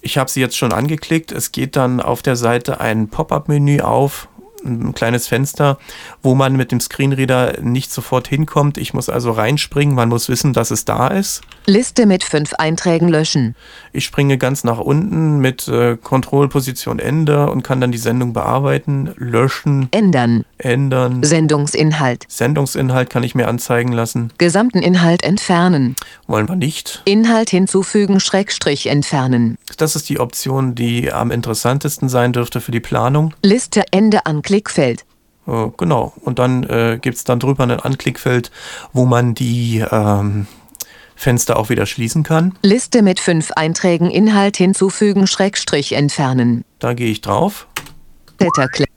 ich 0.00 0.16
habe 0.16 0.30
sie 0.30 0.40
jetzt 0.40 0.56
schon 0.56 0.72
angeklickt. 0.72 1.32
Es 1.32 1.52
geht 1.52 1.76
dann 1.76 2.00
auf 2.00 2.22
der 2.22 2.36
Seite 2.36 2.80
ein 2.80 3.08
Pop-up-Menü 3.08 3.80
auf 3.80 4.28
ein 4.68 4.94
kleines 4.94 5.26
Fenster, 5.26 5.78
wo 6.22 6.34
man 6.34 6.56
mit 6.56 6.72
dem 6.72 6.80
Screenreader 6.80 7.60
nicht 7.60 7.92
sofort 7.92 8.28
hinkommt. 8.28 8.78
Ich 8.78 8.94
muss 8.94 9.08
also 9.08 9.32
reinspringen, 9.32 9.94
man 9.94 10.08
muss 10.08 10.28
wissen, 10.28 10.52
dass 10.52 10.70
es 10.70 10.84
da 10.84 11.08
ist. 11.08 11.42
Liste 11.66 12.06
mit 12.06 12.24
fünf 12.24 12.54
Einträgen 12.54 13.08
löschen. 13.08 13.54
Ich 13.92 14.04
springe 14.04 14.38
ganz 14.38 14.64
nach 14.64 14.78
unten 14.78 15.38
mit 15.38 15.68
äh, 15.68 15.96
Kontrollposition 15.96 16.98
Ende 16.98 17.50
und 17.50 17.62
kann 17.62 17.80
dann 17.80 17.92
die 17.92 17.98
Sendung 17.98 18.32
bearbeiten, 18.32 19.14
löschen, 19.16 19.88
Ändern. 19.90 20.44
Ändern. 20.58 21.22
Sendungsinhalt. 21.22 22.24
Sendungsinhalt 22.28 23.10
kann 23.10 23.22
ich 23.22 23.34
mir 23.34 23.48
anzeigen 23.48 23.92
lassen. 23.92 24.32
Gesamten 24.38 24.78
Inhalt 24.78 25.22
entfernen. 25.22 25.96
Wollen 26.26 26.48
wir 26.48 26.56
nicht. 26.56 27.02
Inhalt 27.04 27.50
hinzufügen, 27.50 28.20
Schrägstrich 28.20 28.86
entfernen. 28.86 29.58
Das 29.76 29.96
ist 29.96 30.08
die 30.08 30.20
Option, 30.20 30.74
die 30.74 31.12
am 31.12 31.30
interessantesten 31.30 32.08
sein 32.08 32.32
dürfte 32.32 32.60
für 32.60 32.72
die 32.72 32.80
Planung. 32.80 33.34
Liste 33.42 33.84
Ende 33.90 34.26
an 34.26 34.42
Klickfeld. 34.42 35.04
Äh, 35.46 35.68
genau. 35.76 36.12
Und 36.20 36.38
dann 36.38 36.64
äh, 36.64 36.98
gibt 37.00 37.16
es 37.16 37.24
dann 37.24 37.40
drüber 37.40 37.64
ein 37.64 37.70
Anklickfeld, 37.70 38.50
wo 38.92 39.06
man 39.06 39.34
die 39.34 39.84
ähm, 39.90 40.46
Fenster 41.16 41.58
auch 41.58 41.68
wieder 41.68 41.86
schließen 41.86 42.22
kann. 42.22 42.56
Liste 42.62 43.02
mit 43.02 43.18
fünf 43.18 43.50
Einträgen 43.52 44.10
Inhalt 44.10 44.56
hinzufügen, 44.56 45.26
Schrägstrich 45.26 45.92
entfernen. 45.92 46.64
Da 46.78 46.94
gehe 46.94 47.10
ich 47.10 47.20
drauf. 47.20 47.66
Blätterklick. 48.36 48.87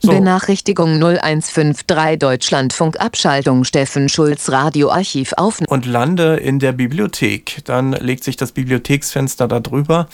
So. 0.00 0.10
Benachrichtigung 0.10 0.94
0153 0.94 2.18
Deutschlandfunk 2.18 3.00
Abschaltung 3.00 3.64
Steffen 3.64 4.08
Schulz 4.08 4.50
Radioarchiv 4.50 5.32
auf. 5.36 5.60
und 5.68 5.86
lande 5.86 6.36
in 6.36 6.58
der 6.58 6.72
Bibliothek. 6.72 7.62
Dann 7.64 7.92
legt 7.92 8.24
sich 8.24 8.36
das 8.36 8.52
Bibliotheksfenster 8.52 9.48
da 9.48 9.60
drüber 9.60 10.08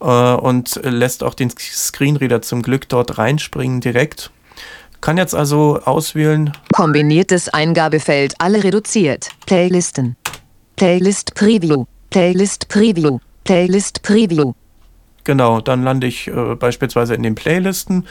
äh, 0.00 0.04
und 0.04 0.80
lässt 0.82 1.22
auch 1.22 1.34
den 1.34 1.50
Screenreader 1.50 2.42
zum 2.42 2.62
Glück 2.62 2.88
dort 2.88 3.18
reinspringen 3.18 3.80
direkt. 3.80 4.30
Kann 5.00 5.16
jetzt 5.16 5.34
also 5.34 5.80
auswählen, 5.84 6.52
Kombiniertes 6.72 7.48
Eingabefeld 7.48 8.34
alle 8.38 8.62
reduziert. 8.62 9.30
Playlisten. 9.46 10.16
Playlist 10.76 11.34
Preview. 11.34 11.84
Playlist 12.10 12.68
Preview. 12.68 13.18
Playlist 13.44 14.02
Preview. 14.02 14.52
genau, 15.24 15.60
dann 15.60 15.82
lande 15.82 16.06
ich 16.06 16.28
äh, 16.28 16.54
beispielsweise 16.54 17.14
in 17.14 17.22
den 17.22 17.34
Playlisten, 17.34 18.06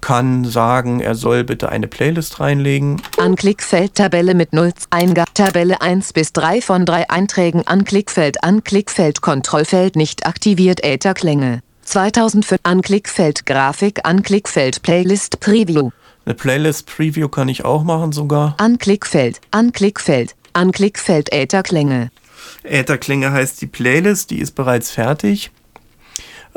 kann 0.00 0.44
sagen, 0.44 1.00
er 1.00 1.14
soll 1.14 1.44
bitte 1.44 1.68
eine 1.68 1.86
Playlist 1.86 2.40
reinlegen. 2.40 3.02
Anklickfeld 3.18 3.94
Tabelle 3.94 4.34
mit 4.34 4.52
0 4.52 4.72
Eingabe 4.90 5.32
Tabelle 5.34 5.80
1 5.80 6.12
bis 6.12 6.32
3 6.32 6.60
von 6.60 6.86
3 6.86 7.10
Einträgen 7.10 7.66
Anklickfeld 7.66 8.42
Anklickfeld 8.44 9.20
Kontrollfeld 9.20 9.96
nicht 9.96 10.26
aktiviert 10.26 10.84
Ätherklänge 10.84 11.60
2005 11.82 12.60
Anklickfeld 12.62 13.46
Grafik 13.46 14.00
Anklickfeld 14.04 14.82
Playlist 14.82 15.40
Preview 15.40 15.90
Eine 16.24 16.34
Playlist 16.34 16.86
Preview 16.86 17.28
kann 17.28 17.48
ich 17.48 17.64
auch 17.64 17.84
machen 17.84 18.12
sogar. 18.12 18.54
Anklickfeld 18.58 19.40
Anklickfeld 19.50 20.34
Anklickfeld 20.52 21.32
Ätherklänge 21.32 22.10
Ätherklinge 22.62 23.32
heißt 23.32 23.60
die 23.60 23.66
Playlist, 23.66 24.30
die 24.30 24.38
ist 24.38 24.54
bereits 24.54 24.90
fertig. 24.90 25.50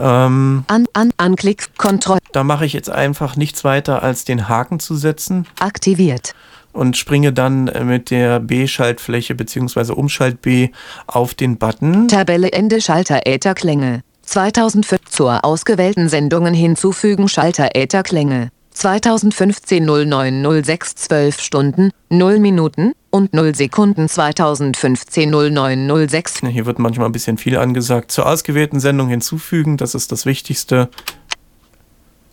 Ähm, 0.01 0.63
An 0.67 0.87
An 0.93 1.11
Anklick 1.17 1.77
Kontroll 1.77 2.19
da 2.31 2.43
mache 2.43 2.65
ich 2.65 2.73
jetzt 2.73 2.89
einfach 2.89 3.35
nichts 3.35 3.63
weiter 3.63 4.03
als 4.03 4.25
den 4.25 4.49
Haken 4.49 4.79
zu 4.79 4.95
setzen. 4.95 5.45
aktiviert 5.59 6.33
und 6.73 6.97
springe 6.97 7.33
dann 7.33 7.67
äh, 7.67 7.83
mit 7.83 8.11
der 8.11 8.39
B-Schaltfläche 8.39 9.35
bzw. 9.35 9.93
Umschalt-B 9.93 10.69
auf 11.07 11.33
den 11.33 11.57
Button. 11.57 12.07
Tabelle 12.07 12.51
Ende 12.51 12.81
Schalter 12.81 13.21
Ätherklänge 13.25 14.01
2005 14.23 15.01
zur 15.09 15.43
ausgewählten 15.43 16.07
Sendungen 16.07 16.53
hinzufügen 16.53 17.27
Schalter 17.27 17.75
Ätherklänge 17.75 18.49
2015 18.71 19.85
0906 19.85 20.95
12 20.95 21.39
Stunden 21.39 21.91
0 22.09 22.39
Minuten 22.39 22.93
und 23.09 23.33
0 23.33 23.55
Sekunden 23.55 24.09
2015 24.09 25.29
0906 25.29 26.41
Hier 26.49 26.65
wird 26.65 26.79
manchmal 26.79 27.07
ein 27.07 27.11
bisschen 27.11 27.37
viel 27.37 27.57
angesagt. 27.57 28.11
Zur 28.11 28.27
ausgewählten 28.27 28.79
Sendung 28.79 29.09
hinzufügen, 29.09 29.77
das 29.77 29.95
ist 29.95 30.11
das 30.11 30.25
Wichtigste. 30.25 30.89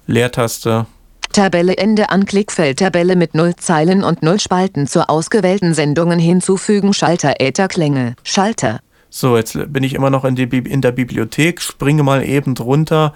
Leertaste. 0.07 0.87
Tabelle 1.33 1.77
Ende 1.77 2.09
Anklickfeld 2.09 2.79
Tabelle 2.79 3.15
mit 3.15 3.35
0 3.35 3.57
Zeilen 3.57 4.03
und 4.03 4.23
0 4.23 4.41
Spalten 4.41 4.87
zur 4.87 5.11
ausgewählten 5.11 5.75
Sendungen 5.75 6.19
hinzufügen 6.19 6.95
Schalter 6.95 7.35
Ätherklänge 7.41 8.15
Schalter 8.25 8.81
So, 9.11 9.37
jetzt 9.37 9.59
bin 9.73 9.83
ich 9.83 9.95
immer 9.95 10.11
noch 10.11 10.25
in, 10.25 10.37
in 10.37 10.81
der 10.81 10.93
Bibliothek, 10.93 11.61
springe 11.61 12.03
mal 12.03 12.25
eben 12.25 12.55
drunter 12.55 13.13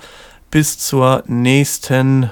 bis 0.51 0.79
zur 0.79 1.25
nächsten, 1.27 2.31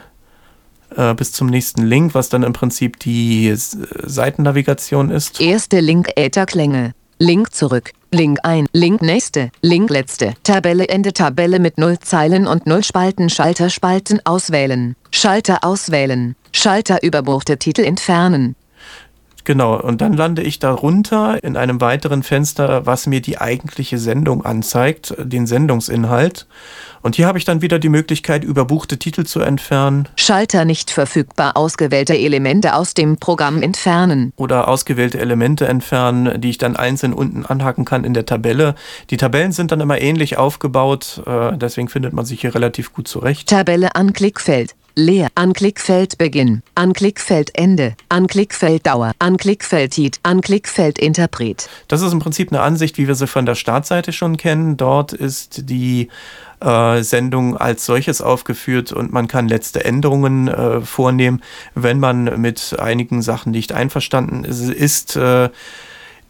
äh, 0.97 1.15
bis 1.15 1.33
zum 1.33 1.49
nächsten 1.49 1.85
Link, 1.85 2.15
was 2.15 2.29
dann 2.29 2.43
im 2.43 2.53
Prinzip 2.53 2.99
die 3.01 3.53
Seitennavigation 3.55 5.11
ist. 5.11 5.41
Erste 5.41 5.81
Link 5.81 6.11
Ätherklänge. 6.17 6.93
Link 7.19 7.53
zurück. 7.53 7.93
Link 8.13 8.39
ein. 8.43 8.67
Link 8.73 9.03
nächste. 9.03 9.51
Link 9.61 9.91
letzte. 9.91 10.35
Tabelle 10.43 10.89
Ende 10.89 11.13
Tabelle 11.13 11.59
mit 11.59 11.79
0 11.79 11.99
Zeilen 12.01 12.47
und 12.47 12.67
0 12.67 12.83
Spalten. 12.83 13.29
Schalter 13.29 13.71
Spalten 13.71 14.21
auswählen. 14.25 14.97
Schalter 15.13 15.63
auswählen. 15.63 16.35
Schalter 16.53 17.03
überbuchte 17.03 17.59
Titel 17.59 17.83
entfernen. 17.83 18.57
Genau, 19.45 19.81
und 19.81 20.01
dann 20.01 20.13
lande 20.13 20.43
ich 20.43 20.59
darunter 20.59 21.43
in 21.43 21.57
einem 21.57 21.81
weiteren 21.81 22.23
Fenster, 22.23 22.87
was 22.87 23.07
mir 23.07 23.21
die 23.21 23.39
eigentliche 23.39 23.99
Sendung 23.99 24.45
anzeigt, 24.45 25.15
den 25.19 25.47
Sendungsinhalt. 25.47 26.47
Und 27.03 27.17
hier 27.17 27.27
habe 27.27 27.39
ich 27.39 27.45
dann 27.45 27.63
wieder 27.63 27.79
die 27.79 27.89
Möglichkeit, 27.89 28.45
überbuchte 28.45 28.99
Titel 28.99 29.25
zu 29.25 29.41
entfernen 29.41 30.09
Schalter 30.17 30.65
nicht 30.67 30.91
verfügbar. 30.91 31.57
Ausgewählte 31.57 32.17
Elemente 32.17 32.75
aus 32.75 32.93
dem 32.93 33.17
Programm 33.17 33.63
entfernen. 33.63 34.33
oder 34.37 34.69
ausgewählte 34.69 35.19
Elemente 35.19 35.67
entfernen, 35.67 36.41
die 36.41 36.51
ich 36.51 36.59
dann 36.59 36.77
einzeln 36.77 37.15
unten 37.15 37.47
anhaken 37.47 37.85
kann 37.85 38.05
in 38.05 38.13
der 38.15 38.27
Tabelle. 38.27 38.75
Die 39.09 39.17
Tabellen 39.17 39.53
sind 39.53 39.73
dann 39.73 39.81
immer 39.81 40.01
ähnlich 40.01 40.37
aufgebaut, 40.37 41.23
äh, 41.27 41.57
deswegen 41.57 41.89
findet 41.89 42.13
man 42.13 42.25
sich 42.25 42.43
hier 42.43 42.55
relativ 42.55 42.93
gut 42.93 43.09
zurecht. 43.09 43.49
Tabelle 43.49 43.95
Anklickfeld. 43.95 44.75
Leer. 45.01 45.29
Anklickfeld 45.35 46.19
Beginn. 46.19 46.63
Anklickfeld 46.75 47.51
Ende. 47.55 47.95
Anklickfeld 48.11 48.87
Dauer. 48.87 49.13
Anklickfeld 49.19 49.93
Tit. 49.93 50.21
Anklickfeld 50.23 50.99
Interpret. 50.99 51.71
Das 51.89 52.03
ist 52.03 52.13
im 52.13 52.19
Prinzip 52.19 52.53
eine 52.53 52.61
Ansicht, 52.61 52.99
wie 52.99 53.09
wir 53.09 53.15
sie 53.15 53.27
von 53.27 53.47
der 53.47 53.55
Startseite 53.55 54.13
schon 54.13 54.37
kennen. 54.37 54.77
Dort 54.77 55.15
ist 55.15 55.71
die 55.71 56.09
äh, 56.61 57.03
Sendung 57.03 57.57
als 57.57 57.87
solches 57.87 58.21
aufgeführt 58.21 58.93
und 58.93 59.11
man 59.11 59.27
kann 59.27 59.49
letzte 59.49 59.85
Änderungen 59.85 60.49
äh, 60.49 60.83
vornehmen, 60.83 61.43
wenn 61.75 61.99
man 61.99 62.39
mit 62.39 62.77
einigen 62.79 63.23
Sachen 63.23 63.53
nicht 63.53 63.73
einverstanden 63.73 64.45
ist. 64.45 64.61
ist 64.61 65.17
äh, 65.17 65.49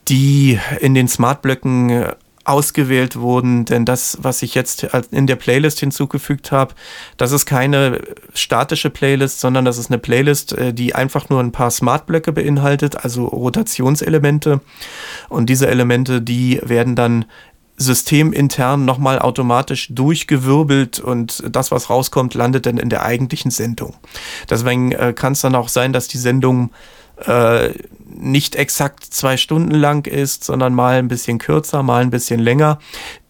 die 0.09 0.59
in 0.81 0.95
den 0.95 1.09
Smartblöcken 1.09 1.91
äh, 1.91 2.15
ausgewählt 2.51 3.17
wurden, 3.17 3.65
denn 3.65 3.85
das, 3.85 4.19
was 4.21 4.43
ich 4.43 4.55
jetzt 4.55 4.85
in 5.11 5.27
der 5.27 5.37
Playlist 5.37 5.81
hinzugefügt 5.81 6.53
habe, 6.53 6.75
das 7.17 7.33
ist 7.33 7.47
keine 7.47 8.01
statische 8.35 8.91
Playlist, 8.91 9.41
sondern 9.41 9.65
das 9.65 9.79
ist 9.79 9.91
eine 9.91 9.99
Playlist, 9.99 10.53
äh, 10.53 10.75
die 10.75 10.95
einfach 10.95 11.29
nur 11.29 11.41
ein 11.41 11.53
paar 11.53 11.71
Smartblöcke 11.71 12.33
beinhaltet, 12.33 13.05
also 13.05 13.27
Rotationselemente. 13.27 14.61
Und 15.29 15.47
diese 15.47 15.69
Elemente, 15.69 16.21
die 16.21 16.61
werden 16.63 16.97
dann 16.97 17.25
systemintern 17.81 18.85
nochmal 18.85 19.19
automatisch 19.19 19.89
durchgewirbelt 19.91 21.01
und 21.01 21.43
das, 21.49 21.71
was 21.71 21.89
rauskommt, 21.89 22.35
landet 22.35 22.67
dann 22.67 22.77
in 22.77 22.91
der 22.91 23.03
eigentlichen 23.03 23.51
Sendung. 23.51 23.95
Deswegen 24.51 24.93
äh, 24.93 25.15
kann 25.15 25.33
es 25.33 25.41
dann 25.41 25.55
auch 25.55 25.69
sein, 25.69 25.95
dass 25.95 26.07
die 26.07 26.19
Sendung 26.19 26.71
äh, 27.27 27.73
nicht 28.21 28.55
exakt 28.55 29.05
zwei 29.05 29.37
Stunden 29.37 29.75
lang 29.75 30.07
ist, 30.07 30.45
sondern 30.45 30.75
mal 30.75 30.99
ein 30.99 31.09
bisschen 31.09 31.39
kürzer, 31.39 31.83
mal 31.83 32.03
ein 32.03 32.11
bisschen 32.11 32.41
länger. 32.41 32.79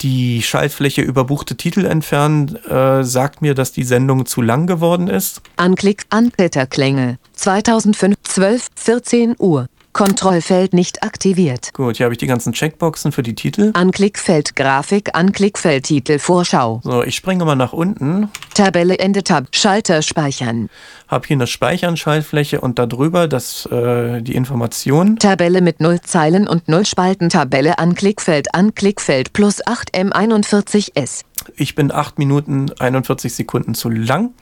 Die 0.01 0.43
Schaltfläche 0.43 1.03
überbuchte 1.03 1.57
Titel 1.57 1.85
entfernen 1.85 2.57
äh, 2.67 3.05
sagt 3.05 3.43
mir, 3.43 3.55
dass 3.55 3.73
die 3.73 3.85
Sendung 3.85 4.27
zu 4.27 4.43
lang 4.43 4.67
geworden 4.67 5.09
ist. 5.09 5.43
Anklick 5.57 6.05
Anblätterklänge. 6.11 7.19
2005 7.35 8.17
12 8.23 8.67
14 8.75 9.37
Uhr. 9.39 9.69
Kontrollfeld 9.93 10.73
nicht 10.73 11.03
aktiviert. 11.03 11.73
Gut, 11.75 11.97
hier 11.97 12.05
habe 12.05 12.15
ich 12.15 12.19
die 12.19 12.27
ganzen 12.27 12.53
Checkboxen 12.53 13.13
für 13.13 13.23
die 13.23 13.35
Titel. 13.35 13.71
Anklickfeld 13.75 14.57
Grafik, 14.57 15.11
Anklickfeld 15.15 15.85
Titel 15.85 16.19
Vorschau. 16.19 16.81
So, 16.85 17.03
ich 17.03 17.17
springe 17.17 17.45
mal 17.45 17.57
nach 17.57 17.73
unten, 17.73 18.29
Tabelle 18.55 18.99
Ende 18.99 19.25
Tab. 19.25 19.47
Schalter 19.53 20.03
speichern. 20.03 20.69
habe 21.09 21.27
hier 21.27 21.37
eine 21.37 21.47
Speichern-Schaltfläche 21.47 22.61
und 22.61 22.79
darüber 22.79 23.27
das, 23.27 23.67
äh, 23.67 24.23
die 24.23 24.35
Information. 24.35 25.17
Tabelle 25.17 25.61
mit 25.61 25.81
0 25.81 26.01
Zeilen 26.03 26.47
und 26.47 26.69
0 26.69 26.87
Spalten. 26.87 27.31
Tabelle 27.31 27.79
Anklickfeld 27.79 28.55
Anklickfeld 28.55 29.33
plus 29.33 29.67
8 29.67 29.95
M41S. 29.95 31.23
Ich 31.57 31.75
bin 31.75 31.91
8 31.91 32.19
Minuten 32.19 32.71
41 32.79 33.33
Sekunden 33.35 33.75
zu 33.75 33.89
lang. 33.89 34.35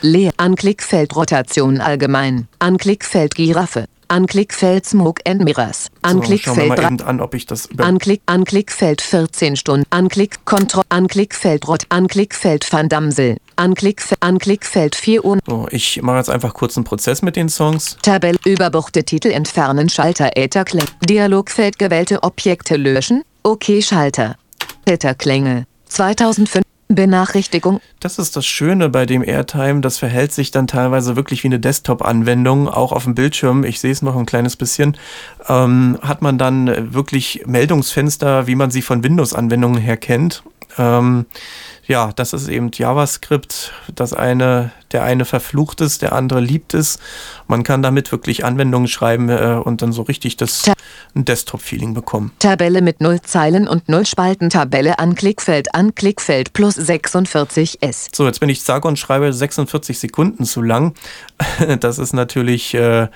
Leer. 0.00 0.32
Anklickfeld 0.36 1.14
Rotation 1.16 1.80
allgemein. 1.80 2.48
Anklickfeld 2.58 3.34
Giraffe. 3.34 3.86
Anklickfeld 4.14 4.86
Smoke 4.86 5.20
and 5.26 5.42
Mirrors. 5.42 5.86
So, 5.86 5.90
Anklickfeld 6.02 6.68
mal 6.68 6.76
3. 6.76 6.86
eben 6.86 7.00
an, 7.00 7.20
ob 7.20 7.34
ich 7.34 7.46
das 7.46 7.68
Anklick, 7.78 8.22
Anklickfeld 8.26 9.00
14 9.00 9.56
Stunden. 9.56 9.84
Anklick, 9.90 10.44
Kontroll, 10.44 10.84
Anklickfeld 10.88 11.66
Rot, 11.66 11.82
Anklickfeld 11.88 12.72
Van 12.72 12.88
Damsel. 12.88 13.38
Anklickfeld, 13.56 14.22
Anklickfeld 14.22 14.94
4 14.94 15.24
Uhr. 15.24 15.38
So, 15.44 15.66
ich 15.72 16.00
mache 16.00 16.18
jetzt 16.18 16.30
einfach 16.30 16.54
kurz 16.54 16.76
einen 16.76 16.84
Prozess 16.84 17.22
mit 17.22 17.34
den 17.34 17.48
Songs. 17.48 17.96
Tabelle, 18.02 18.38
Überbuchte 18.44 19.02
Titel 19.02 19.32
entfernen, 19.32 19.88
Schalter, 19.88 20.36
Ätherklänge. 20.36 20.86
Dialogfeld, 21.04 21.80
gewählte 21.80 22.22
Objekte 22.22 22.76
löschen. 22.76 23.24
OK, 23.42 23.82
Schalter. 23.82 24.36
Ätherklänge. 24.86 25.66
2005. 25.88 26.62
Benachrichtigung. 26.88 27.80
Das 28.00 28.18
ist 28.18 28.36
das 28.36 28.46
Schöne 28.46 28.88
bei 28.88 29.06
dem 29.06 29.22
Airtime. 29.22 29.80
Das 29.80 29.98
verhält 29.98 30.32
sich 30.32 30.50
dann 30.50 30.66
teilweise 30.66 31.16
wirklich 31.16 31.42
wie 31.42 31.48
eine 31.48 31.60
Desktop-Anwendung, 31.60 32.68
auch 32.68 32.92
auf 32.92 33.04
dem 33.04 33.14
Bildschirm. 33.14 33.64
Ich 33.64 33.80
sehe 33.80 33.92
es 33.92 34.02
noch 34.02 34.16
ein 34.16 34.26
kleines 34.26 34.56
bisschen. 34.56 34.96
Ähm, 35.48 35.98
hat 36.02 36.22
man 36.22 36.38
dann 36.38 36.92
wirklich 36.92 37.44
Meldungsfenster, 37.46 38.46
wie 38.46 38.54
man 38.54 38.70
sie 38.70 38.82
von 38.82 39.02
Windows-Anwendungen 39.02 39.80
her 39.80 39.96
kennt. 39.96 40.42
Ähm, 40.78 41.26
ja, 41.86 42.12
das 42.16 42.32
ist 42.32 42.48
eben 42.48 42.70
JavaScript. 42.72 43.72
Das 43.94 44.12
eine, 44.12 44.72
der 44.92 45.04
eine 45.04 45.24
verflucht 45.24 45.80
es, 45.80 45.98
der 45.98 46.14
andere 46.14 46.40
liebt 46.40 46.72
es. 46.72 46.98
Man 47.46 47.62
kann 47.62 47.82
damit 47.82 48.10
wirklich 48.10 48.44
Anwendungen 48.44 48.88
schreiben 48.88 49.28
äh, 49.28 49.60
und 49.62 49.82
dann 49.82 49.92
so 49.92 50.02
richtig 50.02 50.36
das 50.36 50.70
Desktop-Feeling 51.14 51.94
bekommen. 51.94 52.32
Tabelle 52.38 52.80
mit 52.80 53.00
0 53.00 53.20
Zeilen 53.22 53.68
und 53.68 53.88
0 53.88 54.06
Spalten. 54.06 54.50
Tabelle 54.50 54.98
Anklickfeld, 54.98 55.74
Anklickfeld 55.74 56.52
plus 56.52 56.78
46S. 56.78 58.08
So, 58.14 58.26
jetzt 58.26 58.40
bin 58.40 58.48
ich 58.48 58.62
sage 58.62 58.88
und 58.88 58.98
schreibe 58.98 59.32
46 59.32 59.98
Sekunden 59.98 60.44
zu 60.44 60.62
lang. 60.62 60.94
Das 61.80 61.98
ist 61.98 62.12
natürlich 62.12 62.74
äh, 62.74 63.08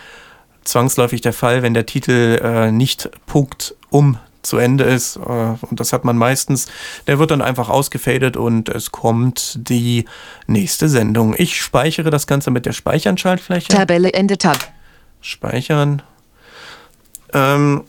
zwangsläufig 0.64 1.20
der 1.20 1.32
Fall, 1.32 1.62
wenn 1.62 1.74
der 1.74 1.86
Titel 1.86 2.40
äh, 2.42 2.70
nicht 2.70 3.10
Punkt 3.26 3.74
um 3.90 4.18
zu 4.42 4.58
Ende 4.58 4.84
ist. 4.84 5.16
Äh, 5.16 5.20
und 5.20 5.78
das 5.78 5.92
hat 5.92 6.04
man 6.04 6.16
meistens. 6.16 6.66
Der 7.06 7.18
wird 7.18 7.30
dann 7.30 7.42
einfach 7.42 7.68
ausgefadet 7.68 8.36
und 8.36 8.68
es 8.68 8.92
kommt 8.92 9.68
die 9.68 10.04
nächste 10.46 10.88
Sendung. 10.88 11.34
Ich 11.36 11.60
speichere 11.60 12.10
das 12.10 12.26
Ganze 12.26 12.50
mit 12.50 12.66
der 12.66 12.72
Speichern-Schaltfläche. 12.72 13.68
Tabelle 13.68 14.12
Ende 14.12 14.38
Tab. 14.38 14.58
Speichern. 15.20 16.02
Ähm, 17.34 17.84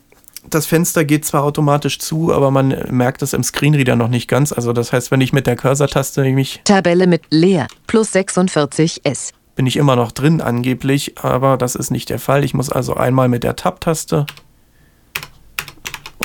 das 0.49 0.65
Fenster 0.65 1.05
geht 1.05 1.25
zwar 1.25 1.43
automatisch 1.43 1.99
zu, 1.99 2.33
aber 2.33 2.49
man 2.49 2.69
merkt 2.89 3.21
es 3.21 3.33
im 3.33 3.43
Screenreader 3.43 3.95
noch 3.95 4.07
nicht 4.07 4.27
ganz. 4.27 4.51
Also 4.51 4.73
das 4.73 4.91
heißt, 4.93 5.11
wenn 5.11 5.21
ich 5.21 5.33
mit 5.33 5.47
der 5.47 5.55
Cursor-Taste 5.55 6.23
mich 6.23 6.61
Tabelle 6.63 7.07
mit 7.07 7.23
leer 7.29 7.67
plus 7.87 8.13
46S. 8.13 9.31
bin 9.55 9.67
ich 9.67 9.77
immer 9.77 9.95
noch 9.95 10.11
drin 10.11 10.41
angeblich, 10.41 11.19
aber 11.19 11.57
das 11.57 11.75
ist 11.75 11.91
nicht 11.91 12.09
der 12.09 12.19
Fall. 12.19 12.43
Ich 12.43 12.53
muss 12.53 12.71
also 12.71 12.95
einmal 12.95 13.27
mit 13.27 13.43
der 13.43 13.55
Tab-Taste 13.55 14.25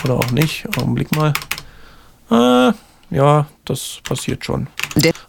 oder 0.02 0.14
auch 0.14 0.30
nicht. 0.30 0.66
Augenblick 0.78 1.14
mal. 1.14 1.32
Äh, 2.30 2.72
ja, 3.10 3.46
das 3.64 4.00
passiert 4.02 4.44
schon. 4.44 4.66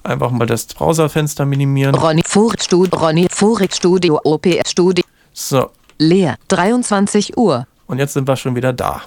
Einfach 0.04 0.32
mal 0.32 0.46
das 0.46 0.66
Browserfenster 0.68 1.46
minimieren. 1.46 1.96
Ronny 1.96 2.24
Vorig 2.26 2.64
Studio, 2.64 2.98
Ronny 2.98 3.28
Vorig 3.30 3.76
Studio, 3.76 4.20
OPS 4.24 4.72
Studio. 4.72 5.04
So, 5.34 5.72
Leer. 5.98 6.38
23 6.48 7.38
Uhr. 7.38 7.68
und 7.88 8.00
jetzt 8.00 8.14
sind 8.14 8.28
wir 8.28 8.36
schon 8.36 8.56
wieder 8.56 8.74
da. 8.74 9.02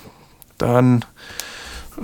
Dann 0.59 1.05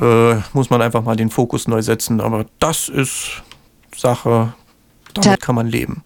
äh, 0.00 0.34
muss 0.52 0.70
man 0.70 0.82
einfach 0.82 1.02
mal 1.02 1.16
den 1.16 1.30
Fokus 1.30 1.68
neu 1.68 1.82
setzen, 1.82 2.20
aber 2.20 2.46
das 2.58 2.88
ist 2.88 3.42
Sache, 3.96 4.54
damit 5.14 5.40
kann 5.40 5.54
man 5.54 5.66
leben. 5.66 6.02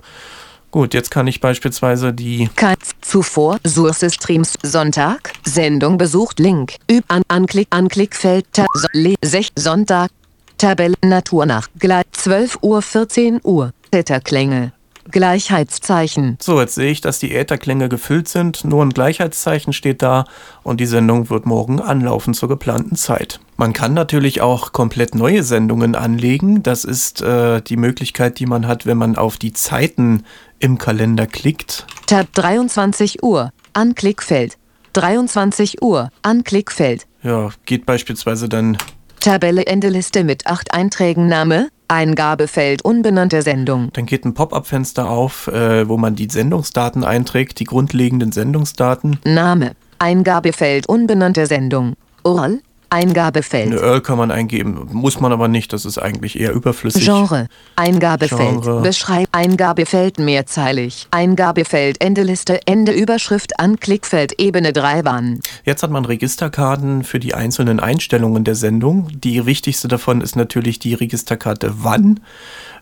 Gut, 0.71 0.93
jetzt 0.93 1.11
kann 1.11 1.27
ich 1.27 1.41
beispielsweise 1.41 2.13
die 2.13 2.51
Kein 2.55 2.77
zuvor 3.01 3.59
Source 3.67 4.05
Streams 4.13 4.53
Sonntag 4.63 5.33
Sendung 5.45 5.97
besucht 5.97 6.39
Link 6.39 6.75
Üb 6.91 7.05
an 7.09 7.23
Anklick 7.29 7.69
Anklickfeld 7.71 8.47
so, 8.55 8.89
6 9.23 9.49
Sonntag 9.57 10.11
Tabelle 10.59 10.95
Natur 11.03 11.47
nach 11.47 11.69
gleich 11.79 12.05
12 12.13 12.59
Uhr 12.61 12.83
14 12.83 13.41
Uhr 13.45 13.73
Täterklänge 13.91 14.73
Gleichheitszeichen 15.11 16.37
So, 16.41 16.61
jetzt 16.61 16.75
sehe 16.75 16.91
ich, 16.91 17.01
dass 17.01 17.19
die 17.19 17.35
Ätherklänge 17.35 17.89
gefüllt 17.89 18.29
sind, 18.29 18.65
nur 18.65 18.85
ein 18.85 18.91
Gleichheitszeichen 18.91 19.73
steht 19.73 20.03
da 20.03 20.27
und 20.63 20.81
die 20.81 20.87
Sendung 20.87 21.31
wird 21.31 21.47
morgen 21.47 21.81
anlaufen 21.81 22.35
zur 22.35 22.49
geplanten 22.49 22.97
Zeit. 22.97 23.41
Man 23.57 23.73
kann 23.73 23.95
natürlich 23.95 24.41
auch 24.41 24.73
komplett 24.73 25.15
neue 25.15 25.43
Sendungen 25.43 25.95
anlegen. 25.95 26.63
Das 26.63 26.85
ist 26.85 27.23
äh, 27.23 27.63
die 27.63 27.77
Möglichkeit, 27.77 28.39
die 28.39 28.47
man 28.47 28.67
hat, 28.67 28.87
wenn 28.87 28.99
man 28.99 29.17
auf 29.17 29.37
die 29.37 29.53
Zeiten 29.53 30.25
im 30.61 30.79
Kalender 30.79 31.27
klickt. 31.27 31.87
Tab 32.07 32.33
23 32.35 33.23
Uhr 33.23 33.53
Anklickfeld 33.73 34.57
23 34.95 35.83
Uhr 35.83 36.11
Anklickfeld 36.23 37.07
Ja, 37.23 37.51
geht 37.67 37.87
beispielsweise 37.87 38.49
dann, 38.49 38.77
Tabelle 39.21 39.67
Ende 39.67 39.89
Liste 39.89 40.25
mit 40.25 40.47
8 40.47 40.73
Einträgen 40.73 41.29
Name 41.29 41.69
Eingabefeld 41.89 42.83
unbenannte 42.83 43.43
Sendung 43.43 43.91
dann 43.93 44.07
geht 44.07 44.25
ein 44.25 44.35
Pop-up-Fenster 44.35 45.09
auf, 45.09 45.49
äh, 45.49 45.89
wo 45.89 45.97
man 45.97 46.15
die 46.15 46.29
Sendungsdaten 46.31 47.05
einträgt, 47.05 47.61
die 47.61 47.65
grundlegenden 47.65 48.33
Sendungsdaten. 48.33 49.19
Name 49.25 49.73
Eingabefeld 49.99 50.89
unbenannte 50.89 51.47
Sendung 51.47 51.95
Oral 52.23 52.61
Eingabefeld 52.91 53.67
Eine 53.67 53.81
Earl 53.81 54.01
kann 54.01 54.17
man 54.17 54.31
eingeben, 54.31 54.89
muss 54.93 55.21
man 55.21 55.33
aber 55.33 55.49
nicht, 55.49 55.73
das 55.73 55.85
ist 55.85 55.99
eigentlich 55.99 56.39
eher 56.41 56.53
überflüssig. 56.53 57.05
Genre. 57.05 57.49
Eingabefeld. 57.77 58.63
Genre. 58.63 58.83
Beschreib. 58.83 59.29
Eingabefeld 59.33 60.19
mehrzeilig. 60.19 61.07
Eingabefeld. 61.11 62.03
Ende 62.03 62.23
Liste. 62.23 62.61
Ende 62.67 62.93
Überschrift. 62.93 63.61
Anklickfeld. 63.61 64.41
Ebene 64.41 64.73
3 64.73 65.05
Wann. 65.05 65.41
Jetzt 65.65 65.83
hat 65.83 65.91
man 65.91 66.05
Registerkarten 66.05 67.05
für 67.05 67.19
die 67.21 67.35
einzelnen 67.35 67.79
Einstellungen 67.81 68.45
der 68.45 68.55
Sendung. 68.55 69.09
Die 69.13 69.45
wichtigste 69.47 69.89
davon 69.89 70.21
ist 70.21 70.37
natürlich 70.37 70.79
die 70.79 70.95
Registerkarte 70.95 71.73
Wann. 71.79 72.21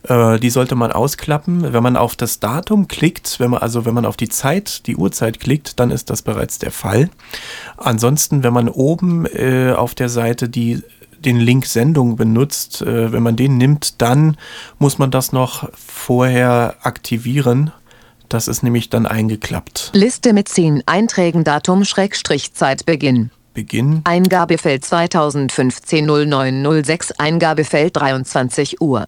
Äh, 0.08 0.38
die 0.38 0.50
sollte 0.50 0.74
man 0.74 0.92
ausklappen. 0.92 1.72
Wenn 1.72 1.82
man 1.82 1.96
auf 1.96 2.16
das 2.16 2.40
Datum 2.40 2.88
klickt, 2.88 3.40
wenn 3.40 3.50
man 3.50 3.62
also 3.62 3.84
wenn 3.84 3.94
man 3.94 4.06
auf 4.06 4.16
die 4.16 4.28
Zeit, 4.28 4.86
die 4.86 4.96
Uhrzeit 4.96 5.40
klickt, 5.40 5.80
dann 5.80 5.90
ist 5.90 6.10
das 6.10 6.22
bereits 6.22 6.58
der 6.58 6.70
Fall. 6.70 7.10
Ansonsten, 7.76 8.42
wenn 8.42 8.52
man 8.52 8.68
oben 8.68 9.26
äh, 9.26 9.72
auf 9.72 9.94
der 9.94 10.08
Seite 10.08 10.48
die 10.48 10.82
den 11.18 11.40
Link 11.40 11.66
Sendung 11.66 12.16
benutzt, 12.16 12.82
äh, 12.82 13.12
wenn 13.12 13.22
man 13.22 13.36
den 13.36 13.56
nimmt, 13.56 14.00
dann 14.02 14.36
muss 14.78 14.98
man 14.98 15.10
das 15.10 15.32
noch 15.32 15.68
vorher 15.74 16.76
aktivieren. 16.82 17.72
Das 18.28 18.48
ist 18.48 18.62
nämlich 18.62 18.90
dann 18.90 19.06
eingeklappt. 19.06 19.90
Liste 19.94 20.32
mit 20.32 20.48
10 20.48 20.82
Einträgen. 20.86 21.42
Datum 21.42 21.84
Schrägstrich 21.84 22.52
Zeitbeginn. 22.52 23.30
Beginn. 23.54 24.02
Eingabefeld 24.04 24.84
2015 24.84 26.04
0906. 26.04 27.12
Eingabefeld 27.12 27.96
23 27.96 28.80
Uhr. 28.80 29.06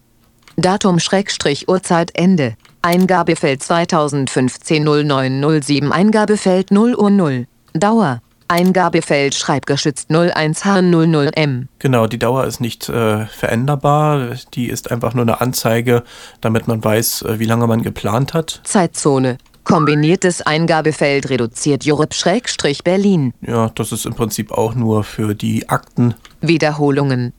Datum 0.61 0.99
Schrägstrich 0.99 1.69
Uhrzeit 1.69 2.11
Ende. 2.15 2.57
Eingabefeld 2.83 3.63
2015 3.63 4.83
0907. 4.83 5.93
Eingabefeld 5.93 6.73
0 6.73 6.97
Uhr 6.97 7.11
0. 7.11 7.47
Dauer. 7.75 8.23
Eingabefeld 8.49 9.37
schreibgeschützt 9.37 10.11
01H00M. 10.11 11.67
Genau, 11.79 12.09
die 12.09 12.19
Dauer 12.19 12.45
ist 12.45 12.61
nicht 12.61 12.89
äh, 12.89 13.27
veränderbar. 13.27 14.31
Die 14.55 14.69
ist 14.69 14.91
einfach 14.91 15.15
nur 15.15 15.23
eine 15.23 15.41
Anzeige, 15.41 16.03
damit 16.41 16.67
man 16.67 16.83
weiß, 16.83 17.23
äh, 17.23 17.39
wie 17.39 17.45
lange 17.45 17.69
man 17.69 17.83
geplant 17.83 18.35
hat. 18.35 18.61
Zeitzone. 18.65 19.39
Kombiniertes 19.63 20.43
Eingabefeld 20.43 21.31
reduziert 21.31 21.85
Europe-Berlin. 21.87 23.33
Ja, 23.43 23.71
das 23.77 23.93
ist 23.93 24.07
im 24.07 24.15
Prinzip 24.15 24.51
auch 24.51 24.75
nur 24.75 25.05
für 25.05 25.37
die 25.37 25.69
Akten. 25.69 26.15
Wiederholungen. 26.41 27.33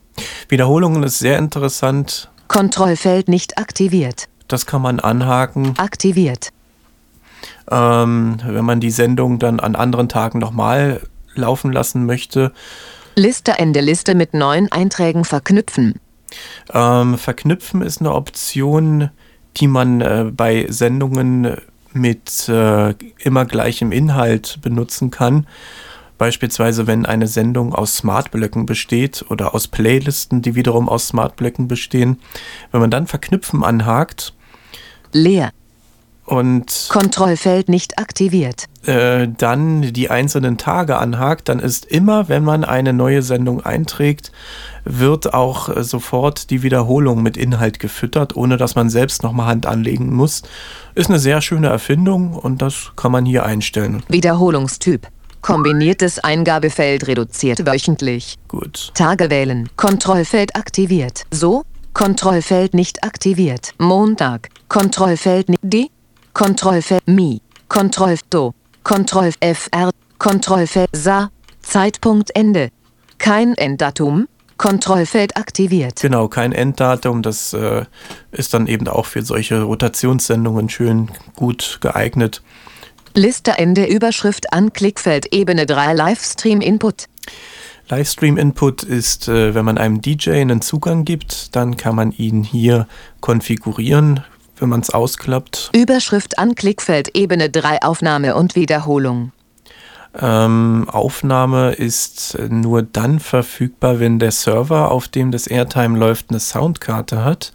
Wiederholungen 0.48 1.04
ist 1.04 1.20
sehr 1.20 1.38
interessant. 1.38 2.29
Kontrollfeld 2.50 3.30
nicht 3.30 3.58
aktiviert. 3.58 4.28
Das 4.50 4.66
kann 4.66 4.82
man 4.82 5.00
anhaken. 5.00 5.76
Aktiviert. 5.78 6.52
Ähm, 7.72 8.40
wenn 8.46 8.66
man 8.66 8.82
die 8.82 8.92
Sendung 8.92 9.40
dann 9.40 9.62
an 9.62 9.76
anderen 9.76 10.10
Tagen 10.10 10.40
nochmal 10.40 11.02
laufen 11.36 11.72
lassen 11.72 12.06
möchte. 12.06 12.52
Liste 13.16 13.54
Ende 13.54 13.80
Liste 13.80 14.16
mit 14.16 14.34
neun 14.34 14.70
Einträgen 14.72 15.24
verknüpfen. 15.24 15.96
Ähm, 16.74 17.18
verknüpfen 17.18 17.82
ist 17.82 18.02
eine 18.02 18.14
Option, 18.14 19.10
die 19.58 19.68
man 19.68 20.02
äh, 20.02 20.26
bei 20.32 20.66
Sendungen 20.70 21.58
mit 21.94 22.48
äh, 22.50 22.94
immer 23.20 23.46
gleichem 23.46 23.92
Inhalt 23.92 24.60
benutzen 24.62 25.12
kann. 25.12 25.48
Beispielsweise, 26.20 26.86
wenn 26.86 27.06
eine 27.06 27.28
Sendung 27.28 27.74
aus 27.74 27.96
Smartblöcken 27.96 28.66
besteht 28.68 29.26
oder 29.30 29.56
aus 29.56 29.68
Playlisten, 29.70 30.42
die 30.44 30.54
wiederum 30.54 30.90
aus 30.90 31.08
Smartblöcken 31.08 31.68
bestehen. 31.70 32.20
Wenn 32.72 32.82
man 32.82 32.92
dann 32.92 33.08
Verknüpfen 33.08 33.64
anhakt 33.64 34.34
Leer. 35.14 35.52
und 36.26 36.88
Kontrollfeld 36.90 37.70
nicht 37.70 37.98
aktiviert. 37.98 38.66
äh, 38.86 39.30
dann 39.38 39.94
die 39.94 40.10
einzelnen 40.10 40.58
Tage 40.58 40.98
anhakt, 40.98 41.48
dann 41.48 41.60
ist 41.60 41.86
immer, 41.86 42.28
wenn 42.28 42.44
man 42.44 42.66
eine 42.66 42.92
neue 42.92 43.22
Sendung 43.22 43.66
einträgt, 43.66 44.34
wird 44.84 45.34
auch 45.34 45.70
äh, 45.76 45.84
sofort 45.86 46.50
die 46.50 46.64
Wiederholung 46.64 47.24
mit 47.24 47.38
Inhalt 47.38 47.80
gefüttert, 47.80 48.36
ohne 48.36 48.58
dass 48.58 48.76
man 48.76 48.90
selbst 48.90 49.24
nochmal 49.24 49.48
Hand 49.48 49.66
anlegen 49.66 50.14
muss. 50.14 50.44
Ist 50.96 51.10
eine 51.10 51.20
sehr 51.20 51.40
schöne 51.42 51.70
Erfindung 51.70 52.34
und 52.34 52.62
das 52.62 52.92
kann 52.98 53.14
man 53.14 53.26
hier 53.26 53.46
einstellen. 53.46 54.04
Wiederholungstyp. 54.10 55.08
Kombiniertes 55.42 56.20
Eingabefeld 56.20 57.08
reduziert 57.08 57.66
wöchentlich. 57.66 58.36
Gut. 58.48 58.92
Tage 58.94 59.30
wählen. 59.30 59.70
Kontrollfeld 59.76 60.56
aktiviert. 60.56 61.24
So. 61.32 61.64
Kontrollfeld 61.94 62.74
nicht 62.74 63.04
aktiviert. 63.04 63.74
Montag. 63.78 64.50
Kontrollfeld 64.68 65.50
nicht. 65.50 65.60
D. 65.64 65.88
Kontrollfeld 66.34 67.08
Mi. 67.08 67.42
Kontroll 67.68 68.18
Do. 68.30 68.54
Kontroll 68.84 69.32
FR. 69.42 69.90
Kontrollfeld 70.18 70.90
Sa. 70.94 71.30
Zeitpunkt 71.62 72.36
Ende. 72.36 72.70
Kein 73.18 73.54
Enddatum. 73.56 74.28
Kontrollfeld 74.58 75.38
aktiviert. 75.38 76.02
Genau, 76.02 76.28
kein 76.28 76.52
Enddatum. 76.52 77.22
Das 77.22 77.54
äh, 77.54 77.86
ist 78.32 78.54
dann 78.54 78.68
eben 78.68 78.88
auch 78.90 79.06
für 79.06 79.22
solche 79.22 79.62
Rotationssendungen 79.62 80.70
schön 80.70 81.10
gut 81.36 81.78
geeignet. 81.82 82.42
Liste 83.20 83.58
Ende 83.58 83.86
Überschrift 83.86 84.54
an 84.54 84.72
Klickfeld 84.72 85.34
Ebene 85.34 85.66
3 85.66 85.94
Livestream 85.94 86.62
Input. 86.62 87.08
Livestream-Input 87.90 88.84
ist, 88.84 89.28
äh, 89.28 89.54
wenn 89.54 89.66
man 89.66 89.78
einem 89.78 90.02
DJ 90.02 90.40
einen 90.40 90.62
Zugang 90.62 91.04
gibt, 91.04 91.54
dann 91.54 91.76
kann 91.76 91.96
man 91.96 92.14
ihn 92.14 92.44
hier 92.46 92.88
konfigurieren, 93.20 94.24
wenn 94.58 94.70
man 94.70 94.80
es 94.80 94.92
ausklappt. 94.92 95.70
Überschrift 95.76 96.40
an 96.40 96.56
Klickfeld 96.56 97.14
Ebene 97.14 97.50
3 97.50 97.82
Aufnahme 97.82 98.36
und 98.36 98.56
Wiederholung. 98.56 99.34
Ähm, 100.18 100.88
Aufnahme 100.90 101.74
ist 101.74 102.36
äh, 102.36 102.48
nur 102.50 102.82
dann 102.82 103.20
verfügbar, 103.20 104.00
wenn 104.00 104.18
der 104.18 104.32
Server, 104.32 104.92
auf 104.92 105.10
dem 105.10 105.32
das 105.32 105.46
Airtime 105.46 106.00
läuft, 106.00 106.30
eine 106.30 106.40
Soundkarte 106.40 107.24
hat, 107.24 107.52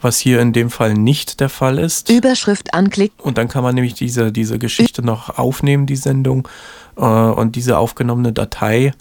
was 0.00 0.18
hier 0.18 0.40
in 0.40 0.52
dem 0.52 0.70
Fall 0.70 0.94
nicht 0.94 1.40
der 1.40 1.48
Fall 1.48 1.78
ist. 1.78 2.08
Überschrift 2.10 2.74
an 2.74 2.90
Klick. 2.90 3.12
Und 3.18 3.38
dann 3.38 3.48
kann 3.48 3.62
man 3.62 3.74
nämlich 3.74 3.94
diese, 3.94 4.32
diese 4.32 4.58
Geschichte 4.58 5.02
noch 5.02 5.38
aufnehmen, 5.38 5.86
die 5.86 5.96
Sendung, 5.96 6.48
äh, 6.96 7.02
und 7.02 7.56
diese 7.56 7.78
aufgenommene 7.78 8.32
Datei, 8.32 8.92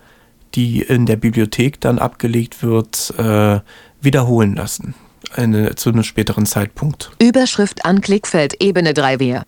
die 0.55 0.81
in 0.81 1.05
der 1.05 1.17
Bibliothek 1.17 1.81
dann 1.81 1.99
abgelegt 1.99 2.63
wird, 2.63 3.13
äh, 3.17 3.59
wiederholen 4.01 4.55
lassen. 4.55 4.95
Eine, 5.35 5.75
zu 5.75 5.89
einem 5.89 6.03
späteren 6.03 6.45
Zeitpunkt. 6.45 7.11
Überschrift 7.21 7.85
an 7.85 8.01
Klickfeld 8.01 8.61
Ebene 8.61 8.93
3 8.93 9.19
Wer. 9.19 9.43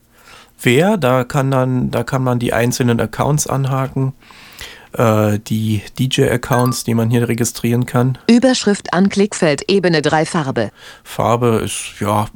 Wer, 0.61 0.97
da 0.97 1.23
kann 1.23 1.51
dann, 1.51 1.89
da 1.89 2.03
kann 2.03 2.21
man 2.21 2.37
die 2.37 2.51
einzelnen 2.51 2.99
Accounts 2.99 3.47
anhaken, 3.47 4.13
äh, 4.93 5.39
die 5.39 5.81
DJ-Accounts, 5.97 6.83
die 6.83 6.93
man 6.93 7.09
hier 7.09 7.27
registrieren 7.27 7.85
kann. 7.85 8.17
Überschrift 8.29 8.93
an 8.93 9.09
Klickfeld 9.09 9.69
Ebene 9.69 10.01
3 10.01 10.25
Farbe. 10.25 10.71
Farbe 11.03 11.61
ist, 11.65 11.99
ja, 11.99 12.27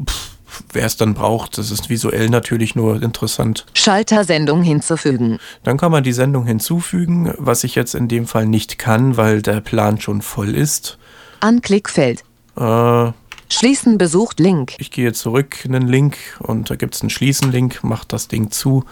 wer 0.72 0.86
es 0.86 0.98
dann 0.98 1.14
braucht, 1.14 1.58
das 1.58 1.72
ist 1.72 1.90
visuell 1.90 2.30
natürlich 2.30 2.76
nur 2.76 3.02
interessant. 3.02 3.66
Schalter 3.74 4.24
Sendung 4.24 4.62
hinzufügen. 4.64 5.40
Dann 5.64 5.78
kann 5.78 5.92
man 5.92 6.04
die 6.04 6.14
Sendung 6.14 6.46
hinzufügen, 6.46 7.34
was 7.38 7.64
ich 7.64 7.76
jetzt 7.76 7.96
in 7.96 8.08
dem 8.08 8.28
Fall 8.28 8.46
nicht 8.46 8.78
kann, 8.78 9.18
weil 9.18 9.42
der 9.42 9.62
Plan 9.62 10.00
schon 10.00 10.22
voll 10.22 10.56
ist. 10.56 10.98
An 11.40 11.62
Klickfeld. 11.62 12.24
Äh, 12.56 13.12
Schließen 13.50 13.98
besucht 14.00 14.40
Link. 14.40 14.74
ich 14.80 14.90
gehe 14.90 15.14
zurück 15.14 15.64
in 15.64 15.74
den 15.74 15.88
Link 15.88 16.18
und 16.40 16.70
da 16.72 16.76
gibt 16.76 16.96
es 16.96 17.02
einen 17.02 17.12
Schließen-Link, 17.12 17.84
mache 17.84 18.08
das 18.08 18.28
Ding 18.28 18.50
zu 18.50 18.84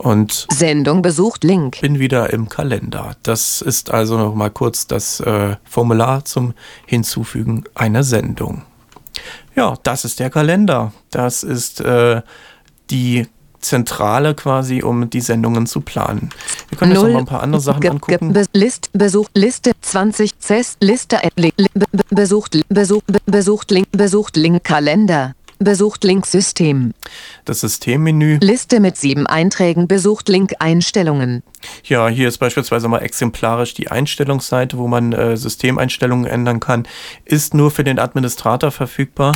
und 0.00 0.46
Sendung 0.50 1.02
besucht 1.02 1.44
Link. 1.44 1.80
bin 1.80 1.98
wieder 1.98 2.32
im 2.32 2.48
Kalender. 2.48 3.16
Das 3.22 3.60
ist 3.62 3.90
also 3.90 4.16
noch 4.18 4.34
mal 4.34 4.50
kurz 4.50 4.86
das 4.86 5.20
äh, 5.20 5.56
Formular 5.64 6.24
zum 6.24 6.54
Hinzufügen 6.86 7.64
einer 7.74 8.02
Sendung. 8.02 8.62
Ja, 9.54 9.74
das 9.82 10.04
ist 10.04 10.18
der 10.20 10.30
Kalender. 10.30 10.92
Das 11.10 11.42
ist 11.42 11.80
äh, 11.80 12.22
die 12.90 13.26
Zentrale 13.60 14.34
quasi, 14.34 14.82
um 14.82 15.10
die 15.10 15.20
Sendungen 15.20 15.66
zu 15.66 15.82
planen. 15.82 16.30
Wir 16.70 16.78
können 16.78 16.92
jetzt 16.92 17.02
noch 17.02 17.10
mal 17.10 17.18
ein 17.18 17.26
paar 17.26 17.42
andere 17.42 17.60
Sachen 17.60 17.86
angucken. 17.86 18.34
List, 18.54 18.88
Besucht, 18.94 19.32
Liste, 19.34 19.72
20, 19.82 20.32
CES, 20.40 20.76
Liste, 20.80 21.18
äh, 21.22 21.28
Besucht, 22.08 22.58
Besucht, 22.70 23.06
Be- 23.06 23.18
Besucht, 23.26 23.70
Link, 23.70 23.88
Besucht, 23.92 24.36
Link, 24.38 24.64
Kalender. 24.64 25.34
Besucht, 25.62 26.04
Link, 26.04 26.24
System. 26.24 26.94
Das 27.44 27.60
Systemmenü. 27.60 28.38
Liste 28.40 28.80
mit 28.80 28.96
sieben 28.96 29.26
Einträgen, 29.26 29.88
Besucht, 29.88 30.30
Link, 30.30 30.54
Einstellungen. 30.58 31.42
Ja, 31.84 32.08
hier 32.08 32.28
ist 32.28 32.38
beispielsweise 32.38 32.88
mal 32.88 33.00
exemplarisch 33.00 33.74
die 33.74 33.90
Einstellungsseite, 33.90 34.78
wo 34.78 34.88
man 34.88 35.12
äh, 35.12 35.36
Systemeinstellungen 35.36 36.24
ändern 36.24 36.60
kann. 36.60 36.88
Ist 37.26 37.52
nur 37.52 37.70
für 37.70 37.84
den 37.84 37.98
Administrator 37.98 38.70
verfügbar. 38.70 39.32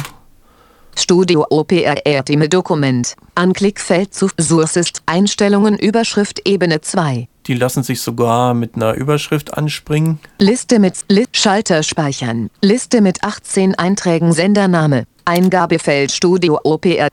Studio 0.96 1.46
OPR 1.50 2.24
Team 2.24 2.48
Dokument. 2.48 3.14
Anklickfeld 3.34 4.14
zu 4.14 4.28
Sources, 4.40 4.92
Einstellungen, 5.06 5.78
Überschrift, 5.78 6.46
Ebene 6.46 6.80
2. 6.80 7.28
Die 7.46 7.54
lassen 7.54 7.82
sich 7.82 8.00
sogar 8.00 8.54
mit 8.54 8.76
einer 8.76 8.94
Überschrift 8.94 9.54
anspringen. 9.54 10.18
Liste 10.38 10.78
mit 10.78 11.04
Li 11.08 11.26
Schalter 11.32 11.82
speichern. 11.82 12.48
Liste 12.62 13.00
mit 13.00 13.22
18 13.22 13.74
Einträgen 13.74 14.32
Sendername. 14.32 15.04
Eingabefeld 15.24 16.12
Studio 16.12 16.58
OPR. 16.64 17.08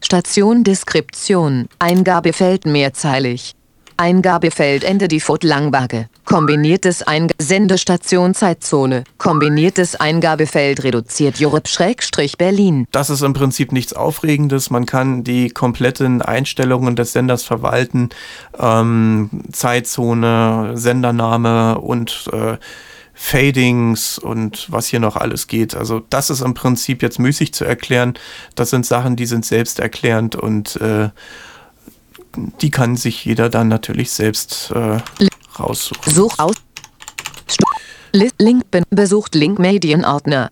Station 0.00 0.64
Deskription. 0.64 1.68
Eingabefeld 1.78 2.66
mehrzeilig. 2.66 3.54
Eingabefeld 3.98 4.84
Ende 4.84 5.08
Default 5.08 5.42
Langbage. 5.42 6.08
Kombiniertes 6.24 7.02
Einga 7.02 7.34
Sendestation 7.38 8.32
Zeitzone. 8.32 9.02
Kombiniertes 9.18 9.96
Eingabefeld 9.96 10.84
reduziert 10.84 11.40
Europe-Berlin. 11.40 12.86
Das 12.92 13.10
ist 13.10 13.22
im 13.22 13.32
Prinzip 13.32 13.72
nichts 13.72 13.92
Aufregendes. 13.92 14.70
Man 14.70 14.86
kann 14.86 15.24
die 15.24 15.50
kompletten 15.50 16.22
Einstellungen 16.22 16.94
des 16.94 17.12
Senders 17.12 17.42
verwalten. 17.42 18.10
Ähm, 18.58 19.30
Zeitzone, 19.50 20.72
Sendername 20.74 21.78
und 21.80 22.30
äh, 22.32 22.56
Fadings 23.14 24.16
und 24.16 24.70
was 24.70 24.86
hier 24.86 25.00
noch 25.00 25.16
alles 25.16 25.48
geht. 25.48 25.74
Also 25.74 26.00
das 26.08 26.30
ist 26.30 26.40
im 26.40 26.54
Prinzip 26.54 27.02
jetzt 27.02 27.18
müßig 27.18 27.52
zu 27.52 27.64
erklären. 27.64 28.14
Das 28.54 28.70
sind 28.70 28.86
Sachen, 28.86 29.16
die 29.16 29.26
sind 29.26 29.44
selbsterklärend 29.44 30.36
und 30.36 30.76
äh, 30.76 31.08
die 32.60 32.70
kann 32.70 32.96
sich 32.96 33.24
jeder 33.24 33.48
dann 33.48 33.68
natürlich 33.68 34.10
selbst 34.10 34.70
äh, 34.70 34.98
raussuchen. 35.58 36.12
Such 36.12 36.38
aus. 36.38 36.54
Link 38.12 38.64
besucht 38.90 39.34
Link 39.34 39.58
Medienordner. 39.58 40.50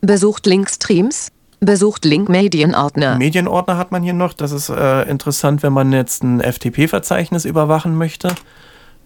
Besucht 0.00 0.46
Link 0.46 0.68
Streams. 0.68 1.28
Besucht 1.60 2.04
Link 2.04 2.28
Medienordner. 2.28 3.16
Medienordner 3.16 3.78
hat 3.78 3.92
man 3.92 4.02
hier 4.02 4.12
noch. 4.12 4.34
Das 4.34 4.52
ist 4.52 4.68
äh, 4.68 5.02
interessant, 5.02 5.62
wenn 5.62 5.72
man 5.72 5.92
jetzt 5.92 6.22
ein 6.22 6.40
FTP-Verzeichnis 6.40 7.44
überwachen 7.44 7.96
möchte. 7.96 8.34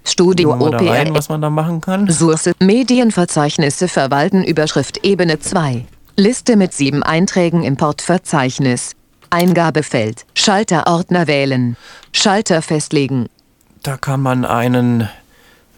Studio 0.05 0.53
rein, 0.53 1.09
OPR. 1.09 1.14
was 1.14 1.28
man 1.28 1.43
da 1.43 1.51
machen 1.51 1.81
kann. 1.81 2.09
Source 2.11 2.51
Medienverzeichnisse 2.59 3.87
verwalten 3.87 4.43
Überschrift 4.43 5.05
Ebene 5.05 5.39
2. 5.39 5.85
Liste 6.16 6.57
mit 6.57 6.72
sieben 6.72 7.03
Einträgen 7.03 7.62
Importverzeichnis. 7.62 8.93
Eingabefeld. 9.31 10.26
Schalterordner 10.35 11.26
wählen. 11.26 11.76
Schalter 12.12 12.62
festlegen. 12.62 13.28
Da 13.83 13.97
kann 13.97 14.20
man 14.20 14.45
einen 14.45 15.09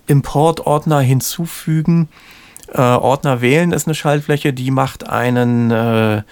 Importordner 0.06 1.00
hinzufügen. 1.00 2.08
Äh, 2.72 2.80
Ordner 2.80 3.40
wählen 3.40 3.72
ist 3.72 3.86
eine 3.86 3.94
Schaltfläche, 3.94 4.52
die 4.52 4.70
macht 4.70 5.08
einen, 5.08 5.70
äh, 5.70 6.22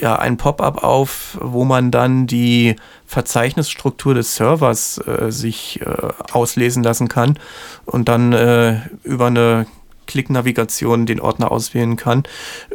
ja, 0.00 0.16
ein 0.16 0.36
Pop-up 0.36 0.84
auf, 0.84 1.38
wo 1.40 1.64
man 1.64 1.90
dann 1.90 2.26
die 2.26 2.76
Verzeichnisstruktur 3.06 4.14
des 4.14 4.36
Servers 4.36 4.98
äh, 4.98 5.30
sich 5.30 5.80
äh, 5.80 5.86
auslesen 6.32 6.82
lassen 6.82 7.08
kann 7.08 7.38
und 7.84 8.08
dann 8.08 8.32
äh, 8.32 8.80
über 9.04 9.26
eine 9.26 9.66
Klicknavigation 10.06 11.06
den 11.06 11.20
Ordner 11.20 11.50
auswählen 11.50 11.96
kann. 11.96 12.24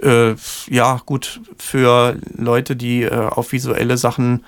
Äh, 0.01 0.36
ja, 0.69 1.01
gut, 1.05 1.41
für 1.57 2.17
Leute, 2.36 2.75
die 2.75 3.03
äh, 3.03 3.11
auf 3.11 3.51
visuelle 3.51 3.97
Sachen 3.97 4.43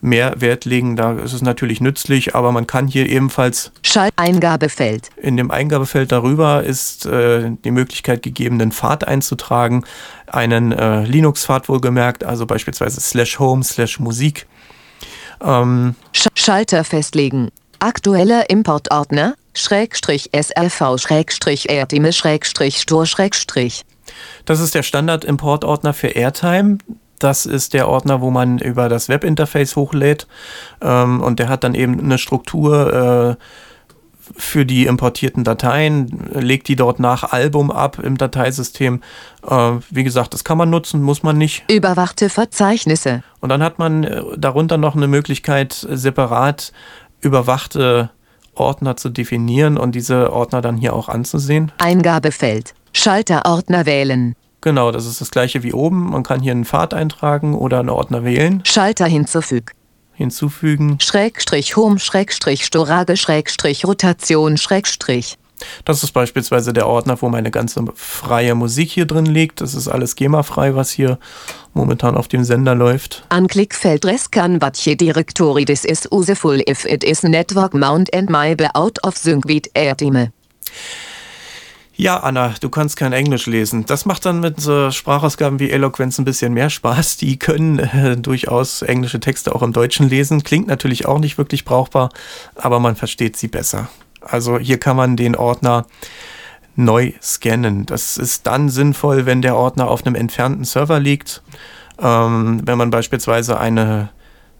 mehr 0.00 0.40
Wert 0.40 0.64
legen, 0.64 0.96
da 0.96 1.12
ist 1.12 1.32
es 1.32 1.42
natürlich 1.42 1.80
nützlich, 1.80 2.34
aber 2.34 2.52
man 2.52 2.66
kann 2.66 2.86
hier 2.86 3.08
ebenfalls 3.08 3.72
Schalteingabefeld. 3.82 5.10
in 5.16 5.36
dem 5.36 5.50
Eingabefeld 5.50 6.12
darüber 6.12 6.62
ist 6.62 7.06
äh, 7.06 7.50
die 7.64 7.70
Möglichkeit 7.70 8.22
gegeben, 8.22 8.60
einen 8.60 8.72
Pfad 8.72 9.06
einzutragen, 9.06 9.84
einen 10.26 10.72
äh, 10.72 11.04
Linux-Pfad 11.04 11.68
wohlgemerkt, 11.68 12.24
also 12.24 12.46
beispielsweise 12.46 13.00
slash 13.00 13.38
home, 13.38 13.64
slash 13.64 13.98
Musik. 13.98 14.46
Ähm, 15.42 15.94
Sch 16.12 16.28
Schalter 16.34 16.84
festlegen. 16.84 17.50
Aktueller 17.80 18.50
Importordner, 18.50 19.34
Schrägstrich 19.54 20.30
SRV 20.32 20.98
Schrägstrich 20.98 21.70
Airtime 21.70 22.12
Schrägstrich 22.12 22.78
Stor 22.78 23.06
Schrägstrich. 23.06 23.84
Das 24.46 24.58
ist 24.58 24.74
der 24.74 24.82
Standard-Importordner 24.82 25.94
für 25.94 26.08
Airtime. 26.08 26.78
Das 27.20 27.46
ist 27.46 27.74
der 27.74 27.88
Ordner, 27.88 28.20
wo 28.20 28.30
man 28.30 28.58
über 28.58 28.88
das 28.88 29.08
Webinterface 29.08 29.76
hochlädt. 29.76 30.26
Ähm, 30.80 31.20
und 31.20 31.38
der 31.38 31.48
hat 31.48 31.62
dann 31.62 31.76
eben 31.76 32.00
eine 32.00 32.18
Struktur 32.18 33.36
äh, 33.38 33.44
für 34.36 34.66
die 34.66 34.86
importierten 34.86 35.44
Dateien, 35.44 36.30
legt 36.32 36.66
die 36.68 36.76
dort 36.76 36.98
nach 36.98 37.32
Album 37.32 37.70
ab 37.70 37.98
im 38.02 38.16
Dateisystem. 38.18 39.02
Äh, 39.48 39.72
wie 39.90 40.04
gesagt, 40.04 40.34
das 40.34 40.42
kann 40.42 40.58
man 40.58 40.68
nutzen, 40.70 41.00
muss 41.00 41.22
man 41.22 41.38
nicht. 41.38 41.64
Überwachte 41.70 42.28
Verzeichnisse. 42.28 43.22
Und 43.40 43.50
dann 43.50 43.62
hat 43.62 43.78
man 43.78 44.02
äh, 44.02 44.22
darunter 44.36 44.78
noch 44.78 44.96
eine 44.96 45.06
Möglichkeit, 45.06 45.86
separat 45.88 46.72
überwachte 47.20 48.10
Ordner 48.54 48.96
zu 48.96 49.08
definieren 49.08 49.76
und 49.76 49.94
diese 49.94 50.32
Ordner 50.32 50.60
dann 50.60 50.76
hier 50.76 50.94
auch 50.94 51.08
anzusehen. 51.08 51.72
Eingabefeld. 51.78 52.74
Schalterordner 52.92 53.86
wählen. 53.86 54.34
Genau, 54.60 54.90
das 54.90 55.06
ist 55.06 55.20
das 55.20 55.30
gleiche 55.30 55.62
wie 55.62 55.72
oben. 55.72 56.10
Man 56.10 56.24
kann 56.24 56.40
hier 56.40 56.52
einen 56.52 56.64
Pfad 56.64 56.92
eintragen 56.92 57.54
oder 57.54 57.80
einen 57.80 57.90
Ordner 57.90 58.24
wählen, 58.24 58.62
Schalter 58.64 59.06
hinzufügen. 59.06 59.72
hinzufügen. 60.14 60.98
Schrägstrich 61.00 61.76
Home 61.76 62.00
Schrägstrich 62.00 62.64
Storage 62.64 63.16
Schrägstrich 63.16 63.84
Rotation 63.84 64.56
Schrägstrich. 64.56 65.38
Das 65.84 66.02
ist 66.02 66.12
beispielsweise 66.12 66.72
der 66.72 66.86
Ordner, 66.86 67.20
wo 67.20 67.28
meine 67.28 67.50
ganze 67.50 67.84
freie 67.94 68.54
Musik 68.54 68.90
hier 68.90 69.06
drin 69.06 69.26
liegt. 69.26 69.60
Das 69.60 69.74
ist 69.74 69.88
alles 69.88 70.16
GEMA-frei, 70.16 70.74
was 70.74 70.90
hier 70.90 71.18
momentan 71.74 72.16
auf 72.16 72.28
dem 72.28 72.44
Sender 72.44 72.74
läuft. 72.74 73.24
Anklickfeld 73.28 74.04
Rescan 74.04 74.60
Vatje 74.60 74.96
Directory 74.96 75.64
This 75.64 75.84
is 75.84 76.08
useful 76.10 76.60
if 76.68 76.84
it 76.84 77.04
is 77.04 77.22
network 77.22 77.74
mount 77.74 78.12
and 78.14 78.30
my 78.30 78.56
out 78.74 78.98
of 79.04 79.16
sync 79.16 79.46
with 79.46 79.62
Airtime. 79.74 80.32
Ja, 82.00 82.20
Anna, 82.20 82.54
du 82.60 82.68
kannst 82.70 82.96
kein 82.96 83.12
Englisch 83.12 83.46
lesen. 83.46 83.84
Das 83.84 84.06
macht 84.06 84.24
dann 84.24 84.38
mit 84.38 84.60
so 84.60 84.92
Sprachausgaben 84.92 85.58
wie 85.58 85.70
Eloquenz 85.70 86.16
ein 86.20 86.24
bisschen 86.24 86.54
mehr 86.54 86.70
Spaß. 86.70 87.16
Die 87.16 87.40
können 87.40 87.80
äh, 87.80 88.16
durchaus 88.16 88.82
englische 88.82 89.18
Texte 89.18 89.52
auch 89.52 89.62
im 89.62 89.72
Deutschen 89.72 90.08
lesen. 90.08 90.44
Klingt 90.44 90.68
natürlich 90.68 91.06
auch 91.06 91.18
nicht 91.18 91.38
wirklich 91.38 91.64
brauchbar, 91.64 92.10
aber 92.54 92.78
man 92.78 92.94
versteht 92.94 93.36
sie 93.36 93.48
besser. 93.48 93.88
Also 94.20 94.58
hier 94.58 94.78
kann 94.78 94.96
man 94.96 95.16
den 95.16 95.36
Ordner 95.36 95.86
neu 96.76 97.12
scannen. 97.20 97.86
Das 97.86 98.16
ist 98.16 98.46
dann 98.46 98.68
sinnvoll, 98.68 99.26
wenn 99.26 99.42
der 99.42 99.56
Ordner 99.56 99.88
auf 99.88 100.06
einem 100.06 100.14
entfernten 100.14 100.64
Server 100.64 101.00
liegt. 101.00 101.42
Ähm, 102.00 102.62
wenn 102.64 102.78
man 102.78 102.90
beispielsweise 102.90 103.58
eine 103.58 104.10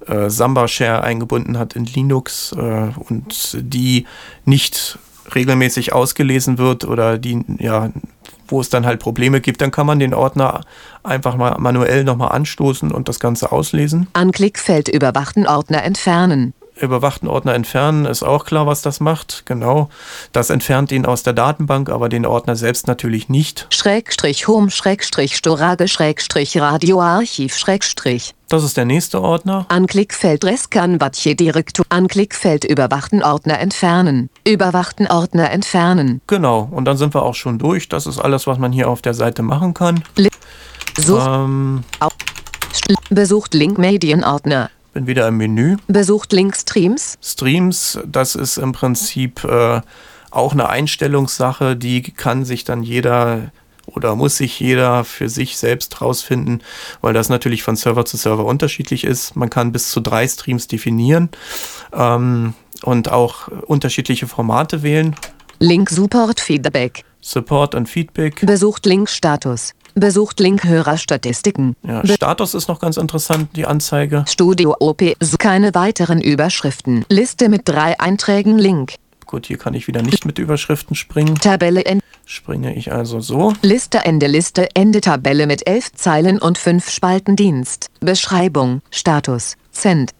äh, 0.07 0.29
Samba-Share 0.29 1.03
eingebunden 1.03 1.59
hat 1.59 1.75
in 1.75 1.85
Linux 1.85 2.53
äh, 2.53 2.89
und 3.09 3.57
die 3.61 4.07
nicht 4.45 4.99
regelmäßig 5.35 5.93
ausgelesen 5.93 6.59
wird 6.59 6.85
oder 6.85 7.19
die, 7.19 7.45
ja, 7.59 7.91
wo 8.49 8.61
es 8.61 8.71
dann 8.71 8.87
halt 8.87 9.01
Probleme 9.01 9.41
gibt, 9.41 9.61
dann 9.61 9.71
kann 9.71 9.87
man 9.87 9.99
den 9.99 10.15
Ordner 10.15 10.63
einfach 11.05 11.37
mal 11.37 11.57
manuell 11.59 12.05
nochmal 12.05 12.33
anstoßen 12.33 12.91
und 12.91 13.09
das 13.09 13.21
Ganze 13.21 13.53
auslesen. 13.53 14.09
Anklickfeld 14.15 14.89
überwachten 14.89 15.47
Ordner 15.47 15.85
entfernen. 15.85 16.55
Überwachten 16.81 17.29
Ordner 17.29 17.55
entfernen 17.55 18.05
ist 18.05 18.23
auch 18.23 18.45
klar, 18.45 18.67
was 18.67 18.83
das 18.83 19.01
macht. 19.01 19.43
Genau. 19.47 19.89
Das 20.33 20.51
entfernt 20.51 20.93
ihn 20.93 21.07
aus 21.07 21.23
der 21.23 21.33
Datenbank, 21.33 21.91
aber 21.91 22.09
den 22.09 22.25
Ordner 22.25 22.57
selbst 22.57 22.87
natürlich 22.87 23.29
nicht. 23.29 23.67
Schrägstrich 23.71 24.47
Home 24.49 24.71
Schrägstrich 24.71 25.37
Storage 25.37 25.89
Schrägstrich 25.89 26.59
Radioarchiv 26.61 27.57
Schrägstrich. 27.57 28.35
Das 28.49 28.65
ist 28.65 28.77
der 28.77 28.87
nächste 28.87 29.21
Ordner. 29.21 29.67
Anklickfeld 29.69 30.45
Rescan 30.45 31.01
Vatje 31.01 31.35
Direktor. 31.35 31.85
Anklickfeld 31.91 32.65
überwachten 32.65 33.23
Ordner 33.23 33.59
entfernen. 33.59 34.31
Überwachten 34.47 35.07
Ordner 35.07 35.51
entfernen. 35.51 36.21
Genau. 36.27 36.69
Und 36.71 36.87
dann 36.87 36.97
sind 36.97 37.15
wir 37.15 37.23
auch 37.23 37.35
schon 37.35 37.59
durch. 37.59 37.89
Das 37.89 38.07
ist 38.07 38.19
alles, 38.19 38.47
was 38.47 38.59
man 38.59 38.73
hier 38.73 38.89
auf 38.89 39.03
der 39.03 39.15
Seite 39.15 39.43
machen 39.43 39.75
kann. 39.75 40.03
Such, 40.99 41.27
Ähm, 41.27 41.85
besucht 43.11 43.55
Link 43.55 43.79
Medienordner. 43.79 44.71
Bin 44.99 45.07
wieder 45.07 45.29
im 45.29 45.37
Menü. 45.37 45.77
Besucht 45.87 46.33
Link 46.33 46.57
Streams. 46.57 47.19
Streams, 47.23 48.01
das 48.05 48.35
ist 48.35 48.57
im 48.57 48.73
Prinzip 48.73 49.45
äh, 49.45 49.81
auch 50.33 50.53
eine 50.53 50.69
Einstellungssache, 50.69 51.77
die 51.77 52.03
kann 52.03 52.45
sich 52.45 52.65
dann 52.65 52.83
jeder 52.83 53.53
oder 53.87 54.17
muss 54.17 54.39
sich 54.39 54.59
jeder 54.59 55.05
für 55.05 55.29
sich 55.29 55.57
selbst 55.57 56.01
rausfinden, 56.01 56.63
weil 57.01 57.15
das 57.15 57.29
natürlich 57.29 57.63
von 57.63 57.77
Server 57.77 58.05
zu 58.05 58.17
Server 58.17 58.45
unterschiedlich 58.45 59.05
ist. 59.05 59.37
Man 59.37 59.51
kann 59.51 59.71
bis 59.71 59.89
zu 59.89 60.01
drei 60.01 60.27
Streams 60.27 60.67
definieren 60.67 61.29
ähm, 61.93 62.55
und 62.83 63.09
auch 63.11 63.47
unterschiedliche 63.47 64.27
Formate 64.27 64.83
wählen. 64.83 65.15
Link 65.61 65.91
Support 65.91 66.41
Feedback. 66.41 67.05
Support 67.21 67.77
und 67.77 67.89
Feedback. 67.89 68.45
Besucht 68.45 68.85
Link 68.85 69.09
Status. 69.09 69.75
Besucht 70.01 70.41
Link 70.41 70.65
Hörerstatistiken. 70.65 71.77
Ja, 71.83 72.07
Status 72.07 72.55
ist 72.55 72.69
noch 72.69 72.81
ganz 72.81 72.97
interessant, 72.97 73.51
die 73.57 73.67
Anzeige. 73.67 74.25
Studio 74.29 74.77
OP. 74.79 75.03
Keine 75.39 75.75
weiteren 75.75 76.21
Überschriften. 76.21 77.05
Liste 77.09 77.49
mit 77.49 77.63
drei 77.65 77.99
Einträgen 77.99 78.59
Link. 78.59 78.95
Gut, 79.27 79.47
hier 79.47 79.59
kann 79.59 79.75
ich 79.75 79.87
wieder 79.89 80.01
nicht 80.01 80.25
mit 80.25 80.39
Überschriften 80.39 80.97
springen. 80.97 81.35
Tabelle 81.35 81.85
Ende. 81.85 82.03
Springe 82.25 82.75
ich 82.75 82.93
also 82.93 83.21
so. 83.21 83.53
Liste 83.61 83.99
Ende 83.99 84.27
Liste 84.27 84.69
Ende 84.75 85.03
Tabelle 85.03 85.47
mit 85.47 85.69
elf 85.69 85.93
Zeilen 85.93 86.39
und 86.39 86.57
fünf 86.57 86.91
Spalten 86.91 87.37
Dienst. 87.37 87.91
Beschreibung. 88.01 88.81
Status. 88.91 89.57
Send. 89.71 90.13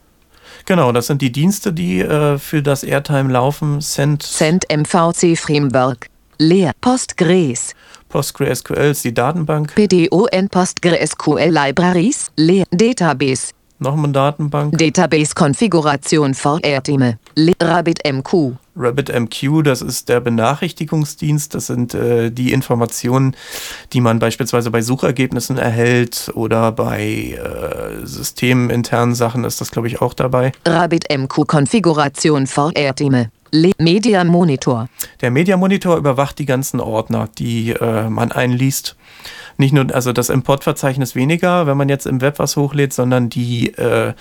Genau, 0.67 0.93
das 0.93 1.07
sind 1.07 1.23
die 1.23 1.33
Dienste, 1.33 1.73
die 1.73 2.01
äh, 2.01 2.37
für 2.39 2.63
das 2.63 2.83
Airtime 2.83 3.33
laufen. 3.33 3.81
Send, 3.81 4.23
Send 4.23 4.67
MVC 4.71 5.39
Framework. 5.39 6.09
Leer. 6.39 6.73
Postgres. 6.81 7.75
PostgreSQL 8.09 8.91
ist 8.91 9.05
die 9.05 9.15
Datenbank. 9.15 9.75
PDON 9.75 10.49
PostgreSQL 10.51 11.51
Libraries. 11.51 12.31
Leer. 12.37 12.65
Database. 12.71 13.53
Noch 13.81 13.97
eine 13.97 14.09
Datenbank. 14.09 14.77
Database 14.77 15.35
Konfiguration 15.35 16.35
for 16.35 16.59
Airtime. 16.65 17.19
Le 17.37 17.53
RabbitMQ. 17.63 18.57
RabbitMQ, 18.77 19.63
das 19.63 19.83
ist 19.83 20.09
der 20.09 20.21
Benachrichtigungsdienst. 20.21 21.55
Das 21.55 21.67
sind 21.69 21.95
äh, 21.95 22.31
die 22.31 22.53
Informationen, 22.53 23.37
die 23.93 24.01
man 24.01 24.19
beispielsweise 24.19 24.73
bei 24.73 24.83
Suchergebnissen 24.83 25.59
erhält 25.59 26.31
oder 26.35 26.73
bei 26.73 27.39
äh, 27.39 28.05
systeminternen 28.05 29.15
Sachen 29.15 29.45
ist 29.45 29.61
das, 29.61 29.71
glaube 29.71 29.87
ich, 29.87 30.01
auch 30.01 30.15
dabei. 30.15 30.53
RabbitMQ 30.67 31.47
Konfiguration 31.47 32.49
for 32.49 32.73
Airtime. 32.75 33.31
Le 33.51 33.73
Media 33.79 34.25
Monitor. 34.25 34.89
Der 35.21 35.31
Media 35.31 35.57
Monitor 35.57 35.97
überwacht 35.97 36.39
die 36.39 36.47
ganzen 36.47 36.81
Ordner, 36.81 37.29
die 37.39 37.71
äh, 37.71 38.09
man 38.09 38.33
einliest. 38.33 38.97
Nicht 39.57 39.73
nur, 39.73 39.93
also 39.95 40.13
das 40.13 40.29
Importverzeichnis 40.29 41.15
weniger, 41.15 41.67
wenn 41.67 41.77
man 41.77 41.89
jetzt 41.89 42.07
im 42.07 42.21
Web 42.21 42.39
was 42.39 42.57
hochlädt, 42.57 42.93
sondern 42.93 43.29
die 43.29 43.75
äh, 43.75 44.13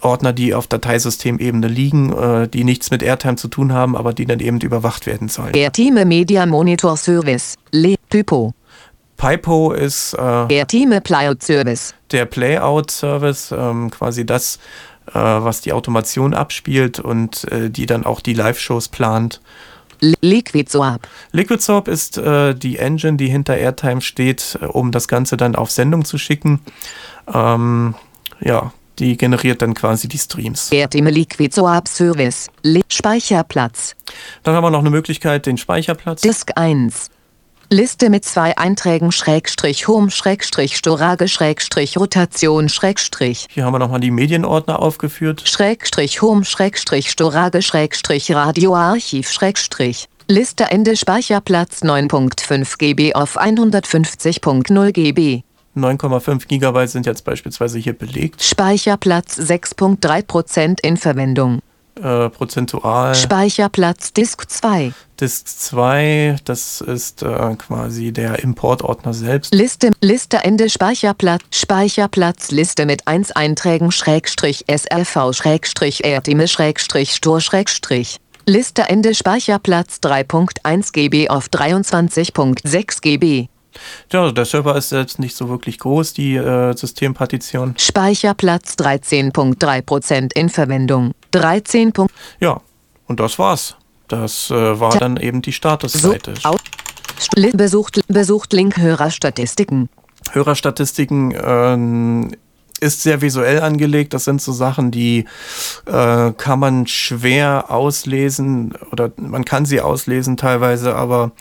Ordner, 0.00 0.32
die 0.32 0.54
auf 0.54 0.66
Dateisystemebene 0.66 1.68
liegen, 1.68 2.12
äh, 2.12 2.48
die 2.48 2.64
nichts 2.64 2.90
mit 2.90 3.02
Airtime 3.02 3.36
zu 3.36 3.48
tun 3.48 3.72
haben, 3.72 3.96
aber 3.96 4.12
die 4.12 4.26
dann 4.26 4.40
eben 4.40 4.60
überwacht 4.60 5.06
werden 5.06 5.28
sollen. 5.28 5.54
Airtime 5.54 6.04
Media 6.04 6.46
Monitor 6.46 6.96
Service. 6.96 7.54
Le 7.70 7.96
Typo. 8.08 8.54
Pipo 9.16 9.72
ist 9.72 10.14
äh, 10.14 10.54
Airtime 10.54 11.02
Playout 11.02 11.42
Service. 11.42 11.94
der 12.10 12.24
Playout-Service, 12.24 13.52
ähm, 13.56 13.90
quasi 13.90 14.24
das, 14.24 14.58
äh, 15.10 15.18
was 15.18 15.60
die 15.60 15.72
Automation 15.72 16.34
abspielt 16.34 16.98
und 17.00 17.44
äh, 17.52 17.70
die 17.70 17.86
dann 17.86 18.04
auch 18.04 18.20
die 18.20 18.34
Live-Shows 18.34 18.88
plant. 18.88 19.40
Li- 20.00 20.16
Liquid 20.22 20.70
Swap. 20.70 21.06
Liquid 21.32 21.62
Soap 21.62 21.86
ist 21.88 22.16
äh, 22.16 22.54
die 22.54 22.78
Engine, 22.78 23.16
die 23.18 23.28
hinter 23.28 23.56
Airtime 23.58 24.00
steht, 24.00 24.58
äh, 24.60 24.64
um 24.64 24.92
das 24.92 25.08
Ganze 25.08 25.36
dann 25.36 25.54
auf 25.56 25.70
Sendung 25.70 26.04
zu 26.04 26.16
schicken. 26.16 26.60
Ähm, 27.32 27.94
ja, 28.40 28.72
die 28.98 29.16
generiert 29.16 29.60
dann 29.62 29.74
quasi 29.74 30.08
die 30.08 30.18
Streams. 30.18 30.70
Airtime 30.72 31.10
Liquid 31.10 31.54
Swap 31.54 31.86
Service. 31.88 32.48
Le 32.62 32.80
Speicherplatz. 32.88 33.94
Dann 34.42 34.54
haben 34.54 34.64
wir 34.64 34.70
noch 34.70 34.80
eine 34.80 34.90
Möglichkeit, 34.90 35.44
den 35.46 35.58
Speicherplatz. 35.58 36.22
Disk 36.22 36.50
1. 36.56 37.10
Liste 37.72 38.10
mit 38.10 38.24
zwei 38.24 38.58
Einträgen 38.58 39.12
Schrägstrich 39.12 39.86
Home 39.86 40.10
Schrägstrich 40.10 40.76
Storage 40.76 41.28
Schrägstrich 41.28 41.96
Rotation 41.96 42.68
Schrägstrich. 42.68 43.46
Hier 43.48 43.64
haben 43.64 43.72
wir 43.74 43.78
nochmal 43.78 44.00
die 44.00 44.10
Medienordner 44.10 44.80
aufgeführt. 44.80 45.42
Schrägstrich 45.46 46.20
Home 46.20 46.44
Schrägstrich 46.44 47.12
Storage 47.12 47.62
Schrägstrich 47.62 48.34
Radioarchiv 48.34 49.30
Schrägstrich. 49.30 50.08
Liste 50.26 50.64
Ende 50.64 50.96
Speicherplatz 50.96 51.84
9.5 51.84 52.76
GB 52.76 53.14
auf 53.14 53.38
150.0 53.38 54.90
GB. 54.90 55.42
9,5 55.76 56.48
Gigabyte 56.48 56.90
sind 56.90 57.06
jetzt 57.06 57.24
beispielsweise 57.24 57.78
hier 57.78 57.92
belegt. 57.92 58.42
Speicherplatz 58.42 59.38
6.3% 59.38 60.80
in 60.82 60.96
Verwendung. 60.96 61.60
Äh, 61.96 62.28
prozentual. 62.28 63.14
Speicherplatz 63.14 64.12
Disk 64.12 64.48
2. 64.48 64.92
Disk 65.20 65.46
2, 65.46 66.36
das 66.44 66.80
ist 66.80 67.22
äh, 67.22 67.54
quasi 67.56 68.12
der 68.12 68.42
Importordner 68.42 69.12
selbst. 69.12 69.54
Liste, 69.54 69.90
Liste 70.00 70.38
Ende 70.38 70.70
Speicherplatz, 70.70 71.42
Speicherplatz 71.50 72.50
Liste 72.50 72.86
mit 72.86 73.06
1 73.06 73.32
Einträgen 73.32 73.92
Schrägstrich 73.92 74.64
SLV 74.68 75.34
Schrägstrich 75.34 76.04
RTME 76.04 76.48
Schrägstrich 76.48 77.14
Stor 77.14 77.40
Schrägstrich. 77.40 78.18
Liste 78.46 78.82
Ende 78.82 79.14
Speicherplatz 79.14 79.98
3.1 80.02 80.92
GB 80.92 81.28
auf 81.28 81.48
23.6 81.48 83.00
GB. 83.02 83.48
Ja, 84.12 84.32
der 84.32 84.44
Server 84.44 84.76
ist 84.76 84.88
selbst 84.88 85.18
nicht 85.18 85.36
so 85.36 85.48
wirklich 85.48 85.78
groß, 85.78 86.14
die 86.14 86.34
äh, 86.34 86.74
Systempartition. 86.76 87.74
Speicherplatz 87.78 88.74
13.3% 88.74 90.32
in 90.34 90.48
Verwendung. 90.48 91.12
13. 91.30 91.92
Punkt- 91.92 92.12
Ja, 92.40 92.60
und 93.06 93.20
das 93.20 93.38
war's. 93.38 93.76
Das 94.08 94.50
äh, 94.50 94.80
war 94.80 94.96
dann 94.98 95.16
eben 95.16 95.40
die 95.42 95.52
Statusseite. 95.52 96.34
besucht, 97.52 98.00
besucht 98.08 98.52
Link 98.52 98.76
Hörerstatistiken. 98.76 99.88
Hörerstatistiken 100.32 101.34
ähm, 101.42 102.30
ist 102.80 103.02
sehr 103.02 103.20
visuell 103.20 103.60
angelegt. 103.60 104.14
Das 104.14 104.24
sind 104.24 104.40
so 104.40 104.52
Sachen, 104.52 104.90
die 104.90 105.26
äh, 105.86 106.32
kann 106.32 106.58
man 106.58 106.86
schwer 106.86 107.66
auslesen 107.70 108.74
oder 108.90 109.12
man 109.16 109.44
kann 109.44 109.66
sie 109.66 109.80
auslesen 109.80 110.36
teilweise, 110.36 110.96
aber 110.96 111.32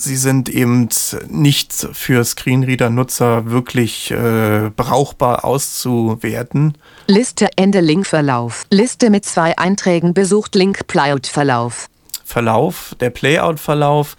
sie 0.00 0.16
sind 0.16 0.48
eben 0.48 0.88
nicht 1.28 1.72
für 1.92 2.24
Screenreader-Nutzer 2.24 3.50
wirklich 3.50 4.10
äh, 4.10 4.70
brauchbar 4.74 5.44
auszuwerten. 5.44 6.76
Liste 7.06 7.48
Ende 7.56 7.80
Linkverlauf. 7.80 8.66
Liste 8.70 9.10
mit 9.10 9.24
zwei 9.24 9.56
Einträgen 9.58 10.14
besucht 10.14 10.54
Link 10.54 10.86
Playout 10.86 11.26
Verlauf. 11.26 11.88
Verlauf, 12.24 12.94
der 13.00 13.10
Playout-Verlauf 13.10 14.16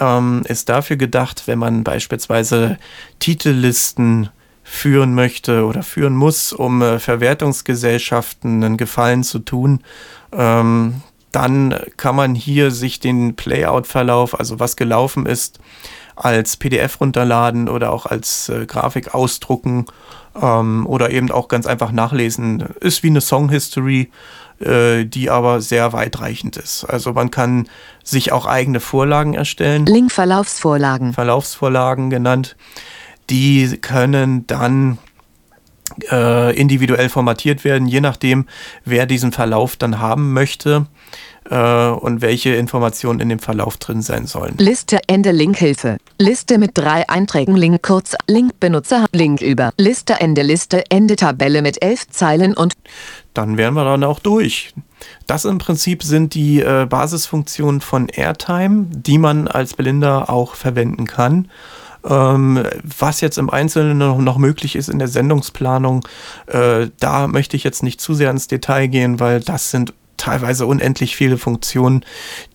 ähm, 0.00 0.42
ist 0.48 0.68
dafür 0.68 0.96
gedacht, 0.96 1.42
wenn 1.46 1.58
man 1.58 1.84
beispielsweise 1.84 2.78
Titellisten 3.18 4.30
führen 4.62 5.14
möchte 5.14 5.66
oder 5.66 5.82
führen 5.82 6.16
muss, 6.16 6.52
um 6.52 6.80
äh, 6.80 6.98
Verwertungsgesellschaften 6.98 8.64
einen 8.64 8.76
Gefallen 8.78 9.22
zu 9.22 9.40
tun, 9.40 9.80
ähm, 10.32 11.02
dann 11.34 11.74
kann 11.96 12.14
man 12.14 12.34
hier 12.34 12.70
sich 12.70 13.00
den 13.00 13.34
Playout-Verlauf, 13.34 14.38
also 14.38 14.60
was 14.60 14.76
gelaufen 14.76 15.26
ist, 15.26 15.58
als 16.16 16.56
PDF 16.56 17.00
runterladen 17.00 17.68
oder 17.68 17.92
auch 17.92 18.06
als 18.06 18.48
äh, 18.48 18.66
Grafik 18.66 19.14
ausdrucken 19.14 19.86
ähm, 20.40 20.86
oder 20.86 21.10
eben 21.10 21.30
auch 21.30 21.48
ganz 21.48 21.66
einfach 21.66 21.90
nachlesen. 21.90 22.60
Ist 22.80 23.02
wie 23.02 23.08
eine 23.08 23.20
Song 23.20 23.48
History, 23.50 24.10
äh, 24.60 25.04
die 25.04 25.28
aber 25.30 25.60
sehr 25.60 25.92
weitreichend 25.92 26.56
ist. 26.56 26.84
Also 26.84 27.12
man 27.12 27.32
kann 27.32 27.68
sich 28.04 28.30
auch 28.30 28.46
eigene 28.46 28.78
Vorlagen 28.78 29.34
erstellen. 29.34 29.86
Link 29.86 30.12
Verlaufsvorlagen. 30.12 31.14
Verlaufsvorlagen 31.14 32.10
genannt. 32.10 32.56
Die 33.28 33.78
können 33.78 34.46
dann 34.46 34.98
äh, 36.10 36.56
individuell 36.56 37.08
formatiert 37.08 37.64
werden, 37.64 37.86
je 37.86 38.00
nachdem, 38.00 38.46
wer 38.84 39.06
diesen 39.06 39.32
Verlauf 39.32 39.76
dann 39.76 39.98
haben 39.98 40.32
möchte 40.32 40.86
äh, 41.50 41.88
und 41.88 42.22
welche 42.22 42.54
Informationen 42.54 43.20
in 43.20 43.28
dem 43.28 43.38
Verlauf 43.38 43.76
drin 43.76 44.02
sein 44.02 44.26
sollen. 44.26 44.54
Liste 44.58 45.00
Ende 45.06 45.30
Linkhilfe. 45.30 45.98
Liste 46.18 46.58
mit 46.58 46.72
drei 46.74 47.08
Einträgen 47.08 47.56
Link 47.56 47.82
kurz 47.82 48.14
Link 48.26 48.58
Benutzer 48.60 49.06
Link 49.12 49.40
über. 49.40 49.72
Liste 49.76 50.14
Ende 50.20 50.42
Liste 50.42 50.84
Ende 50.90 51.16
Tabelle 51.16 51.62
mit 51.62 51.82
elf 51.82 52.08
Zeilen 52.08 52.54
und 52.54 52.74
Dann 53.34 53.56
wären 53.56 53.74
wir 53.74 53.84
dann 53.84 54.04
auch 54.04 54.20
durch. 54.20 54.72
Das 55.26 55.44
im 55.44 55.58
Prinzip 55.58 56.02
sind 56.02 56.34
die 56.34 56.60
äh, 56.60 56.86
Basisfunktionen 56.88 57.80
von 57.80 58.08
Airtime, 58.08 58.86
die 58.90 59.18
man 59.18 59.48
als 59.48 59.74
Blinder 59.74 60.30
auch 60.30 60.54
verwenden 60.54 61.06
kann. 61.06 61.50
Ähm, 62.04 62.62
was 62.82 63.20
jetzt 63.20 63.38
im 63.38 63.48
Einzelnen 63.48 63.98
noch, 63.98 64.18
noch 64.18 64.36
möglich 64.38 64.76
ist 64.76 64.88
in 64.88 64.98
der 64.98 65.08
Sendungsplanung, 65.08 66.06
äh, 66.46 66.88
da 67.00 67.26
möchte 67.26 67.56
ich 67.56 67.64
jetzt 67.64 67.82
nicht 67.82 68.00
zu 68.00 68.14
sehr 68.14 68.30
ins 68.30 68.46
Detail 68.46 68.88
gehen, 68.88 69.20
weil 69.20 69.40
das 69.40 69.70
sind 69.70 69.94
teilweise 70.16 70.66
unendlich 70.66 71.16
viele 71.16 71.38
Funktionen, 71.38 72.04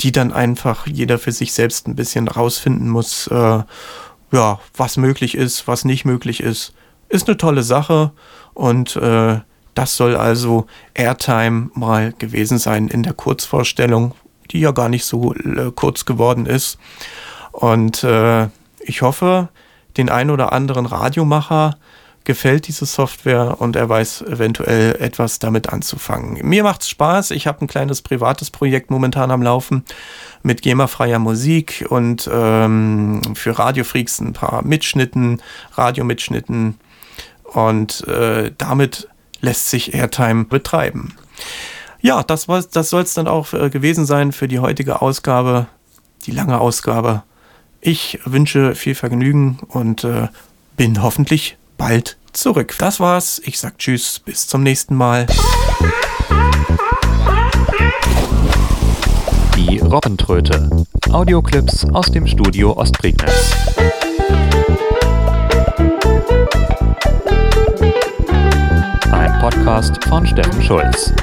die 0.02 0.12
dann 0.12 0.32
einfach 0.32 0.88
jeder 0.88 1.20
für 1.20 1.32
sich 1.32 1.54
selbst 1.54 1.88
ein 1.88 1.96
bisschen 1.96 2.28
rausfinden 2.28 2.90
muss, 2.90 3.28
äh, 3.28 3.64
ja, 4.32 4.60
was 4.76 4.98
möglich 4.98 5.36
ist, 5.36 5.68
was 5.68 5.86
nicht 5.86 6.06
möglich 6.06 6.42
ist. 6.42 6.74
Ist 7.10 7.28
eine 7.28 7.38
tolle 7.38 7.64
Sache 7.64 8.12
und 8.54 8.96
äh, 8.96 9.40
das 9.74 9.98
soll 9.98 10.16
also 10.16 10.68
Airtime 10.94 11.70
mal 11.74 12.14
gewesen 12.14 12.58
sein 12.58 12.88
in 12.88 13.04
der 13.04 13.14
Kurzvorstellung, 13.14 14.14
die 14.52 14.60
ja 14.60 14.72
gar 14.72 14.90
nicht 14.90 15.06
so 15.06 15.34
äh, 15.34 15.72
kurz 15.74 16.06
geworden 16.06 16.46
ist. 16.46 16.78
Und 17.52 18.04
äh, 18.04 18.48
ich 18.82 19.02
hoffe, 19.02 19.50
den 19.98 20.10
ein 20.10 20.30
oder 20.30 20.54
anderen 20.54 20.86
Radiomacher 20.86 21.78
gefällt 22.24 22.68
diese 22.68 22.86
Software 22.86 23.60
und 23.60 23.76
er 23.76 23.90
weiß 23.90 24.22
eventuell 24.22 24.96
etwas 25.00 25.40
damit 25.40 25.70
anzufangen. 25.70 26.48
Mir 26.48 26.64
macht's 26.64 26.90
Spaß. 26.90 27.32
Ich 27.32 27.48
habe 27.48 27.62
ein 27.62 27.68
kleines 27.68 28.02
privates 28.02 28.52
Projekt 28.52 28.92
momentan 28.92 29.32
am 29.32 29.42
Laufen 29.42 29.84
mit 30.44 30.62
GEMA-freier 30.62 31.18
Musik 31.18 31.86
und 31.90 32.30
ähm, 32.32 33.22
für 33.36 33.58
Radiofreaks 33.58 34.20
ein 34.20 34.34
paar 34.34 34.64
Mitschnitten, 34.64 35.42
Radiomitschnitten 35.74 36.80
und 37.46 38.08
äh, 38.08 38.52
damit 38.58 39.08
lässt 39.42 39.70
sich 39.70 39.94
Airtime 39.94 40.46
betreiben. 40.46 41.16
Ja, 42.02 42.24
das, 42.24 42.48
das 42.72 42.90
soll 42.90 43.04
es 43.04 43.14
dann 43.14 43.28
auch 43.28 43.54
äh, 43.54 43.70
gewesen 43.70 44.06
sein 44.06 44.32
für 44.32 44.48
die 44.48 44.60
heutige 44.60 45.02
Ausgabe, 45.02 45.68
die 46.26 46.32
lange 46.32 46.60
Ausgabe. 46.60 47.24
Ich 47.82 48.20
wünsche 48.26 48.76
viel 48.76 48.94
Vergnügen 48.94 49.60
und 49.70 50.04
äh, 50.04 50.28
bin 50.76 51.02
hoffentlich 51.02 51.58
bald 51.78 52.18
zurück. 52.34 52.76
Das 52.78 53.00
war's. 53.00 53.42
Ich 53.46 53.58
sag 53.60 53.78
Tschüss, 53.78 54.20
bis 54.20 54.48
zum 54.48 54.64
nächsten 54.64 54.96
Mal. 54.96 55.28
Die 59.56 59.80
Robbentröte. 59.80 60.86
Audioclips 61.12 61.86
aus 61.94 62.08
dem 62.08 62.28
Studio 62.28 62.78
Ostprignitz. 62.78 63.56
Ein 69.12 69.40
Podcast 69.40 70.04
von 70.06 70.28
Steffen 70.28 70.62
Schulz. 70.62 71.14